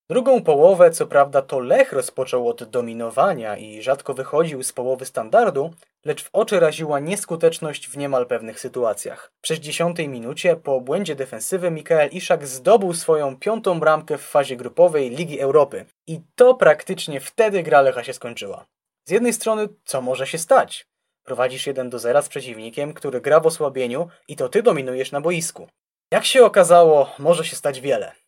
[0.09, 5.73] Drugą połowę, co prawda, to Lech rozpoczął od dominowania i rzadko wychodził z połowy standardu,
[6.05, 9.31] lecz w oczy raziła nieskuteczność w niemal pewnych sytuacjach.
[9.41, 15.09] W 60 minucie, po błędzie defensywy, Mikael Iszak zdobył swoją piątą bramkę w fazie grupowej
[15.09, 15.85] Ligi Europy.
[16.07, 18.65] I to praktycznie wtedy gra Lecha się skończyła.
[19.07, 20.85] Z jednej strony, co może się stać?
[21.25, 25.21] Prowadzisz 1 do 0 z przeciwnikiem, który gra w osłabieniu i to ty dominujesz na
[25.21, 25.67] boisku.
[26.11, 28.22] Jak się okazało, może się stać wiele.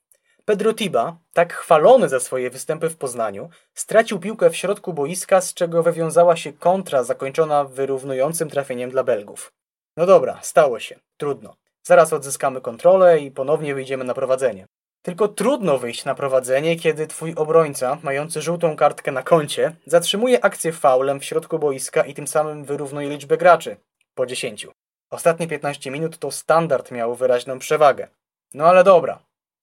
[0.46, 5.54] Pedro Tiba, tak chwalony za swoje występy w Poznaniu, stracił piłkę w środku boiska, z
[5.54, 9.52] czego wywiązała się kontra zakończona wyrównującym trafieniem dla Belgów.
[9.98, 11.00] No dobra, stało się.
[11.18, 11.56] Trudno.
[11.84, 14.66] Zaraz odzyskamy kontrolę i ponownie wyjdziemy na prowadzenie.
[15.02, 20.72] Tylko trudno wyjść na prowadzenie, kiedy twój obrońca, mający żółtą kartkę na koncie, zatrzymuje akcję
[20.72, 23.78] faulem w środku boiska i tym samym wyrównuje liczbę graczy.
[24.16, 24.68] Po 10.
[25.10, 28.08] Ostatnie 15 minut to standard miał wyraźną przewagę.
[28.54, 29.20] No ale dobra.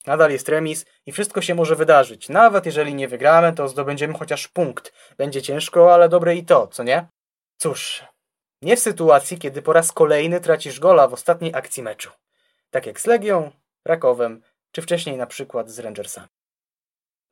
[0.07, 2.29] Nadal jest remis i wszystko się może wydarzyć.
[2.29, 4.93] Nawet jeżeli nie wygramy, to zdobędziemy chociaż punkt.
[5.19, 7.07] Będzie ciężko, ale dobre i to, co nie?
[7.57, 8.05] Cóż,
[8.63, 12.11] nie w sytuacji, kiedy po raz kolejny tracisz gola w ostatniej akcji meczu.
[12.71, 13.51] Tak jak z Legią,
[13.85, 14.43] Rakowem,
[14.73, 16.29] czy wcześniej na przykład z Rangersami.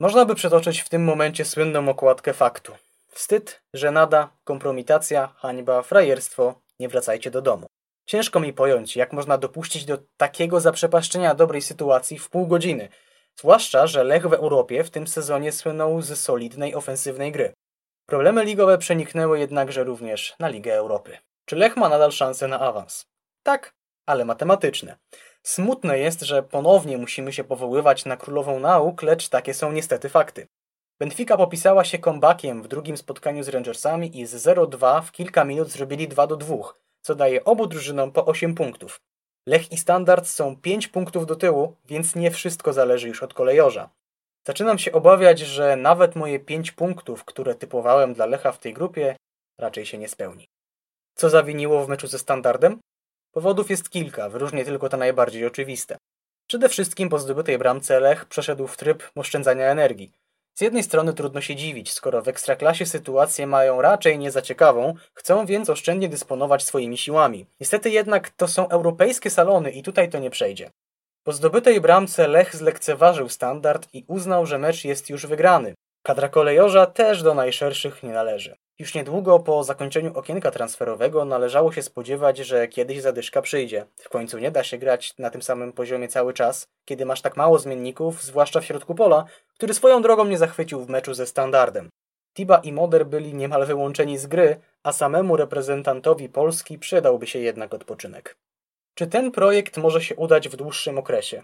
[0.00, 2.72] Można by przytoczyć w tym momencie słynną okładkę faktu.
[3.08, 7.66] Wstyd, żenada, kompromitacja, hańba, frajerstwo, nie wracajcie do domu.
[8.10, 12.88] Ciężko mi pojąć, jak można dopuścić do takiego zaprzepaszczenia dobrej sytuacji w pół godziny.
[13.36, 17.52] Zwłaszcza, że Lech w Europie w tym sezonie słynął z solidnej ofensywnej gry.
[18.06, 21.18] Problemy ligowe przeniknęły jednakże również na Ligę Europy.
[21.44, 23.06] Czy Lech ma nadal szansę na awans?
[23.42, 23.74] Tak,
[24.06, 24.96] ale matematyczne.
[25.42, 30.46] Smutne jest, że ponownie musimy się powoływać na królową nauk, lecz takie są niestety fakty.
[31.00, 35.68] Benfica popisała się comebackiem w drugim spotkaniu z Rangersami i z 0-2 w kilka minut
[35.68, 36.72] zrobili 2-2,
[37.02, 39.00] co daje obu drużynom po 8 punktów.
[39.46, 43.90] Lech i Standard są 5 punktów do tyłu, więc nie wszystko zależy już od kolejorza.
[44.46, 49.16] Zaczynam się obawiać, że nawet moje 5 punktów, które typowałem dla Lecha w tej grupie,
[49.58, 50.48] raczej się nie spełni.
[51.14, 52.80] Co zawiniło w meczu ze Standardem?
[53.32, 55.96] Powodów jest kilka, wyróżnię tylko te najbardziej oczywiste.
[56.48, 60.12] Przede wszystkim po zdobytej bramce Lech przeszedł w tryb oszczędzania energii.
[60.54, 64.94] Z jednej strony trudno się dziwić, skoro w ekstraklasie sytuację mają raczej nie za ciekawą,
[65.14, 67.46] chcą więc oszczędnie dysponować swoimi siłami.
[67.60, 70.70] Niestety jednak to są europejskie salony i tutaj to nie przejdzie.
[71.24, 75.74] Po zdobytej bramce Lech zlekceważył standard i uznał, że mecz jest już wygrany.
[76.02, 78.56] Kadra kolejorza też do najszerszych nie należy.
[78.78, 83.86] Już niedługo po zakończeniu okienka transferowego należało się spodziewać, że kiedyś zadyszka przyjdzie.
[83.96, 87.36] W końcu nie da się grać na tym samym poziomie cały czas, kiedy masz tak
[87.36, 89.24] mało zmienników, zwłaszcza w środku pola,
[89.54, 91.90] który swoją drogą nie zachwycił w meczu ze standardem.
[92.36, 97.74] Tiba i Moder byli niemal wyłączeni z gry, a samemu reprezentantowi Polski przydałby się jednak
[97.74, 98.36] odpoczynek.
[98.94, 101.42] Czy ten projekt może się udać w dłuższym okresie?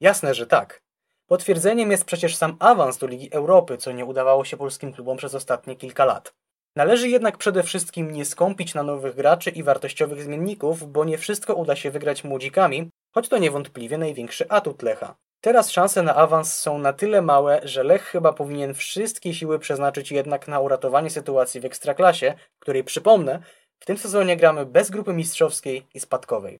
[0.00, 0.82] Jasne, że tak.
[1.28, 5.34] Potwierdzeniem jest przecież sam awans do Ligi Europy, co nie udawało się polskim klubom przez
[5.34, 6.34] ostatnie kilka lat.
[6.76, 11.54] Należy jednak przede wszystkim nie skąpić na nowych graczy i wartościowych zmienników, bo nie wszystko
[11.54, 15.16] uda się wygrać młodzikami, choć to niewątpliwie największy atut Lecha.
[15.40, 20.12] Teraz szanse na awans są na tyle małe, że Lech chyba powinien wszystkie siły przeznaczyć
[20.12, 23.42] jednak na uratowanie sytuacji w Ekstraklasie, której przypomnę,
[23.78, 26.58] w tym sezonie gramy bez grupy mistrzowskiej i spadkowej.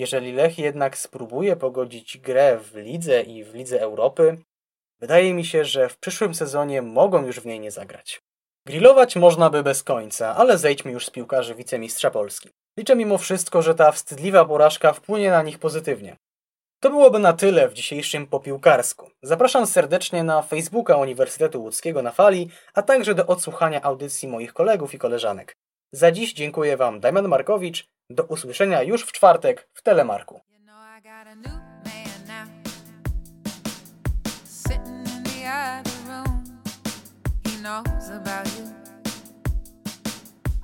[0.00, 4.38] Jeżeli Lech jednak spróbuje pogodzić grę w lidze i w lidze Europy,
[5.00, 8.20] wydaje mi się, że w przyszłym sezonie mogą już w niej nie zagrać.
[8.66, 12.48] Grillować można by bez końca, ale zejdźmy już z piłkarzy wicemistrza Polski.
[12.78, 16.16] Liczę mimo wszystko, że ta wstydliwa porażka wpłynie na nich pozytywnie.
[16.82, 19.10] To byłoby na tyle w dzisiejszym popiłkarsku.
[19.22, 24.94] Zapraszam serdecznie na Facebooka Uniwersytetu Łódzkiego na fali, a także do odsłuchania audycji moich kolegów
[24.94, 25.56] i koleżanek.
[25.92, 27.86] Za dziś dziękuję Wam Damian Markowicz.
[28.10, 30.40] Do usłyszenia już w czwartek w Telemarku.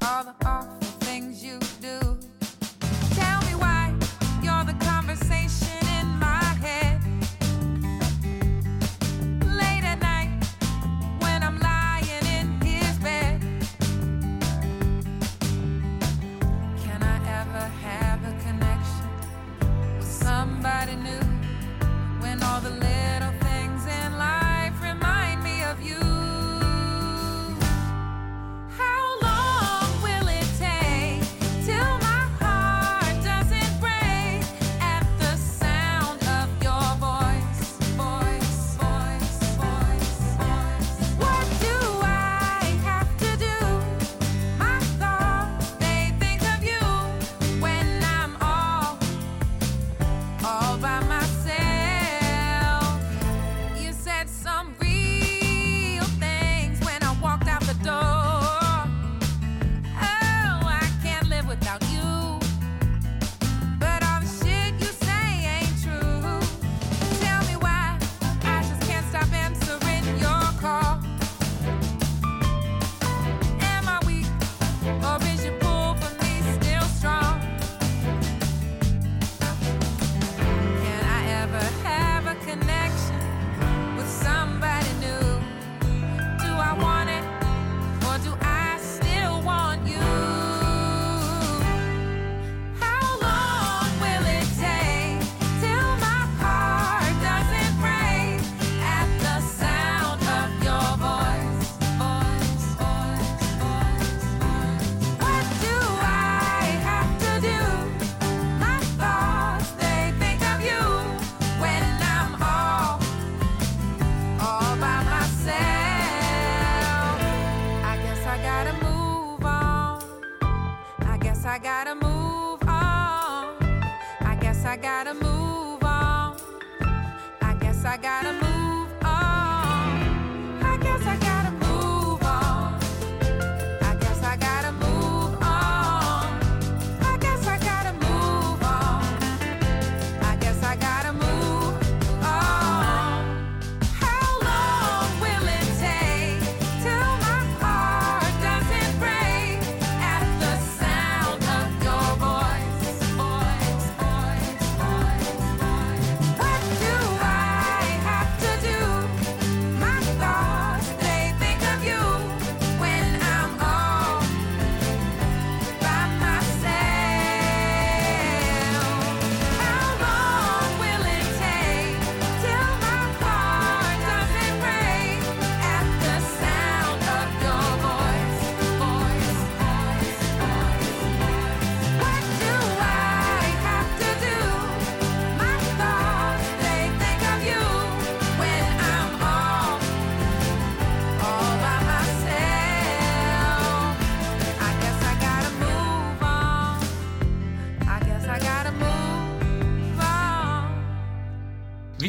[0.00, 0.75] All the awful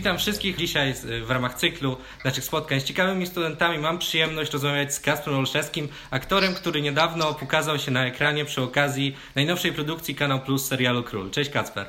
[0.08, 0.58] Witam wszystkich.
[0.58, 0.94] Dzisiaj
[1.26, 6.56] w ramach cyklu naszych spotkań z ciekawymi studentami mam przyjemność rozmawiać z Kasprem Olszewskim, aktorem,
[6.56, 11.32] który niedawno pokazał się na ekranie przy okazji najnowszej produkcji Kanał Plus serialu Król.
[11.32, 11.86] Cześć Kacper.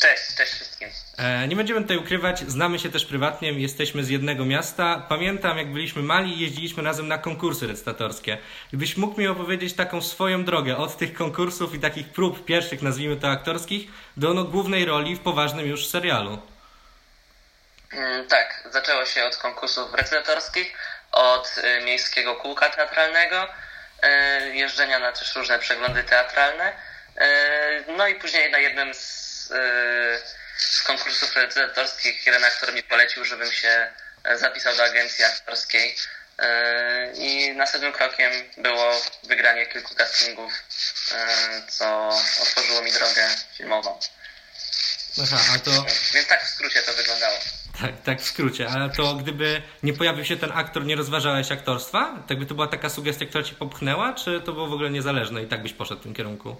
[0.00, 0.88] Cześć, cześć wszystkim.
[1.18, 5.06] E, nie będziemy tutaj ukrywać, znamy się też prywatnie, jesteśmy z jednego miasta.
[5.08, 8.38] Pamiętam, jak byliśmy mali, jeździliśmy razem na konkursy recytatorskie.
[8.68, 13.16] Gdybyś mógł mi opowiedzieć taką swoją drogę od tych konkursów i takich prób pierwszych, nazwijmy
[13.16, 16.38] to aktorskich, do no, głównej roli w poważnym już serialu.
[17.96, 20.76] Mm, tak, zaczęło się od konkursów recytatorskich,
[21.12, 23.48] od y, miejskiego kółka teatralnego,
[24.04, 26.72] y, jeżdżenia na też różne przeglądy teatralne.
[26.72, 29.52] y, no i później na jednym z,
[30.56, 33.92] z konkursów recytatorskich jeden aktor mi polecił, żebym się
[34.34, 35.96] zapisał do agencji aktorskiej.
[37.14, 40.52] I następnym krokiem było wygranie kilku castingów,
[41.68, 42.08] co
[42.42, 43.98] otworzyło mi drogę filmową.
[45.22, 45.86] Aha, a to...
[46.14, 47.38] Więc tak w skrócie to wyglądało.
[47.80, 52.14] Tak, tak w skrócie, ale to gdyby nie pojawił się ten aktor, nie rozważałeś aktorstwa?
[52.28, 55.42] Tak by to była taka sugestia, która ci popchnęła, czy to było w ogóle niezależne
[55.42, 56.56] i tak byś poszedł w tym kierunku?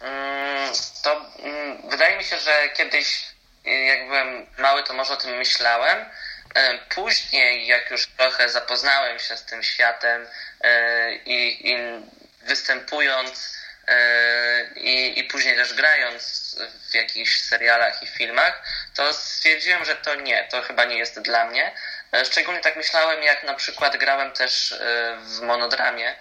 [0.00, 0.72] Mm,
[1.04, 3.26] To mm, wydaje mi się, że kiedyś,
[3.66, 5.98] y, jak byłem mały, to może o tym myślałem.
[6.94, 10.26] Później, jak już trochę zapoznałem się z tym światem
[10.60, 11.76] e, i, i
[12.46, 13.57] występując
[14.76, 16.38] i, i później też grając
[16.90, 18.62] w jakichś serialach i filmach,
[18.94, 21.72] to stwierdziłem, że to nie, to chyba nie jest dla mnie.
[22.12, 26.14] E, Szczególnie tak myślałem, jak na przykład grałem też e, w monodramie.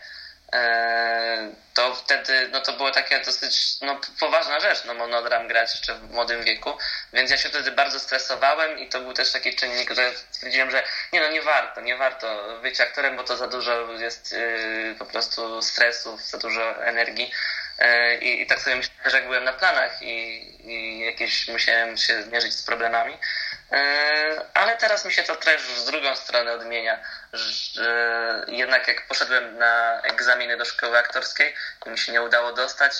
[0.54, 5.96] E, to wtedy no to było takie dosyć no, poważna rzecz, no monodram grać jeszcze
[5.96, 6.78] w młodym wieku,
[7.14, 10.84] więc ja się wtedy bardzo stresowałem i to był też taki czynnik, że stwierdziłem, że
[11.14, 14.36] nie no nie warto, nie warto być aktorem, bo to za dużo jest
[15.00, 17.32] po prostu stresów, za dużo energii
[18.22, 22.24] i, i tak sobie myślałem, że jak byłem na planach i, i jakieś musiałem się
[22.24, 23.18] zmierzyć z problemami,
[23.72, 27.00] E, ale teraz mi się to też z drugą stronę odmienia,
[27.34, 31.56] że jednak jak poszedłem na egzaminy do szkoły aktorskiej
[31.86, 32.94] i mi się nie udało dostać,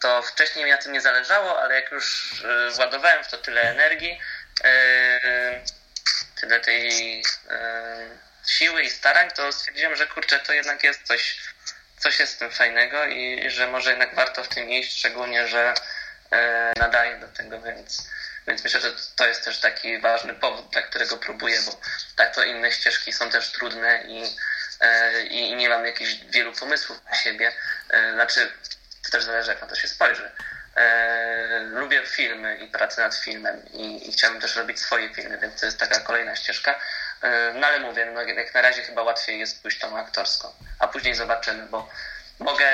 [0.00, 3.62] to wcześniej mi na tym nie zależało, ale jak już e, władowałem w to tyle
[3.62, 4.20] energii,
[4.64, 5.20] e,
[6.40, 8.08] tyle tej e,
[8.46, 11.38] siły i starań, to stwierdziłem, że kurczę, to jednak jest coś,
[12.02, 15.74] coś jest w tym fajnego i że może jednak warto w tym iść, szczególnie, że
[16.30, 18.10] e, nadaję do tego, więc,
[18.46, 21.80] więc myślę, że to jest też taki ważny powód, dla którego próbuję, bo
[22.16, 24.36] tak to inne ścieżki są też trudne i,
[24.80, 27.52] e, i nie mam jakichś wielu pomysłów na siebie.
[27.90, 28.52] E, Znaczy,
[29.04, 30.30] to też zależy, jak na to się spojrzy.
[31.70, 35.66] Lubię filmy i pracę nad filmem i, i chciałbym też robić swoje filmy, więc to
[35.66, 36.80] jest taka kolejna ścieżka.
[37.22, 40.88] E, no ale mówię, no, jak na razie chyba łatwiej jest pójść tą aktorską, a
[40.88, 41.88] później zobaczymy, bo
[42.38, 42.66] mogę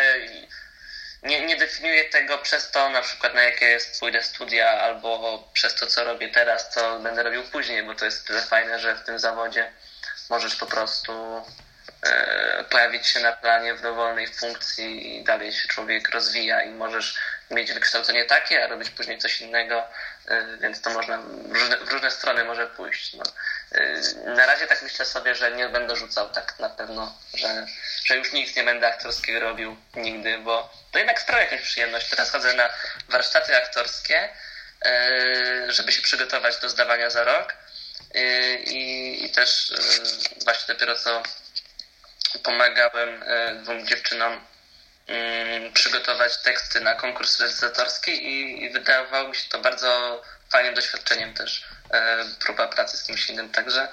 [1.22, 5.74] nie, nie definiuję tego przez to, na przykład na jakie jest pójdę studia, albo przez
[5.74, 9.04] to, co robię teraz, co będę robił później, bo to jest tyle fajne, że w
[9.04, 9.72] tym zawodzie
[10.30, 11.44] możesz po prostu
[12.02, 17.18] e, pojawić się na planie w dowolnej funkcji i dalej się człowiek rozwija i możesz
[17.50, 19.84] mieć wykształcenie takie, a robić później coś innego,
[20.28, 23.14] e, więc to można w różne, w różne strony może pójść.
[23.14, 23.24] No.
[23.72, 24.00] E,
[24.34, 27.66] Na razie tak myślę sobie, że nie będę rzucał tak na pewno, że,
[28.04, 32.10] że już nic nie będę aktorskiego robił nigdy, bo to jednak sprawia jakąś przyjemność.
[32.10, 32.70] Teraz chodzę na
[33.08, 34.28] warsztaty aktorskie,
[34.84, 37.54] e, żeby się przygotować do zdawania za rok
[38.66, 39.72] i, i też
[40.44, 41.22] właśnie dopiero co
[42.42, 43.24] pomagałem
[43.62, 44.40] dwóm dziewczynom
[45.74, 51.64] przygotować teksty na konkurs recytatorski i, i wydawało mi się to bardzo fajnym doświadczeniem też
[51.90, 53.88] e, próba pracy z kimś innym, także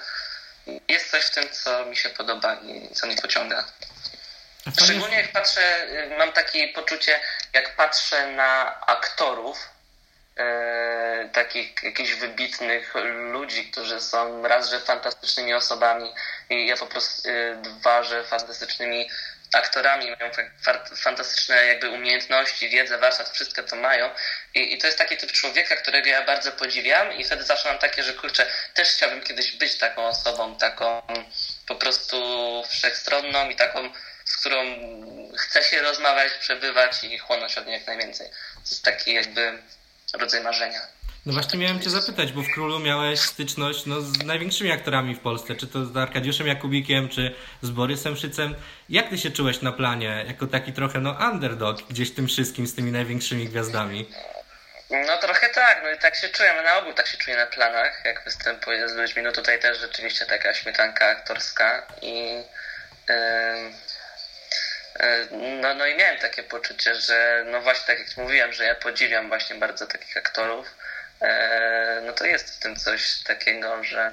[0.88, 3.64] jest coś w tym, co mi się podoba i co mnie pociąga.
[4.82, 7.20] Szczególnie jak patrzę, y, mam takie poczucie,
[7.52, 9.68] jak patrzę na aktorów,
[10.36, 12.94] e, takich jakichś wybitnych
[13.32, 16.12] ludzi, którzy są raz, że fantastycznymi osobami
[16.50, 19.10] i ja po prostu y, dwa, że fantastycznymi
[19.52, 20.32] aktorami, mają
[20.62, 24.10] fa- fantastyczne jakby umiejętności, wiedzę, warsztat, wszystko to mają
[24.54, 27.78] I, i to jest taki typ człowieka, którego ja bardzo podziwiam i wtedy zawsze mam
[27.78, 31.02] takie, że kurczę, też chciałbym kiedyś być taką osobą, taką
[31.66, 32.16] po prostu
[32.68, 33.90] wszechstronną i taką,
[34.24, 34.64] z którą
[35.36, 38.28] chce się rozmawiać, przebywać i chłonąć od niej jak najwięcej.
[38.54, 39.58] To jest taki jakby
[40.14, 40.80] rodzaj marzenia.
[41.26, 45.20] No właśnie miałem cię zapytać, bo w Królu miałeś styczność no, z największymi aktorami w
[45.20, 48.54] Polsce, czy to z Arkadiuszem Jakubikiem, czy z Borysem Szycem.
[48.88, 52.74] Jak ty się czułeś na planie, jako taki trochę no underdog gdzieś tym wszystkim z
[52.74, 54.10] tymi największymi gwiazdami?
[54.90, 58.02] No trochę tak, no i tak się czuję, na ogół tak się czuję na planach,
[58.04, 62.42] jak występuję z ludźmi, no tutaj też rzeczywiście taka śmietanka aktorska i
[63.10, 63.74] ym,
[65.00, 65.28] y,
[65.60, 69.28] no, no i miałem takie poczucie, że no właśnie tak jak mówiłem, że ja podziwiam
[69.28, 70.66] właśnie bardzo takich aktorów,
[71.20, 74.12] e, no to jest w tym coś takiego, że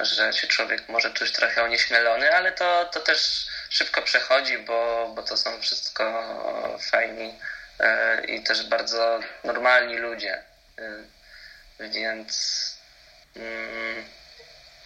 [0.00, 5.22] że się człowiek może czuć trochę onieśmielony, ale to, to też szybko przechodzi, bo, bo
[5.22, 6.04] to są wszystko
[6.90, 7.38] fajni
[7.80, 10.42] e, i też bardzo normalni ludzie.
[10.78, 12.32] E, Więc
[13.36, 14.04] mm,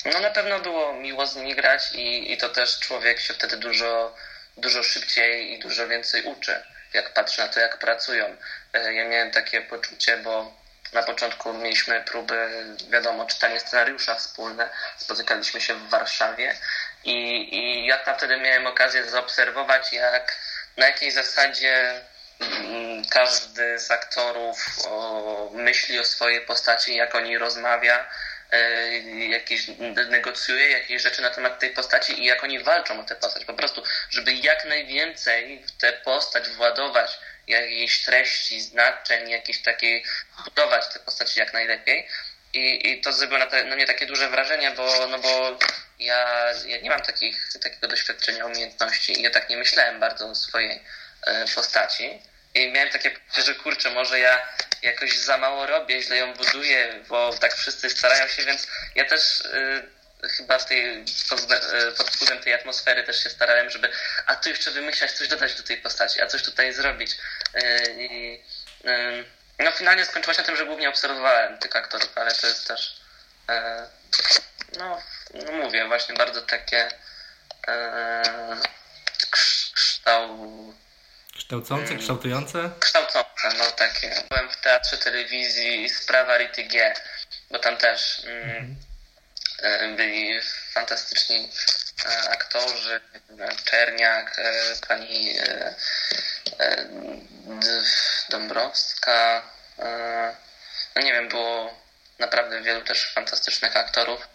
[0.05, 3.57] no na pewno było miło z nimi grać i, i to też człowiek się wtedy
[3.57, 4.15] dużo,
[4.57, 8.37] dużo szybciej i dużo więcej uczy, jak patrzy na to, jak pracują.
[8.73, 10.55] E, Ja miałem takie poczucie, bo
[10.93, 12.49] na początku mieliśmy próby,
[12.91, 14.71] wiadomo, czytanie scenariusza wspólne.
[14.97, 16.57] Spotykaliśmy się w Warszawie
[17.07, 20.37] i, i ja tam wtedy miałem okazję zaobserwować, jak
[20.77, 22.01] na jakiej zasadzie
[22.41, 28.09] mm, każdy z aktorów o, myśli o swojej postaci, jak o niej rozmawia,
[28.53, 28.89] e,
[29.29, 29.67] jakieś
[30.09, 33.45] negocjuje jakieś rzeczy na temat tej postaci i jak oni walczą o tę postać.
[33.45, 40.05] Po prostu, żeby jak najwięcej w tę postać władować jakiejś treści, znaczeń, jakiejś takiej,
[40.45, 42.09] budować te postaci jak najlepiej.
[42.57, 45.59] I, i to zrobiło na, te, na mnie takie duże wrażenie, bo, no bo
[45.99, 50.35] ja, ja nie mam takich, takiego doświadczenia, umiejętności i ja tak nie myślałem bardzo o
[50.35, 50.83] swojej
[51.27, 52.23] e, postaci.
[52.55, 54.49] I miałem takie poczucie, że kurczę, może ja
[54.83, 59.41] jakoś za mało robię, źle ją buduję, bo tak wszyscy starają się, więc ja też
[59.41, 63.91] y, chyba w tej, pod, y, pod wpływem tej atmosfery też się starałem, żeby
[64.27, 67.17] a tu jeszcze wymyślać, coś dodać do tej postaci, a coś tutaj zrobić.
[67.57, 67.61] Y,
[68.89, 72.69] y, no finalnie skończyło się na tym, że głównie obserwowałem tych aktorów, ale to jest
[72.69, 73.01] też
[73.51, 73.53] y,
[74.79, 75.03] no,
[75.35, 76.89] no mówię, właśnie bardzo takie
[79.31, 80.77] krz- kształt
[81.37, 82.71] Kształcące, kształtujące?
[82.81, 84.23] kształcące, no takie.
[84.29, 86.95] Byłem w teatrze telewizji Sprawa Rity G,
[87.51, 88.77] bo tam też mm,
[89.63, 90.41] e, byli
[90.73, 91.86] fantastyczni e,
[92.31, 93.01] aktorzy,
[93.41, 94.53] e, Czerniak, e,
[94.89, 95.75] pani e,
[96.61, 96.87] e,
[98.29, 99.43] Dąbrowska,
[99.79, 100.37] e,
[100.97, 101.81] no nie wiem, było
[102.19, 104.29] naprawdę wielu też fantastycznych aktorów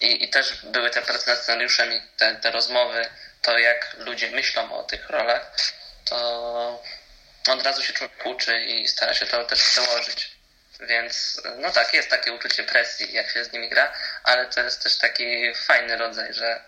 [0.00, 3.08] i, i też były te prace nad scenariuszem i te, te rozmowy,
[3.42, 5.52] to jak ludzie myślą o tych rolach,
[6.04, 6.82] to
[7.48, 10.30] od razu się człowiek uczy i stara się to też przełożyć.
[10.80, 13.92] Więc no tak, jest takie uczucie presji, jak się z nimi gra,
[14.24, 16.64] ale to jest też taki fajny rodzaj, że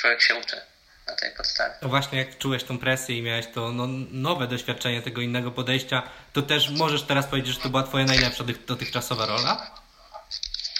[0.00, 0.60] człowiek się uczy
[1.06, 1.74] na tej podstawie.
[1.82, 6.02] No właśnie, jak czułeś tą presję i miałeś to no, nowe doświadczenie tego innego podejścia,
[6.32, 9.70] to też możesz teraz powiedzieć, że to była twoja najlepsza dotychczasowa rola?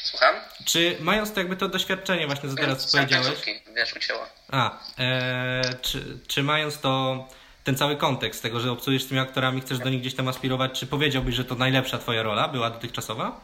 [0.03, 0.35] Słucham?
[0.65, 4.27] Czy mając to jakby to doświadczenie właśnie, co teraz Są powiedziałeś, końcówki, wiesz, ucięło.
[4.53, 7.29] a, e, czy, czy mając to,
[7.65, 10.81] ten cały kontekst tego, że obcujesz z tymi aktorami, chcesz do nich gdzieś tam aspirować,
[10.81, 13.41] czy powiedziałbyś, że to najlepsza twoja rola była dotychczasowa?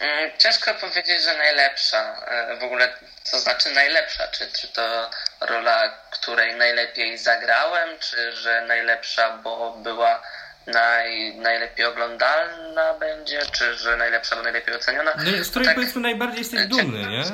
[0.00, 2.16] Mm, Ciężko powiedzieć, że najlepsza.
[2.26, 2.92] E, W ogóle,
[3.30, 4.28] co znaczy najlepsza?
[4.28, 10.22] Czy, czy to rola, której najlepiej zagrałem, czy że najlepsza, bo była
[10.66, 15.12] naj, najlepiej oglądalna będzie, czy że najlepsza, bo najlepiej oceniona?
[15.16, 17.24] No, z której tak, powiedzmy najbardziej jesteś dumny, nie?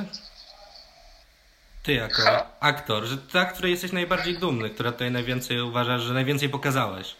[1.83, 2.47] Ty jako Halo?
[2.61, 7.17] aktor, że ta, której jesteś najbardziej dumny, która tutaj najwięcej uważasz, że najwięcej pokazałeś.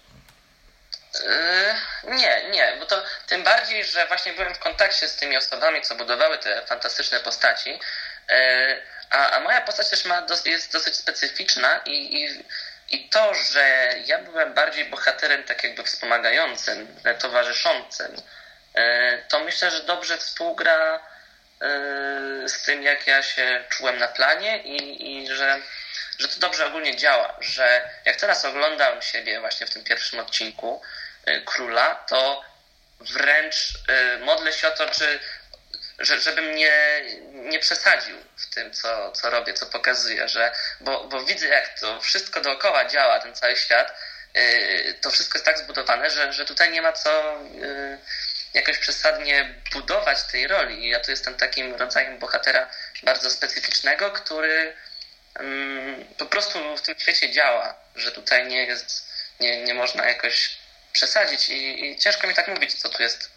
[1.15, 5.83] Yy, nie, nie, bo to tym bardziej, że właśnie byłem w kontakcie z tymi osobami,
[5.83, 7.79] co budowały te fantastyczne postaci,
[9.11, 12.45] a, a moja postać też ma jest dosyć specyficzna i, i,
[12.91, 18.17] i to, że ja byłem bardziej bohaterem tak jakby wspomagającym, e, towarzyszącym,
[18.75, 18.83] yy,
[19.29, 21.13] to myślę, że dobrze współgra
[22.47, 25.61] z tym, jak ja się czułem na planie i, i że
[26.19, 30.83] że to dobrze ogólnie działa, że jak teraz oglądam siebie właśnie w tym pierwszym odcinku
[31.45, 32.45] Króla, to
[33.01, 33.57] wręcz
[34.21, 35.21] modlę się o to, czy,
[36.03, 37.03] że, żebym nie,
[37.33, 42.01] nie przesadził w tym, co, co robię, co pokazuję, że, bo, bo widzę, jak to
[42.01, 43.95] wszystko dookoła działa, ten cały świat,
[44.37, 47.99] y, to wszystko jest tak zbudowane, że, że tutaj nie ma co y,
[48.55, 50.89] jakoś przesadnie budować tej roli.
[50.89, 52.69] Ja tu jestem takim rodzajem bohatera
[53.03, 54.77] bardzo specyficznego, który
[55.35, 60.57] mm, po prostu w tym świecie działa, że tutaj nie jest, nie, nie można jakoś
[60.93, 63.32] przesadzić i, i ciężko mi tak mówić, co tu jest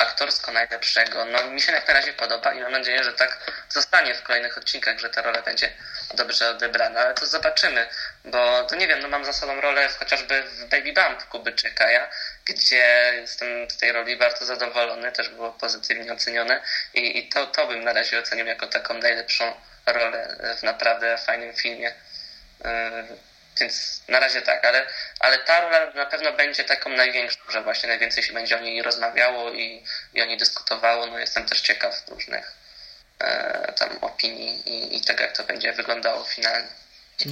[0.00, 1.24] aktorsko najlepszego.
[1.24, 4.58] No mi się jak na razie podoba i mam nadzieję, że tak zostanie w kolejnych
[4.58, 5.72] odcinkach, że ta rola będzie
[6.14, 7.88] dobrze odebrana, ale to zobaczymy,
[8.24, 12.10] bo to nie wiem, no mam za sobą rolę chociażby w Baby Bump Kubyczyka, ja,
[12.44, 16.62] gdzie jestem z tej roli bardzo zadowolony, też było pozytywnie ocenione
[16.94, 19.54] i, i to, to bym na razie ocenił jako taką najlepszą
[19.86, 21.94] rolę w naprawdę fajnym filmie.
[22.64, 24.86] Yy, Więc na razie tak, ale,
[25.20, 28.82] ale ta rola na pewno będzie taką największą, że właśnie najwięcej się będzie o niej
[28.82, 29.84] rozmawiało i,
[30.14, 31.06] i o niej dyskutowało.
[31.06, 32.52] No jestem też ciekaw różnych
[33.18, 36.68] e, tam opinii i, i tego, jak to będzie wyglądało finalnie.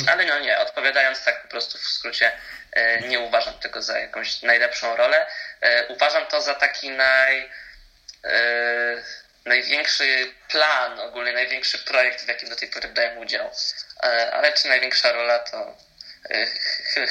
[0.08, 2.32] Ale no nie, odpowiadając tak po prostu w skrócie,
[2.72, 5.26] e, nie uważam tego za jakąś najlepszą rolę.
[5.60, 7.50] E, uważam to za taki naj,
[8.24, 9.02] e,
[9.44, 13.50] największy plan, ogólnie największy projekt, w jakim do tej pory brałem udział.
[14.02, 15.76] E, ale czy największa rola, to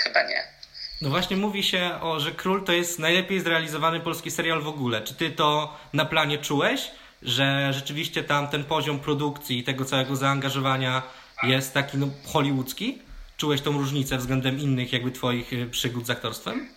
[0.04, 0.44] chyba nie.
[1.02, 5.02] No właśnie mówi się, o, że Król to jest najlepiej zrealizowany polski serial w ogóle.
[5.02, 6.92] Czy ty to na planie czułeś,
[7.22, 11.04] że rzeczywiście tam ten poziom produkcji i tego całego zaangażowania
[11.44, 13.02] jest taki no, hollywoodzki?
[13.38, 16.70] Czułeś tą różnicę względem innych jakby twoich y, przygód z aktorstwem?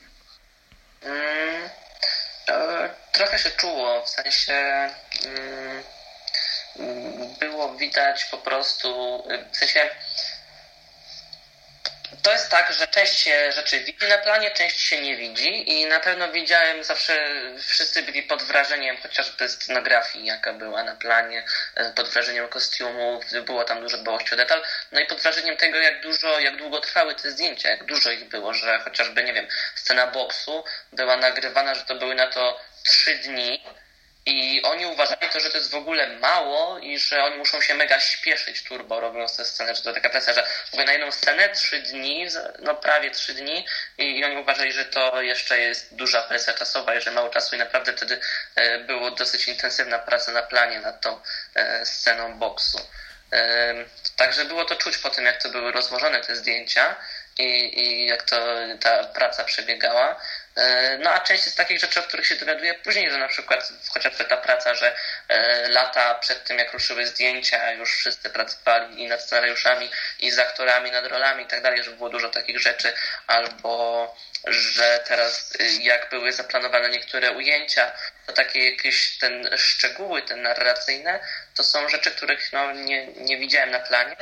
[1.02, 1.70] Mm,
[2.48, 5.82] e, trochę się czuło, w sensie mm,
[6.78, 8.88] mm, było widać po prostu,
[9.30, 9.90] y, w sensie
[12.26, 15.86] to jest tak, że część się rzeczy widzi na planie, część się nie widzi i
[15.86, 17.28] na pewno widziałem zawsze,
[17.58, 21.44] wszyscy byli pod wrażeniem chociażby scenografii, jaka była na planie,
[21.74, 24.62] e, pod wrażeniem kostiumów, było tam dużo dbałości o detal,
[24.92, 28.24] no i pod wrażeniem tego, jak dużo, jak długo trwały te zdjęcia, jak dużo ich
[28.24, 33.14] było, że chociażby, nie wiem, scena boksu była nagrywana, że to były na to trzy
[33.14, 33.64] dni,
[34.26, 37.74] i oni uważali to, że to jest w ogóle mało i że oni muszą się
[37.74, 41.48] mega śpieszyć turbo robiąc tę scenę, że to taka presja, że mówię na jedną scenę
[41.48, 42.26] trzy dni,
[42.58, 43.66] no prawie trzy dni
[43.98, 47.56] i, i oni uważali, że to jeszcze jest duża presja czasowa i że mało czasu
[47.56, 48.20] i naprawdę wtedy
[48.54, 51.20] e, było dosyć intensywna praca na planie nad tą
[51.54, 52.78] e, sceną boksu.
[53.32, 53.74] E,
[54.16, 56.96] Także było to czuć po tym, jak to były rozłożone te zdjęcia
[57.38, 58.36] i, i jak to
[58.80, 60.20] ta praca przebiegała.
[60.56, 63.72] E, No a część jest takich rzeczy, o których się dowiaduję później, że na przykład
[63.94, 64.96] chociażby ta praca, że
[65.28, 70.38] e, lata przed tym, jak ruszyły zdjęcia, już wszyscy pracowali i nad scenariuszami, i z
[70.38, 72.92] aktorami, nad rolami i tak dalej, że było dużo takich rzeczy,
[73.26, 74.14] albo
[74.46, 77.92] że teraz y, jak były zaplanowane niektóre ujęcia,
[78.26, 81.20] to takie jakieś ten szczegóły, te narracyjne,
[81.54, 84.16] to są rzeczy, których no, nie, nie widziałem na planie,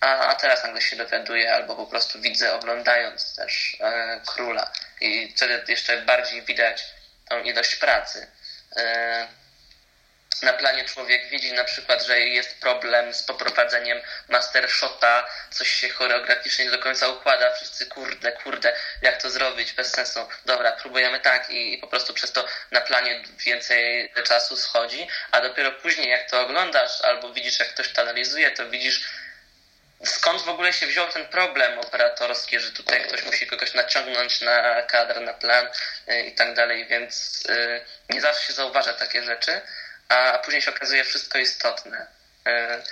[0.00, 4.72] a, a teraz nagle się dowiaduję, albo po prostu widzę oglądając też e, króla.
[5.00, 6.84] I wtedy jeszcze bardziej widać
[7.28, 8.26] tą ilość pracy.
[8.76, 9.28] E,
[10.42, 16.64] na planie człowiek widzi na przykład, że jest problem z poprowadzeniem mastershota, coś się choreograficznie
[16.64, 18.72] nie do końca układa, wszyscy kurde, kurde,
[19.02, 20.28] jak to zrobić, bez sensu.
[20.46, 25.40] Dobra, próbujemy tak i, i po prostu przez to na planie więcej czasu schodzi, a
[25.40, 29.08] dopiero później jak to oglądasz albo widzisz jak ktoś to analizuje, to widzisz
[30.04, 34.82] skąd w ogóle się wziął ten problem operatorski, że tutaj ktoś musi kogoś naciągnąć na
[34.82, 35.68] kadr, na plan
[36.08, 39.60] y, i tak dalej, więc y, nie zawsze się zauważa takie rzeczy,
[40.08, 42.06] a później się okazuje wszystko istotne.
[42.48, 42.82] Y,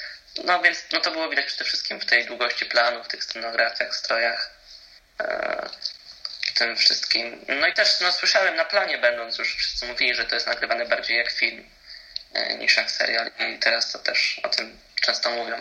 [0.45, 3.97] No więc no to było widać przede wszystkim w tej długości planu, w tych scenografiach,
[3.97, 4.51] strojach,
[6.47, 7.45] w tym wszystkim.
[7.49, 10.87] No i też no, słyszałem na planie będąc już, wszyscy mówili, że to jest nagrywane
[10.87, 11.70] bardziej jak film
[12.59, 15.61] niż jak serial i teraz to też o tym często mówią.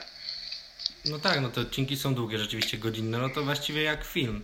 [1.10, 4.44] No tak, no te odcinki są długie, rzeczywiście godzinne, no to właściwie jak film.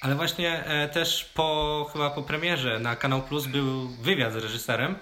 [0.00, 4.96] Ale właśnie e, też po chyba po premierze na Kanał Plus był wywiad z reżyserem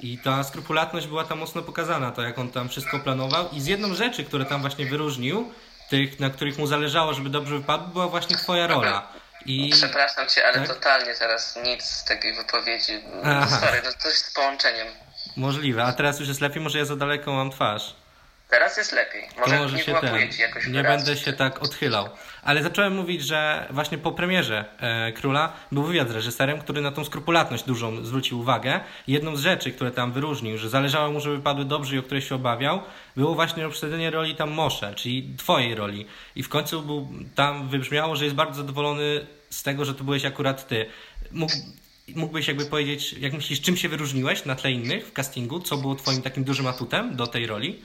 [0.00, 3.66] i ta skrupulatność była tam mocno pokazana, to jak on tam wszystko planował i z
[3.66, 5.52] jedną rzeczy, które tam właśnie wyróżnił,
[5.90, 9.08] tych, na których mu zależało, żeby dobrze wypadł, była właśnie twoja rola.
[9.46, 10.68] I Przepraszam cię, ale Tak?
[10.68, 12.92] totalnie teraz nic z takiej wypowiedzi.
[13.24, 13.60] Aha.
[13.60, 14.86] Sorry, no coś z połączeniem.
[15.36, 17.94] możliwe, a teraz już jest lepiej, może ja za daleko mam twarz.
[18.54, 19.22] Teraz jest lepiej.
[19.40, 22.08] Może, może nie się wyłapuję ten, ci jakoś nie będę się tak odchylał.
[22.42, 26.92] Ale zacząłem mówić, że właśnie po premierze e, Króla był wywiad z reżyserem, który na
[26.92, 28.80] tą skrupulatność dużą zwrócił uwagę.
[29.06, 32.22] Jedną z rzeczy, które tam wyróżnił, że zależało mu, żeby padły dobrze i o które
[32.22, 32.82] się obawiał,
[33.16, 36.06] było właśnie obsadzenie roli tam Moshe, czyli twojej roli.
[36.36, 40.24] I w końcu był, tam wybrzmiało, że jest bardzo zadowolony z tego, że to byłeś
[40.24, 40.86] akurat ty.
[41.30, 41.52] Mógł,
[42.08, 45.60] mógłbyś jakby powiedzieć, jak myślisz, czym się wyróżniłeś na tle innych w castingu?
[45.60, 47.84] Co było twoim takim dużym atutem do tej roli?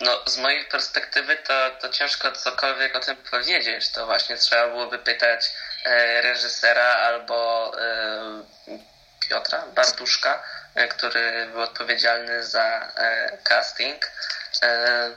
[0.00, 3.88] No, z mojej perspektywy to, to ciężko cokolwiek o tym powiedzieć.
[3.88, 5.50] To właśnie trzeba byłoby pytać
[5.84, 8.42] e, reżysera albo e,
[9.28, 10.42] Piotra Bartuszka,
[10.74, 14.10] e, który był odpowiedzialny za e, casting.
[14.62, 15.10] E,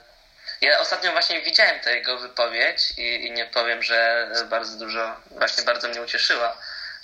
[0.61, 5.63] ja ostatnio właśnie widziałem tę jego wypowiedź i, i nie powiem, że bardzo dużo, właśnie
[5.63, 6.57] bardzo mnie ucieszyła.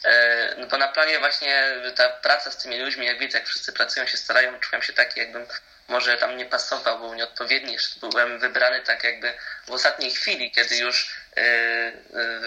[0.06, 1.66] E, No bo na planie właśnie
[1.96, 5.20] ta praca z tymi ludźmi, jak widzę, jak wszyscy pracują, się starają, czułem się taki,
[5.20, 5.48] jakbym
[5.88, 9.34] może tam nie pasował, był nieodpowiedni, jeszcze byłem wybrany tak jakby
[9.68, 11.94] w ostatniej chwili, kiedy już e, e,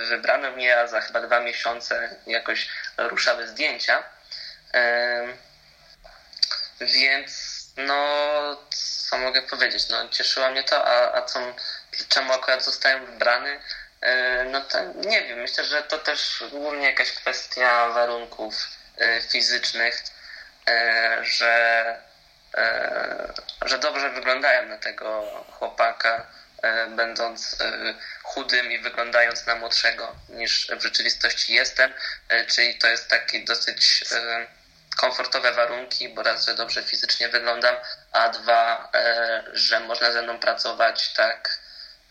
[0.09, 2.69] wybrano mnie, a za chyba dwa miesiące jakoś
[2.99, 4.03] ruszały zdjęcia.
[6.81, 7.97] Więc no,
[9.09, 9.89] co mogę powiedzieć?
[9.89, 11.55] No, cieszyło mnie to, a, a co,
[12.09, 13.61] czemu akurat zostałem wybrany?
[14.01, 18.55] E, No to nie wiem, myślę, że to też głównie jakaś kwestia warunków
[18.99, 20.03] e, fizycznych,
[20.69, 22.09] e, że,
[23.67, 26.27] że dobrze wyglądałem na tego chłopaka,
[26.89, 27.59] będąc
[28.23, 31.93] chudym i wyglądając na młodszego niż w rzeczywistości jestem,
[32.47, 34.05] czyli to jest taki dosyć
[34.97, 37.77] komfortowe warunki, bo raz, że dobrze fizycznie wyglądam,
[38.13, 38.93] a dwa,
[39.53, 41.59] że można ze mną pracować tak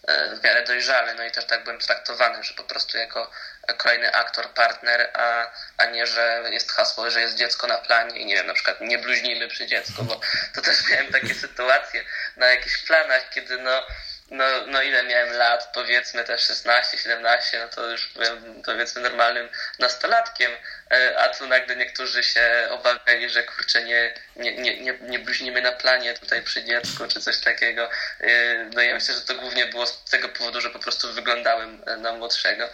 [0.08, 3.32] w miarę dojrzale, no i też tak byłem traktowany, że po prostu jako
[3.78, 8.26] kolejny aktor, partner, a, a nie, że jest hasło, że jest dziecko na planie i
[8.26, 10.22] nie wiem, na przykład nie bluźnimy przy dziecku, bo
[10.56, 12.04] to też miałem takie sytuacje
[12.38, 13.84] na jakichś planach, kiedy no,
[14.32, 19.50] no, no ile miałem lat, powiedzmy też 16, 17, no to już byłem powiedzmy normalnym
[19.80, 20.52] nastolatkiem,
[20.92, 25.62] e, a tu nagle niektórzy się obawiali, że kurczę nie, nie, nie, nie, nie bluźnimy
[25.62, 27.90] na planie tutaj przy dziecku, czy coś takiego.
[28.20, 28.30] E,
[28.74, 31.98] No ja myślę, że to głównie było z tego powodu, że po prostu wyglądałem e,
[31.98, 32.70] na młodszego.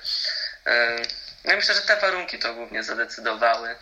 [1.45, 3.75] No i myślę, że te warunki to głównie zadecydowały.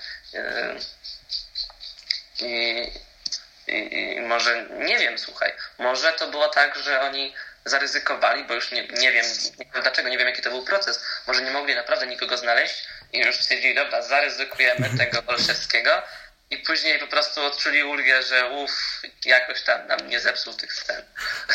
[2.40, 2.92] I,
[3.68, 7.34] i, I może, nie wiem, słuchaj, może to było tak, że oni
[7.66, 9.26] zaryzykowali, bo już nie, nie wiem
[9.82, 11.06] dlaczego, nie wiem jaki to był proces.
[11.28, 12.76] Może nie mogli naprawdę nikogo znaleźć
[13.14, 15.92] i już stwierdzili, dobra, zaryzykujemy tego Olszewskiego
[16.52, 21.02] i później po prostu odczuli ulgę, że uff, jakoś tam nam nie zepsuł tych scen.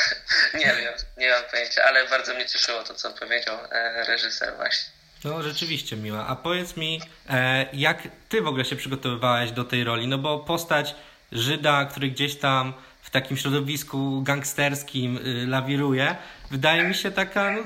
[0.60, 4.90] nie wiem, nie mam pojęcia, ale bardzo mnie cieszyło to, co powiedział e, reżyser właśnie.
[5.24, 6.26] No rzeczywiście miła.
[6.26, 7.00] A powiedz mi,
[7.30, 10.08] e, jak ty w ogóle się przygotowywałeś do tej roli?
[10.08, 10.94] No bo postać
[11.32, 12.74] Żyda, który gdzieś tam
[13.20, 16.16] takim środowisku gangsterskim y, lawiruje,
[16.50, 17.64] wydaje mi się taka no, y,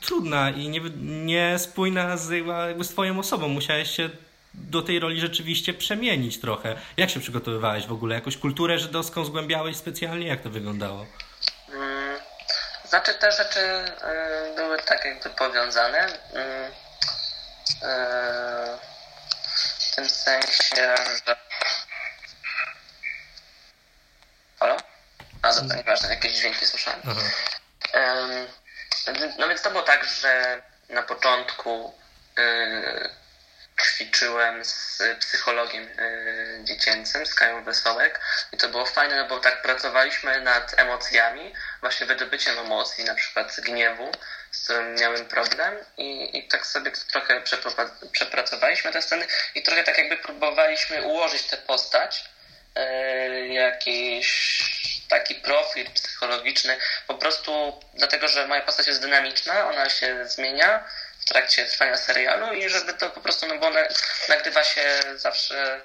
[0.00, 0.80] trudna i nie,
[1.24, 2.30] niespójna z,
[2.66, 3.48] jakby z twoją osobą.
[3.48, 4.10] Musiałeś się
[4.54, 6.76] do tej roli rzeczywiście przemienić trochę.
[6.96, 8.14] Jak się przygotowywałeś w ogóle?
[8.14, 10.26] Jakąś kulturę żydowską zgłębiałeś specjalnie?
[10.26, 11.06] Jak to wyglądało?
[11.72, 12.18] Mm,
[12.88, 15.98] Znaczy te rzeczy y, były tak jakby powiązane.
[15.98, 16.70] Mm,
[19.90, 20.94] W tym sensie,
[21.26, 21.36] że...
[24.64, 24.76] Halo?
[25.42, 27.00] A dobra, nieważne, jakieś dźwięki słyszałem.
[27.92, 28.46] Em,
[29.38, 31.94] No więc to było tak, że na początku
[32.38, 33.10] y,
[33.82, 38.20] ćwiczyłem z psychologiem y, dziecięcym, z Kają Wesołek
[38.52, 43.60] i to było fajne, no bo tak pracowaliśmy nad emocjami, właśnie wydobyciem emocji, na przykład
[43.60, 44.12] gniewu,
[44.50, 47.42] z którym miałem problem i, i tak sobie trochę
[48.12, 52.33] przepracowaliśmy te sceny i trochę tak jakby próbowaliśmy ułożyć tę postać,
[53.48, 54.58] jakiś
[55.08, 60.84] taki profil psychologiczny, po prostu dlatego, że moja postać jest dynamiczna, ona się zmienia
[61.20, 63.80] w trakcie trwania serialu i żeby to po prostu, no bo ona
[64.28, 65.80] nagrywa się zawsze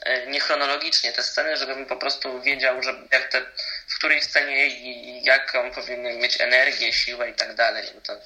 [0.00, 3.42] e, niechronologicznie te sceny, żebym po prostu wiedział, że jak te,
[3.88, 7.88] w której scenie i jaką powinien mieć energię, siłę i tak dalej.
[8.06, 8.20] To,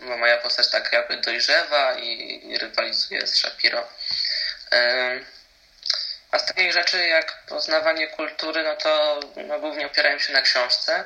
[0.00, 3.88] moja postać tak jakby dojrzewa i, rywalizuje z Shapiro.
[6.32, 11.04] A z takich rzeczy jak poznawanie kultury, no to no, głównie opierałem się na książce,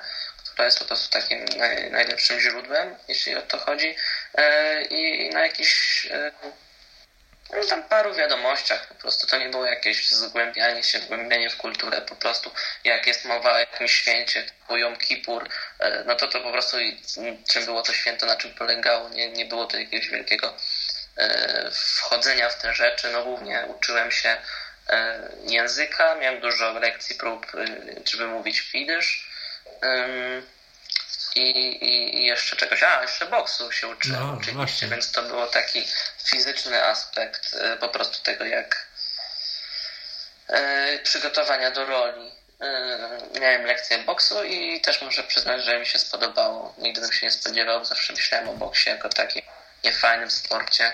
[0.53, 3.97] która jest po prostu takim naj, najlepszym źródłem, jeśli o to chodzi,
[4.35, 6.33] e, i na jakichś e,
[7.53, 9.27] no, tam paru wiadomościach po prostu.
[9.27, 12.51] To nie było jakieś zgłębianie się, wgłębianie w kulturę, po prostu
[12.85, 15.49] jak jest mowa o jakimś święcie, typu Jom Kippur,
[15.79, 17.03] e, no to to po prostu i-
[17.51, 20.55] czym było to święto, na czym polegało, nie, nie było to jakiegoś wielkiego
[21.73, 24.37] wchodzenia w te rzeczy, no głównie uczyłem się
[25.47, 29.29] języka, miałem dużo lekcji prób, y, żeby mówić fidysz.
[31.35, 34.89] I, i, I jeszcze czegoś, a jeszcze boksu się uczyłem No, oczywiście, właśnie.
[34.89, 35.87] więc to było taki
[36.25, 38.87] fizyczny aspekt y, po prostu tego, jak
[41.03, 42.31] przygotowania do roli.
[43.41, 46.75] Miałem lekcję boksu i też muszę przyznać, że mi się spodobało.
[46.79, 49.43] Nigdy bym się nie spodziewał, zawsze myślałem o boksie jako takim
[49.85, 50.93] niefajnym sporcie,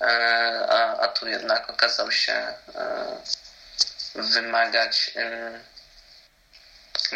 [0.00, 2.54] a, a tu jednak okazał się
[4.16, 5.76] y, wymagać y,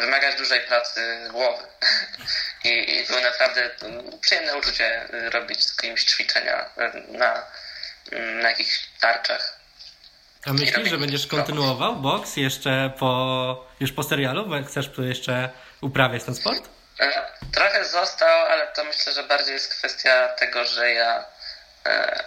[0.01, 1.63] wymagać dużej pracy głowy.
[2.65, 3.71] I, I było naprawdę
[4.21, 6.65] przyjemne uczucie robić z kimś ćwiczenia
[7.09, 7.43] na,
[8.43, 9.61] na jakichś tarczach.
[10.47, 14.47] A myślisz, że będziesz kontynuował boks jeszcze po, już po serialu?
[14.47, 15.51] Bo Chcesz tu jeszcze
[15.81, 16.69] uprawiać ten sport?
[17.01, 21.25] E, Trochę został, ale to myślę, że bardziej jest kwestia tego, że ja e,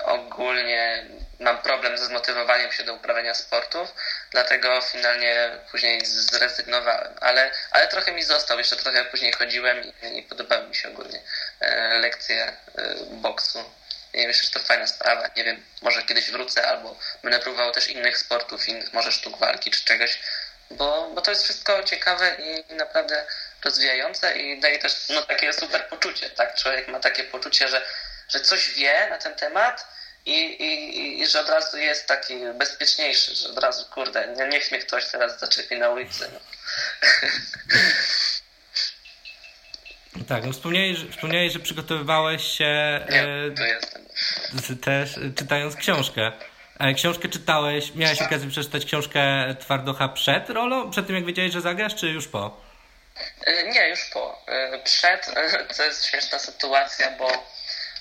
[0.05, 1.05] ogólnie
[1.39, 3.93] mam problem ze zmotywowaniem się do uprawiania sportów,
[4.31, 7.13] dlatego finalnie później zrezygnowałem.
[7.21, 11.21] Ale, ale trochę mi został, jeszcze trochę później chodziłem i, i podobały mi się ogólnie
[11.59, 13.63] e, lekcje e, boksu.
[14.13, 15.29] Myślę, że to fajna sprawa.
[15.37, 19.71] Nie wiem, może kiedyś wrócę albo będę próbował też innych sportów, innych może sztuk walki
[19.71, 20.19] czy czegoś,
[20.71, 23.25] bo, bo to jest wszystko ciekawe i naprawdę
[23.63, 26.55] rozwijające i daje też no, takie super poczucie, tak?
[26.55, 27.81] Człowiek ma takie poczucie, że,
[28.29, 29.87] że coś wie na ten temat
[30.25, 34.71] i, i, i że od razu jest taki bezpieczniejszy, że od razu, kurde, nie, niech
[34.71, 36.29] mnie ktoś teraz zaczepi na ulicy.
[36.33, 36.39] No.
[40.29, 44.05] Tak, no wspomniałeś, że- wspomniałeś, że przygotowywałeś się Nie, e, tu jestem.
[44.81, 46.31] też e, czytając książkę.
[46.79, 49.21] E, książkę czytałeś, miałeś okazję przeczytać książkę
[49.59, 50.91] Twardocha przed rolą?
[50.91, 52.61] Przed tym jak wiedziałeś, że zagrasz, czy już po?
[53.73, 54.45] Nie, już po.
[54.83, 55.29] Przed
[55.77, 57.52] to jest śmieszna sytuacja, bo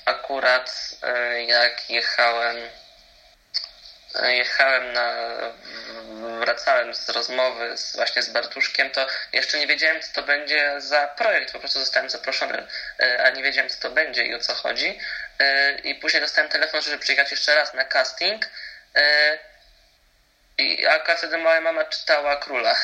[0.05, 0.95] akurat
[1.37, 5.15] y, jak jechałem y, jechałem na
[6.41, 11.07] wracałem z rozmowy z, właśnie z Bartuszkiem, to jeszcze nie wiedziałem co to będzie za
[11.07, 12.66] projekt, po prostu zostałem zaproszony,
[13.03, 14.99] y, a nie wiedziałem co to będzie i o co chodzi.
[15.85, 18.47] I później dostałem telefon, żeby przyjechać jeszcze raz na casting.
[20.59, 22.77] I akurat wtedy moja mama czytała Króla.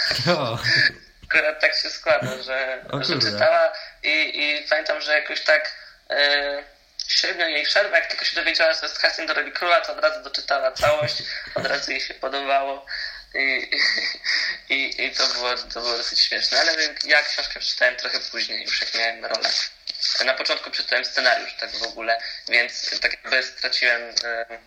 [1.28, 3.72] Akurat tak się składa, że, że czytała
[4.02, 5.72] i, i pamiętam, że jakoś tak
[6.10, 6.62] e,
[7.08, 10.00] średnio jej przerwa, jak tylko się dowiedziała, że jest casting do roli króla, to od
[10.00, 11.22] razu doczytała całość,
[11.54, 12.86] od razu jej się podobało
[13.34, 13.70] i,
[14.68, 16.60] i, i to, było, to było dosyć śmieszne.
[16.60, 16.72] Ale
[17.04, 19.48] ja książkę przeczytałem trochę później, już jak miałem rolę.
[20.24, 24.58] Na początku przeczytałem scenariusz tak w ogóle, więc tak jakby straciłem e,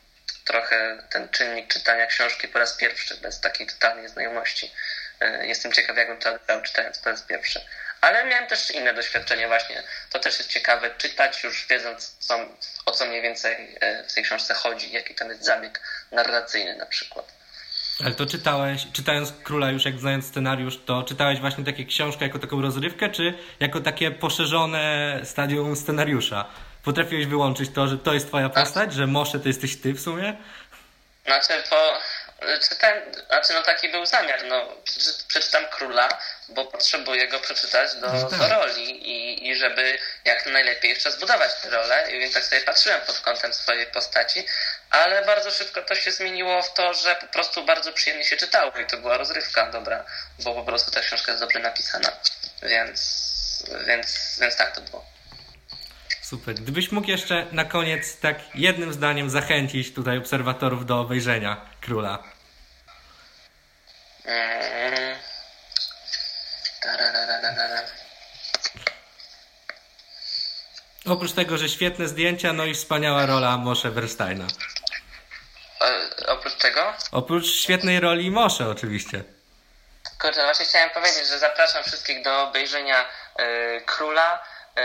[0.45, 4.72] trochę ten czynnik czytania książki po raz pierwszy, bez takiej totalnej znajomości.
[5.20, 7.62] E, Jestem ciekaw, jakbym to czytając po raz pierwszy.
[8.02, 9.84] Ale miałem też inne doświadczenie właśnie.
[10.10, 12.40] To też jest ciekawe, czytać już wiedząc, co,
[12.86, 16.86] o co mniej więcej e, w tej książce chodzi, jaki tam jest zabieg narracyjny na
[16.86, 17.26] przykład.
[18.06, 22.40] ale to czytałeś, czytając Króla już jak znając scenariusz, to czytałeś właśnie takie książkę jako
[22.40, 26.45] taką rozrywkę, czy jako takie poszerzone stadium scenariusza?
[26.84, 30.38] Potrafiłeś wyłączyć to, że to jest twoja postać, że Mosze to jesteś ty w sumie?
[31.26, 31.76] Znaczy, po,
[32.69, 36.09] czytałem, znaczy no taki był zamiar, no przeczy- przeczytam Króla,
[36.49, 38.39] bo potrzebuję go przeczytać do, No tak.
[38.39, 42.61] do roli i, i żeby jak najlepiej jeszcze zbudować tę rolę, i więc tak sobie
[42.61, 44.45] patrzyłem pod kątem swojej postaci,
[44.89, 48.72] ale bardzo szybko to się zmieniło w to, że po prostu bardzo przyjemnie się czytało
[48.77, 50.05] i to była rozrywka dobra,
[50.43, 52.11] bo po prostu ta książka jest dobrze napisana,
[52.63, 53.01] więc,
[53.88, 55.05] więc, więc tak to było.
[56.22, 56.55] Super.
[56.55, 62.23] Gdybyś mógł jeszcze na koniec tak jednym zdaniem zachęcić tutaj obserwatorów do obejrzenia Króla.
[64.26, 65.15] Mm.
[71.06, 74.48] Oprócz tego, że świetne zdjęcia, no i wspaniała rola Moshe Versteina.
[75.81, 76.93] E, oprócz tego?
[77.11, 79.23] Oprócz świetnej roli Moshe oczywiście.
[80.22, 84.43] Kurczę, właśnie chciałem powiedzieć, że zapraszam wszystkich do obejrzenia e, Króla
[84.76, 84.84] e,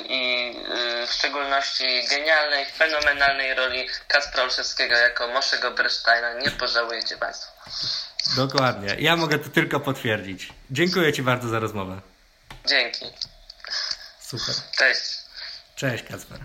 [0.00, 0.54] i
[1.02, 6.32] e, w szczególności genialnej, fenomenalnej roli Kacpra Olszewskiego jako Moszego Bersteina.
[6.32, 7.52] Nie pożałujecie Państwo.
[8.36, 8.96] Dokładnie.
[8.98, 10.52] Ja mogę to tylko potwierdzić.
[10.70, 12.00] Dziękuję Ci bardzo za rozmowę.
[12.68, 13.04] Dzięki.
[14.20, 14.54] Super.
[14.78, 15.00] Cześć.
[15.76, 16.38] Cześć Kacper.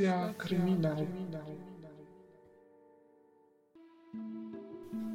[0.00, 0.96] Stacja kryminał.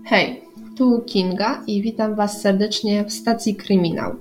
[0.06, 0.42] Hej,
[0.78, 4.16] tu Kinga i witam Was serdecznie w stacji Kryminał.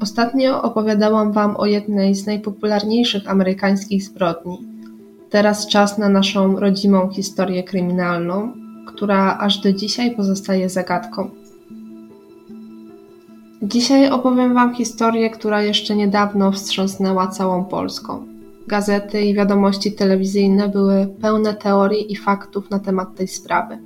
[0.00, 4.58] Ostatnio opowiadałam Wam o jednej z najpopularniejszych amerykańskich zbrodni.
[5.30, 8.52] Teraz czas na naszą rodzimą historię kryminalną,
[8.86, 11.30] która aż do dzisiaj pozostaje zagadką.
[13.62, 18.39] Dzisiaj opowiem Wam historię, która jeszcze niedawno wstrząsnęła całą Polską.
[18.70, 23.78] Gazety i wiadomości telewizyjne były pełne teorii i faktów na temat tej sprawy.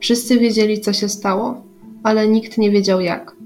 [0.00, 1.62] Wszyscy wiedzieli, co się stało,
[2.02, 3.36] ale nikt nie wiedział jak.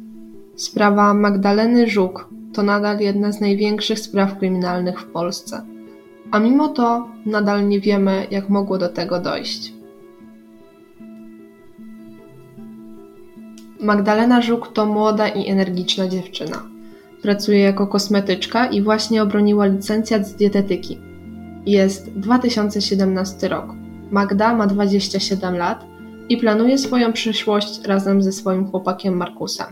[0.57, 5.63] Sprawa Magdaleny Żuk to nadal jedna z największych spraw kryminalnych w Polsce.
[6.31, 9.73] A mimo to nadal nie wiemy, jak mogło do tego dojść.
[13.81, 16.76] Magdalena Żuk to młoda i energiczna dziewczyna.
[17.27, 20.98] Pracuje jako kosmetyczka i właśnie obroniła licencjat z dietetyki.
[21.66, 23.66] Jest 2017 rok.
[24.11, 25.85] Magda ma 27 lat
[26.28, 29.66] i planuje swoją przyszłość razem ze swoim chłopakiem Markusem.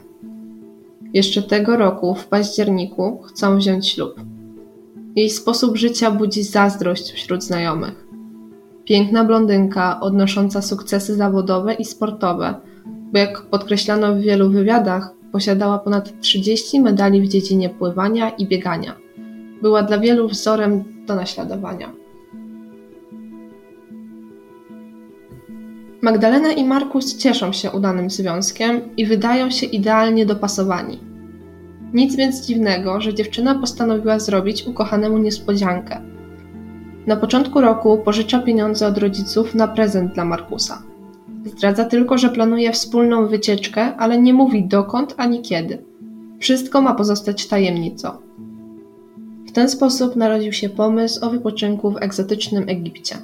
[1.13, 4.21] Jeszcze tego roku, w październiku, chcą wziąć ślub.
[5.17, 8.07] Jej sposób życia budzi zazdrość wśród znajomych.
[8.85, 12.55] Piękna blondynka, odnosząca sukcesy zawodowe i sportowe,
[13.13, 18.97] bo jak podkreślano w wielu wywiadach, posiadała ponad 30 medali w dziedzinie pływania i biegania.
[19.63, 21.93] Była dla wielu wzorem do naśladowania.
[26.03, 30.99] Magdalena i Markus cieszą się udanym związkiem i wydają się idealnie dopasowani.
[31.95, 36.01] Nic więc dziwnego, że dziewczyna postanowiła zrobić ukochanemu niespodziankę.
[37.07, 40.94] Na początku roku pożycza pieniądze od rodziców na prezent dla Markusa.
[41.45, 45.79] Zdradza tylko, że planuje wspólną wycieczkę, ale nie mówi dokąd ani kiedy.
[46.39, 48.11] Wszystko ma pozostać tajemnicą.
[49.47, 53.17] W ten sposób narodził się pomysł o wypoczynku w egzotycznym Egipcie.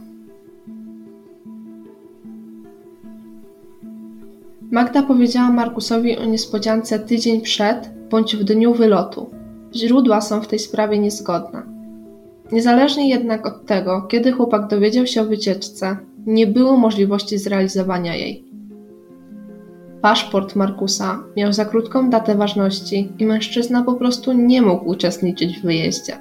[4.70, 9.30] Magda powiedziała Markusowi o niespodziance tydzień przed bądź w dniu wylotu.
[9.74, 11.62] Źródła są w tej sprawie niezgodne.
[12.52, 18.44] Niezależnie jednak od tego, kiedy chłopak dowiedział się o wycieczce, nie było możliwości zrealizowania jej.
[20.00, 25.62] Paszport Markusa miał za krótką datę ważności i mężczyzna po prostu nie mógł uczestniczyć w
[25.62, 26.18] wyjeździe.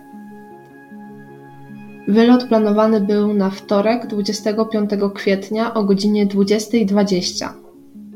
[2.07, 7.49] Wylot planowany był na wtorek 25 kwietnia o godzinie 20.20.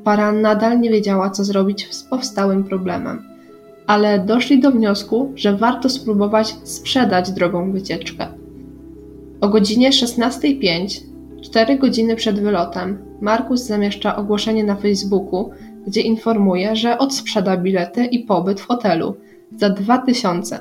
[0.04, 3.22] Para nadal nie wiedziała, co zrobić z powstałym problemem,
[3.88, 8.28] ale doszli do wniosku, że warto spróbować sprzedać drogą wycieczkę.
[9.42, 11.13] O godzinie 16.05,
[11.44, 15.50] 4 godziny przed wylotem, Markus zamieszcza ogłoszenie na Facebooku,
[15.88, 19.16] gdzie informuje, że odsprzeda bilety i pobyt w hotelu
[19.58, 20.60] za 2000,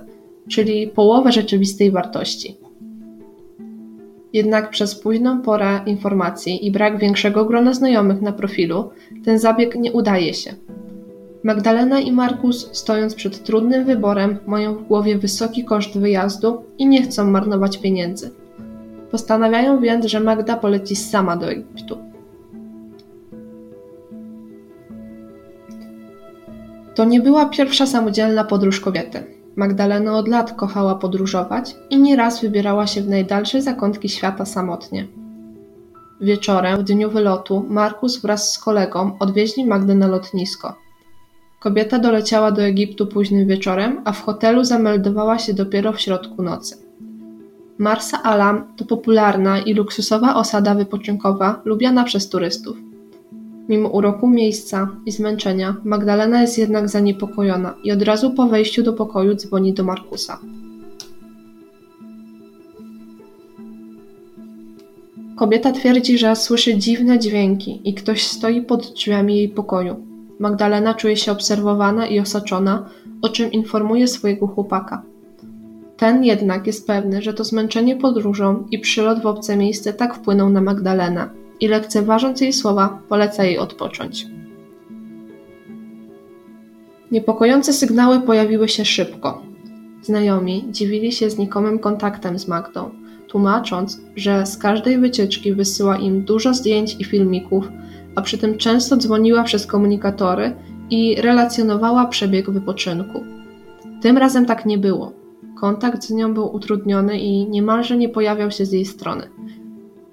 [0.48, 2.56] czyli połowę rzeczywistej wartości.
[4.32, 8.90] Jednak przez późną porę informacji i brak większego grona znajomych na profilu,
[9.24, 10.54] ten zabieg nie udaje się.
[11.44, 17.02] Magdalena i Markus, stojąc przed trudnym wyborem, mają w głowie wysoki koszt wyjazdu i nie
[17.02, 18.30] chcą marnować pieniędzy.
[19.12, 21.98] Postanawiają więc, że Magda poleci sama do Egiptu.
[26.94, 29.24] To nie była pierwsza samodzielna podróż kobiety.
[29.56, 35.06] Magdalena od lat kochała podróżować i nieraz wybierała się w najdalsze zakątki świata samotnie.
[36.20, 40.74] Wieczorem, w dniu wylotu, Markus wraz z kolegą odwieźli Magdę na lotnisko.
[41.60, 46.81] Kobieta doleciała do Egiptu późnym wieczorem, a w hotelu zameldowała się dopiero w środku nocy.
[47.78, 52.76] Marsa Alam to popularna i luksusowa osada wypoczynkowa lubiana przez turystów.
[53.68, 58.92] Mimo uroku miejsca i zmęczenia, Magdalena jest jednak zaniepokojona i od razu po wejściu do
[58.92, 60.38] pokoju dzwoni do Markusa.
[65.36, 70.06] Kobieta twierdzi, że słyszy dziwne dźwięki i ktoś stoi pod drzwiami jej pokoju.
[70.38, 72.90] Magdalena czuje się obserwowana i osaczona,
[73.22, 75.11] o czym informuje swojego chłopaka.
[76.02, 80.50] Ten jednak jest pewny, że to zmęczenie podróżą i przylot w obce miejsce tak wpłynął
[80.50, 81.28] na Magdalenę
[81.60, 84.26] i lekceważąc jej słowa, poleca jej odpocząć.
[87.10, 89.42] Niepokojące sygnały pojawiły się szybko.
[90.02, 92.90] Znajomi dziwili się znikomym kontaktem z Magdą,
[93.28, 97.68] tłumacząc, że z każdej wycieczki wysyła im dużo zdjęć i filmików,
[98.14, 100.52] a przy tym często dzwoniła przez komunikatory
[100.90, 103.24] i relacjonowała przebieg wypoczynku.
[104.00, 105.21] Tym razem tak nie było.
[105.62, 109.28] Kontakt z nią był utrudniony i niemalże nie pojawiał się z jej strony.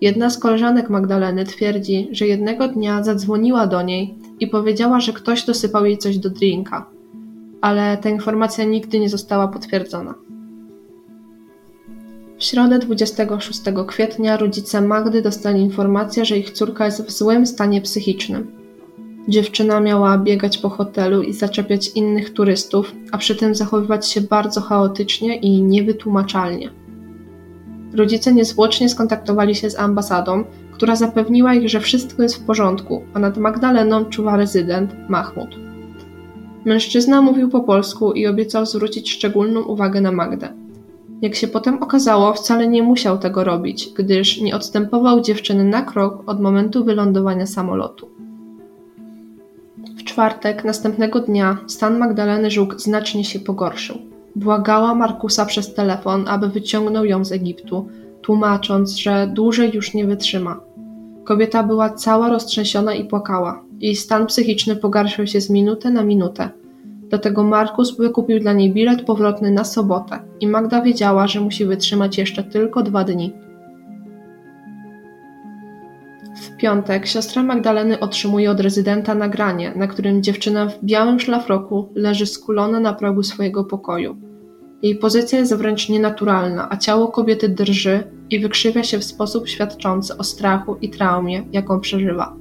[0.01, 5.45] Jedna z koleżanek Magdaleny twierdzi, że jednego dnia zadzwoniła do niej i powiedziała, że ktoś
[5.45, 6.85] dosypał jej coś do drinka,
[7.61, 10.15] ale ta informacja nigdy nie została potwierdzona.
[12.37, 17.81] W środę 26 kwietnia rodzice Magdy dostali informację, że ich córka jest w złym stanie
[17.81, 18.58] psychicznym.
[19.27, 24.61] Dziewczyna miała biegać po hotelu i zaczepiać innych turystów, a przy tym zachowywać się bardzo
[24.61, 26.69] chaotycznie i niewytłumaczalnie.
[27.93, 33.19] Rodzice niezwłocznie skontaktowali się z ambasadą, która zapewniła ich, że wszystko jest w porządku, a
[33.19, 35.49] nad Magdaleną czuwa rezydent Mahmud.
[36.65, 40.53] Mężczyzna mówił po polsku i obiecał zwrócić szczególną uwagę na Magdę.
[41.21, 46.23] Jak się potem okazało, wcale nie musiał tego robić, gdyż nie odstępował dziewczyny na krok
[46.25, 48.09] od momentu wylądowania samolotu.
[50.09, 53.97] Czwartek następnego dnia stan Magdaleny Żuk znacznie się pogorszył.
[54.35, 57.87] Błagała Markusa przez telefon, aby wyciągnął ją z Egiptu,
[58.21, 60.59] tłumacząc, że dłużej już nie wytrzyma.
[61.23, 63.63] Kobieta była cała roztrzęsiona i płakała.
[63.79, 66.49] Jej stan psychiczny pogarszał się z minuty na minutę.
[67.09, 72.17] Dlatego Markus wykupił dla niej bilet powrotny na sobotę i Magda wiedziała, że musi wytrzymać
[72.17, 73.33] jeszcze tylko dwa dni.
[76.59, 82.79] Piątek siostra Magdaleny otrzymuje od rezydenta nagranie, na którym dziewczyna w białym szlafroku leży skulona
[82.79, 84.17] na progu swojego pokoju.
[84.81, 90.17] Jej pozycja jest wręcz nienaturalna, a ciało kobiety drży i wykrzywia się w sposób świadczący
[90.17, 92.35] o strachu i traumie, jaką przeżywa.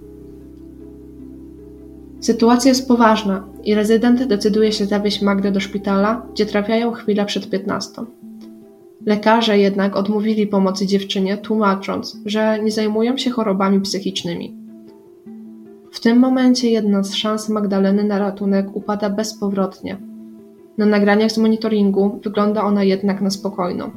[2.20, 7.50] Sytuacja jest poważna i rezydent decyduje się zawieźć Magdę do szpitala, gdzie trafiają chwilę przed
[7.50, 8.02] 15.
[9.06, 14.54] Lekarze jednak odmówili pomocy dziewczynie, tłumacząc, że nie zajmują się chorobami psychicznymi.
[15.92, 19.96] W tym momencie jedna z szans Magdaleny na ratunek upada bezpowrotnie.
[20.78, 23.90] Na nagraniach z monitoringu wygląda ona jednak na spokojną.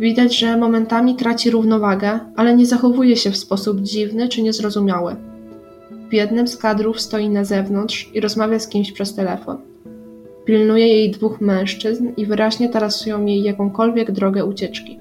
[0.00, 5.16] Widać, że momentami traci równowagę, ale nie zachowuje się w sposób dziwny czy niezrozumiały.
[6.10, 9.73] W jednym z kadrów stoi na zewnątrz i rozmawia z kimś przez telefon.
[10.44, 14.98] Pilnuje jej dwóch mężczyzn i wyraźnie tarasują jej jakąkolwiek drogę ucieczki.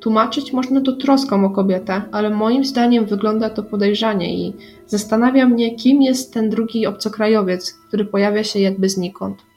[0.00, 4.52] Tłumaczyć można to troską o kobietę, ale moim zdaniem wygląda to podejrzanie i
[4.86, 9.50] zastanawia mnie, kim jest ten drugi obcokrajowiec, który pojawia się jakby znikąd.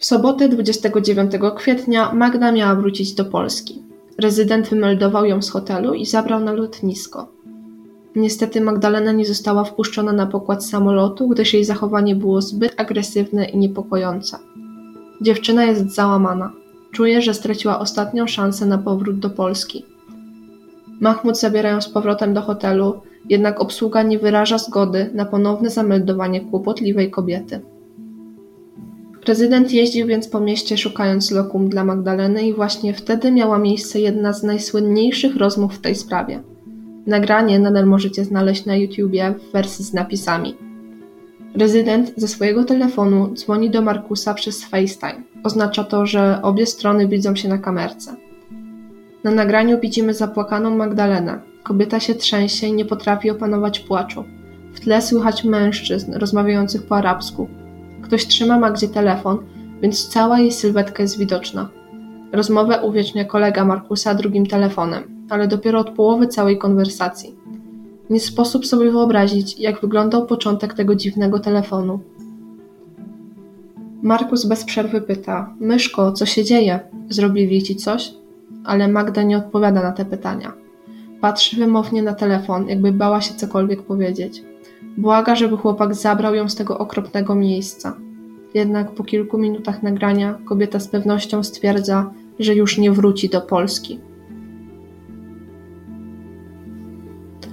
[0.00, 3.82] sobotę 29 kwietnia Magda miała wrócić do Polski.
[4.18, 7.28] Rezydent wymeldował ją z hotelu i zabrał na lotnisko.
[8.16, 13.58] Niestety Magdalena nie została wpuszczona na pokład samolotu, gdyż jej zachowanie było zbyt agresywne i
[13.58, 14.38] niepokojące.
[15.20, 16.52] Dziewczyna jest załamana.
[16.92, 19.84] Czuje, że straciła ostatnią szansę na powrót do Polski.
[21.00, 26.40] Mahmud zabiera ją z powrotem do hotelu, jednak obsługa nie wyraża zgody na ponowne zameldowanie
[26.40, 27.60] kłopotliwej kobiety.
[29.24, 34.32] Prezydent jeździł więc po mieście szukając lokum dla Magdaleny i właśnie wtedy miała miejsce jedna
[34.32, 36.42] z najsłynniejszych rozmów w tej sprawie.
[37.06, 40.54] Nagranie nadal możecie znaleźć na YouTubie w wersji z napisami.
[41.54, 45.22] Rezydent ze swojego telefonu dzwoni do Markusa przez FaceTime.
[45.44, 48.16] Oznacza to, że obie strony widzą się na kamerce.
[49.24, 51.40] Na nagraniu widzimy zapłakaną Magdalenę.
[51.62, 54.24] Kobieta się trzęsie i nie potrafi opanować płaczu.
[54.72, 57.48] W tle słychać mężczyzn rozmawiających po arabsku.
[58.02, 59.38] Ktoś trzyma Magdzie telefon,
[59.82, 61.68] więc cała jej sylwetka jest widoczna.
[62.32, 67.34] Rozmowę uwiecznia kolega Markusa drugim telefonem, ale dopiero od połowy całej konwersacji.
[68.10, 72.00] Nie sposób sobie wyobrazić, jak wyglądał początek tego dziwnego telefonu.
[74.02, 76.80] Markus bez przerwy pyta: Myszko, co się dzieje?
[77.08, 78.14] Zrobili ci coś?
[78.64, 80.52] Ale Magda nie odpowiada na te pytania.
[81.20, 84.42] Patrzy wymownie na telefon, jakby bała się cokolwiek powiedzieć.
[84.96, 87.96] Błaga, żeby chłopak zabrał ją z tego okropnego miejsca.
[88.54, 93.98] Jednak po kilku minutach nagrania kobieta z pewnością stwierdza, że już nie wróci do Polski.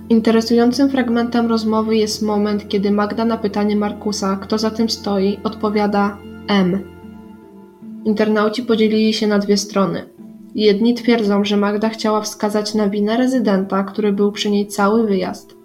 [0.10, 6.18] Interesującym fragmentem rozmowy jest moment, kiedy Magda na pytanie Markusa, kto za tym stoi, odpowiada
[6.48, 6.80] M.
[8.06, 10.04] Internauci podzielili się na dwie strony.
[10.56, 15.56] Jedni twierdzą, że Magda chciała wskazać na winę rezydenta, który był przy niej cały wyjazd.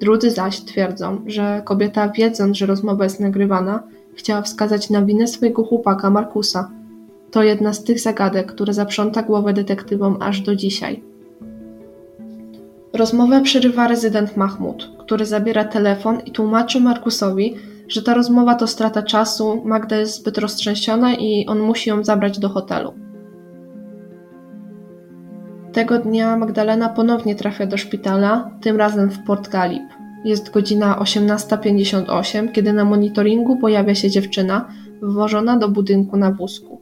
[0.00, 3.82] Drudzy zaś twierdzą, że kobieta, wiedząc, że rozmowa jest nagrywana,
[4.14, 6.70] chciała wskazać na winę swojego chłopaka Markusa.
[7.30, 11.13] To jedna z tych zagadek, które zaprząta głowę detektywom aż do dzisiaj.
[12.94, 17.54] Rozmowę przerywa rezydent Mahmud, który zabiera telefon i tłumaczy Markusowi,
[17.88, 22.38] że ta rozmowa to strata czasu, Magda jest zbyt roztrzęsiona i on musi ją zabrać
[22.38, 22.94] do hotelu.
[25.72, 29.82] Tego dnia Magdalena ponownie trafia do szpitala, tym razem w Port Galip.
[30.24, 34.68] Jest godzina 18.58, kiedy na monitoringu pojawia się dziewczyna
[35.02, 36.80] wwożona do budynku na wózku.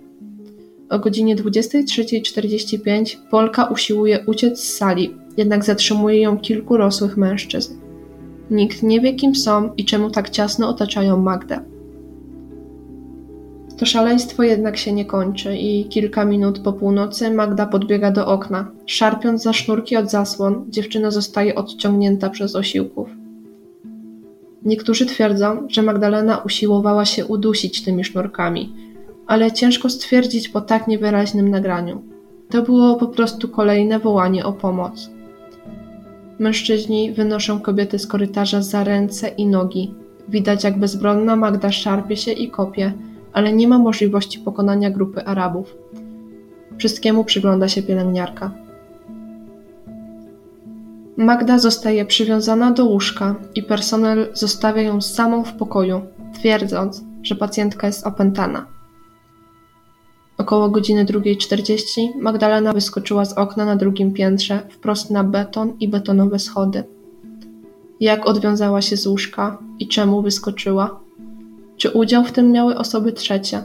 [0.90, 7.74] O godzinie 23.45 Polka usiłuje uciec z sali, jednak zatrzymuje ją kilku rosłych mężczyzn.
[8.50, 11.60] Nikt nie wie, kim są i czemu tak ciasno otaczają Magdę.
[13.78, 18.70] To szaleństwo jednak się nie kończy i kilka minut po północy Magda podbiega do okna.
[18.86, 23.09] Szarpiąc za sznurki od zasłon, dziewczyna zostaje odciągnięta przez osiłków.
[24.64, 28.72] Niektórzy twierdzą, że Magdalena usiłowała się udusić tymi sznurkami,
[29.26, 32.02] ale ciężko stwierdzić po tak niewyraźnym nagraniu.
[32.50, 35.10] To było po prostu kolejne wołanie o pomoc.
[36.43, 39.94] Mężczyźni wynoszą kobiety z korytarza za ręce i nogi.
[40.28, 42.93] Widać, jak bezbronna Magda szarpie się i kopie,
[43.32, 45.77] ale nie ma możliwości pokonania grupy Arabów.
[46.78, 48.51] Wszystkiemu przygląda się pielęgniarka.
[51.16, 56.01] Magda zostaje przywiązana do łóżka i personel zostawia ją samą w pokoju,
[56.35, 58.66] twierdząc, że pacjentka jest opętana.
[60.43, 66.39] Około godziny 2.40 Magdalena wyskoczyła z okna na drugim piętrze wprost na beton i betonowe
[66.39, 66.85] schody.
[68.01, 71.01] Jak odwiązała się z łóżka i czemu wyskoczyła?
[71.77, 73.62] Czy udział w tym miały osoby trzecie?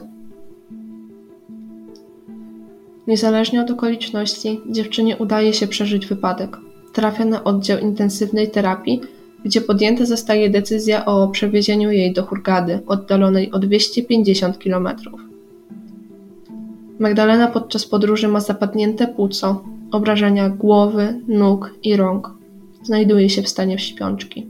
[3.06, 6.56] Niezależnie od okoliczności, dziewczynie udaje się przeżyć wypadek.
[6.92, 9.00] Trafia na oddział intensywnej terapii,
[9.44, 14.88] gdzie podjęta zostaje decyzja o przewiezieniu jej do Hurgady, oddalonej o 250 km.
[16.98, 22.30] Magdalena podczas podróży ma zapadnięte płuco, obrażenia głowy, nóg i rąk.
[22.82, 24.46] Znajduje się w stanie śpiączki.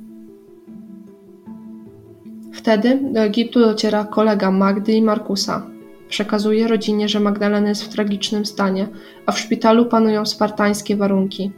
[2.53, 5.67] Wtedy do Egiptu dociera kolega Magdy i Markusa.
[6.09, 8.89] Przekazuje rodzinie, że Magdalena jest w tragicznym stanie,
[9.27, 11.53] a w szpitalu panują spartańskie warunki.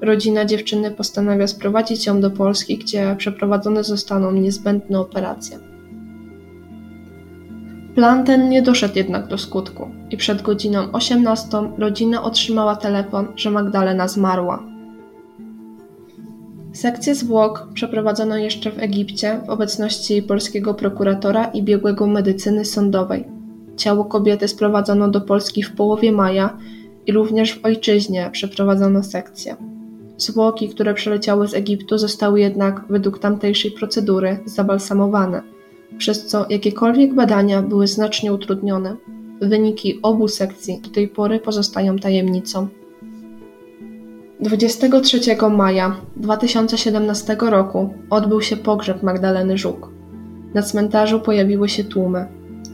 [0.00, 5.75] Rodzina dziewczyny postanawia sprowadzić ją do Polski, gdzie przeprowadzone zostaną niezbędne operacje.
[7.96, 11.48] Plan ten nie doszedł jednak do skutku i przed godziną 18
[11.78, 14.62] rodzina otrzymała telefon, że Magdalena zmarła.
[16.72, 23.24] Sekcję zwłok przeprowadzono jeszcze w Egipcie w obecności polskiego prokuratora i biegłego medycyny sądowej.
[23.76, 26.58] Ciało kobiety sprowadzono do Polski w połowie maja
[27.06, 29.56] i również w ojczyźnie przeprowadzono sekcję.
[30.16, 35.55] Zwłoki, które przeleciały z Egiptu, zostały jednak według tamtejszej procedury zabalsamowane.
[35.98, 38.96] Przez co jakiekolwiek badania były znacznie utrudnione.
[39.40, 42.68] Wyniki obu sekcji do tej pory pozostają tajemnicą.
[44.40, 49.90] 23 maja 2017 roku odbył się pogrzeb Magdaleny Żuk.
[50.54, 52.26] Na cmentarzu pojawiły się tłumy.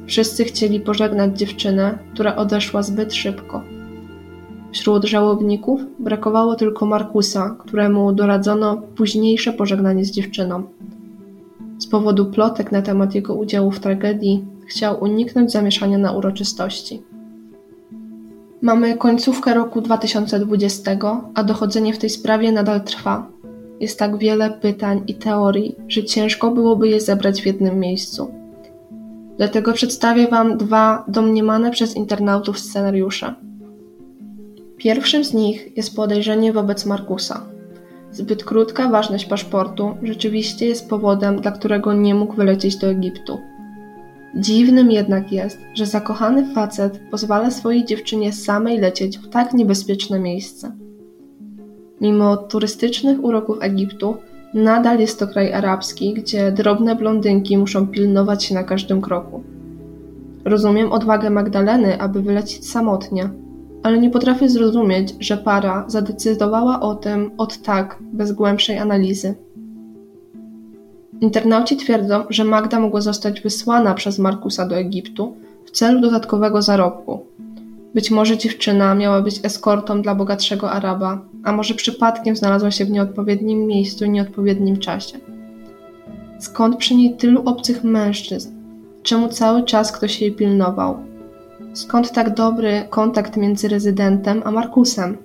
[0.07, 3.63] Wszyscy chcieli pożegnać dziewczynę, która odeszła zbyt szybko.
[4.73, 10.63] Wśród żałobników brakowało tylko Markusa, któremu doradzono późniejsze pożegnanie z dziewczyną.
[11.83, 17.03] Z powodu plotek na temat jego udziału w tragedii chciał uniknąć zamieszania na uroczystości.
[18.61, 20.97] Mamy końcówkę roku 2020,
[21.35, 23.27] a dochodzenie w tej sprawie nadal trwa.
[23.81, 28.31] Jest tak wiele pytań i teorii, że ciężko byłoby je zebrać w jednym miejscu.
[29.37, 33.35] Dlatego przedstawię Wam dwa domniemane przez internautów scenariusze.
[34.77, 37.52] Pierwszym z nich jest podejrzenie wobec Markusa.
[38.13, 43.39] Zbyt krótka ważność paszportu rzeczywiście jest powodem, dla którego nie mógł wylecieć do Egiptu.
[44.35, 50.73] Dziwnym jednak jest, że zakochany facet pozwala swojej dziewczynie samej lecieć w tak niebezpieczne miejsce.
[52.01, 54.17] Mimo turystycznych uroków Egiptu,
[54.55, 59.43] nadal jest to kraj arabski, gdzie drobne blondynki muszą pilnować się na każdym kroku.
[60.45, 63.31] Rozumiem odwagę Magdaleny, aby wylecieć samotnie,
[63.83, 69.35] ale nie potrafię zrozumieć, że para zadecydowała o tym od tak, bez głębszej analizy.
[71.21, 77.27] Internauci twierdzą, że Magda mogła zostać wysłana przez Markusa do Egiptu w celu dodatkowego zarobku.
[77.95, 82.91] Być może dziewczyna miała być eskortą dla bogatszego Araba, a może przypadkiem znalazła się w
[82.91, 85.19] nieodpowiednim miejscu i nieodpowiednim czasie.
[86.39, 88.51] Skąd przy niej tylu obcych mężczyzn?
[89.03, 90.99] Czemu cały czas ktoś jej pilnował?
[91.74, 95.16] Skąd tak dobry kontakt między rezydentem a Markusem?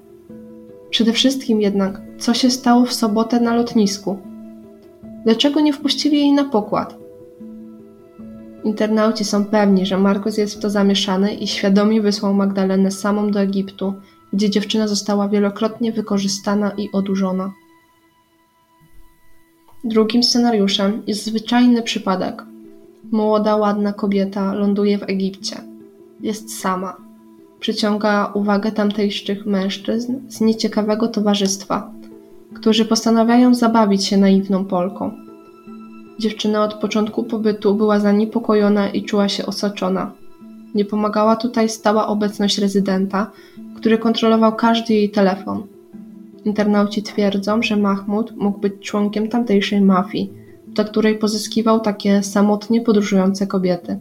[0.89, 4.17] Przede wszystkim jednak, co się stało w sobotę na lotnisku?
[5.23, 6.97] Dlaczego nie wpuścili jej na pokład?
[8.63, 13.39] Internauci są pewni, że Markus jest w to zamieszany i świadomie wysłał Magdalenę samą do
[13.39, 13.93] Egiptu,
[14.33, 17.53] gdzie dziewczyna została wielokrotnie wykorzystana i odurzona.
[19.83, 22.43] Drugim scenariuszem jest zwyczajny przypadek.
[23.11, 25.76] Młoda, ładna kobieta ląduje w Egipcie.
[26.21, 26.97] Jest sama.
[27.59, 31.91] Przyciąga uwagę tamtejszych mężczyzn z nieciekawego towarzystwa,
[32.53, 35.11] którzy postanawiają zabawić się naiwną Polką.
[36.19, 40.11] Dziewczyna od początku pobytu była zaniepokojona i czuła się osaczona.
[40.75, 43.31] Nie pomagała tutaj stała obecność rezydenta,
[43.75, 45.63] który kontrolował każdy jej telefon.
[46.45, 50.33] Internauci twierdzą, że Mahmud mógł być członkiem tamtejszej mafii,
[50.67, 53.99] do której pozyskiwał takie samotnie podróżujące kobiety.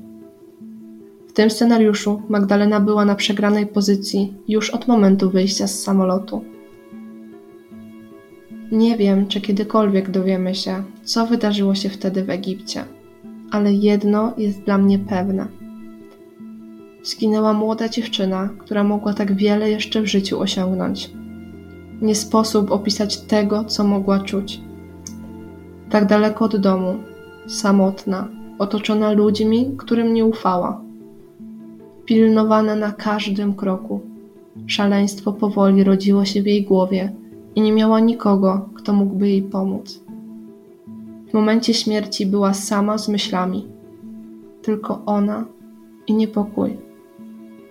[1.36, 6.44] Tym scenariuszu Magdalena była na przegranej pozycji już od momentu wyjścia z samolotu.
[8.72, 12.84] Nie wiem, czy kiedykolwiek dowiemy się, co wydarzyło się wtedy w Egipcie,
[13.50, 15.46] ale jedno jest dla mnie pewne.
[17.02, 21.10] Zginęła młoda dziewczyna, która mogła tak wiele jeszcze w życiu osiągnąć.
[22.02, 24.60] Nie sposób opisać tego, co mogła czuć.
[25.90, 26.96] Tak daleko od domu,
[27.46, 30.85] samotna, otoczona ludźmi, którym nie ufała.
[32.06, 34.00] Pilnowana na każdym kroku.
[34.66, 37.12] Szaleństwo powoli rodziło się w jej głowie
[37.54, 40.00] i nie miała nikogo, kto mógłby jej pomóc.
[41.30, 43.66] W momencie śmierci była sama z myślami.
[44.62, 45.44] Tylko ona
[46.06, 46.76] i niepokój,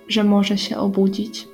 [0.08, 1.48] że może się obudzić.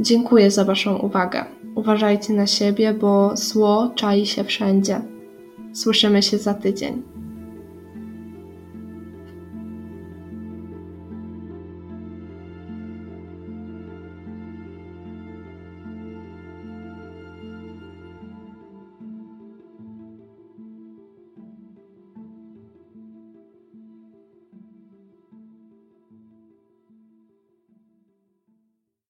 [0.00, 1.44] Dziękuję za Waszą uwagę.
[1.74, 5.00] Uważajcie na siebie, bo zło czai się wszędzie.
[5.72, 7.09] Słyszymy się za tydzień.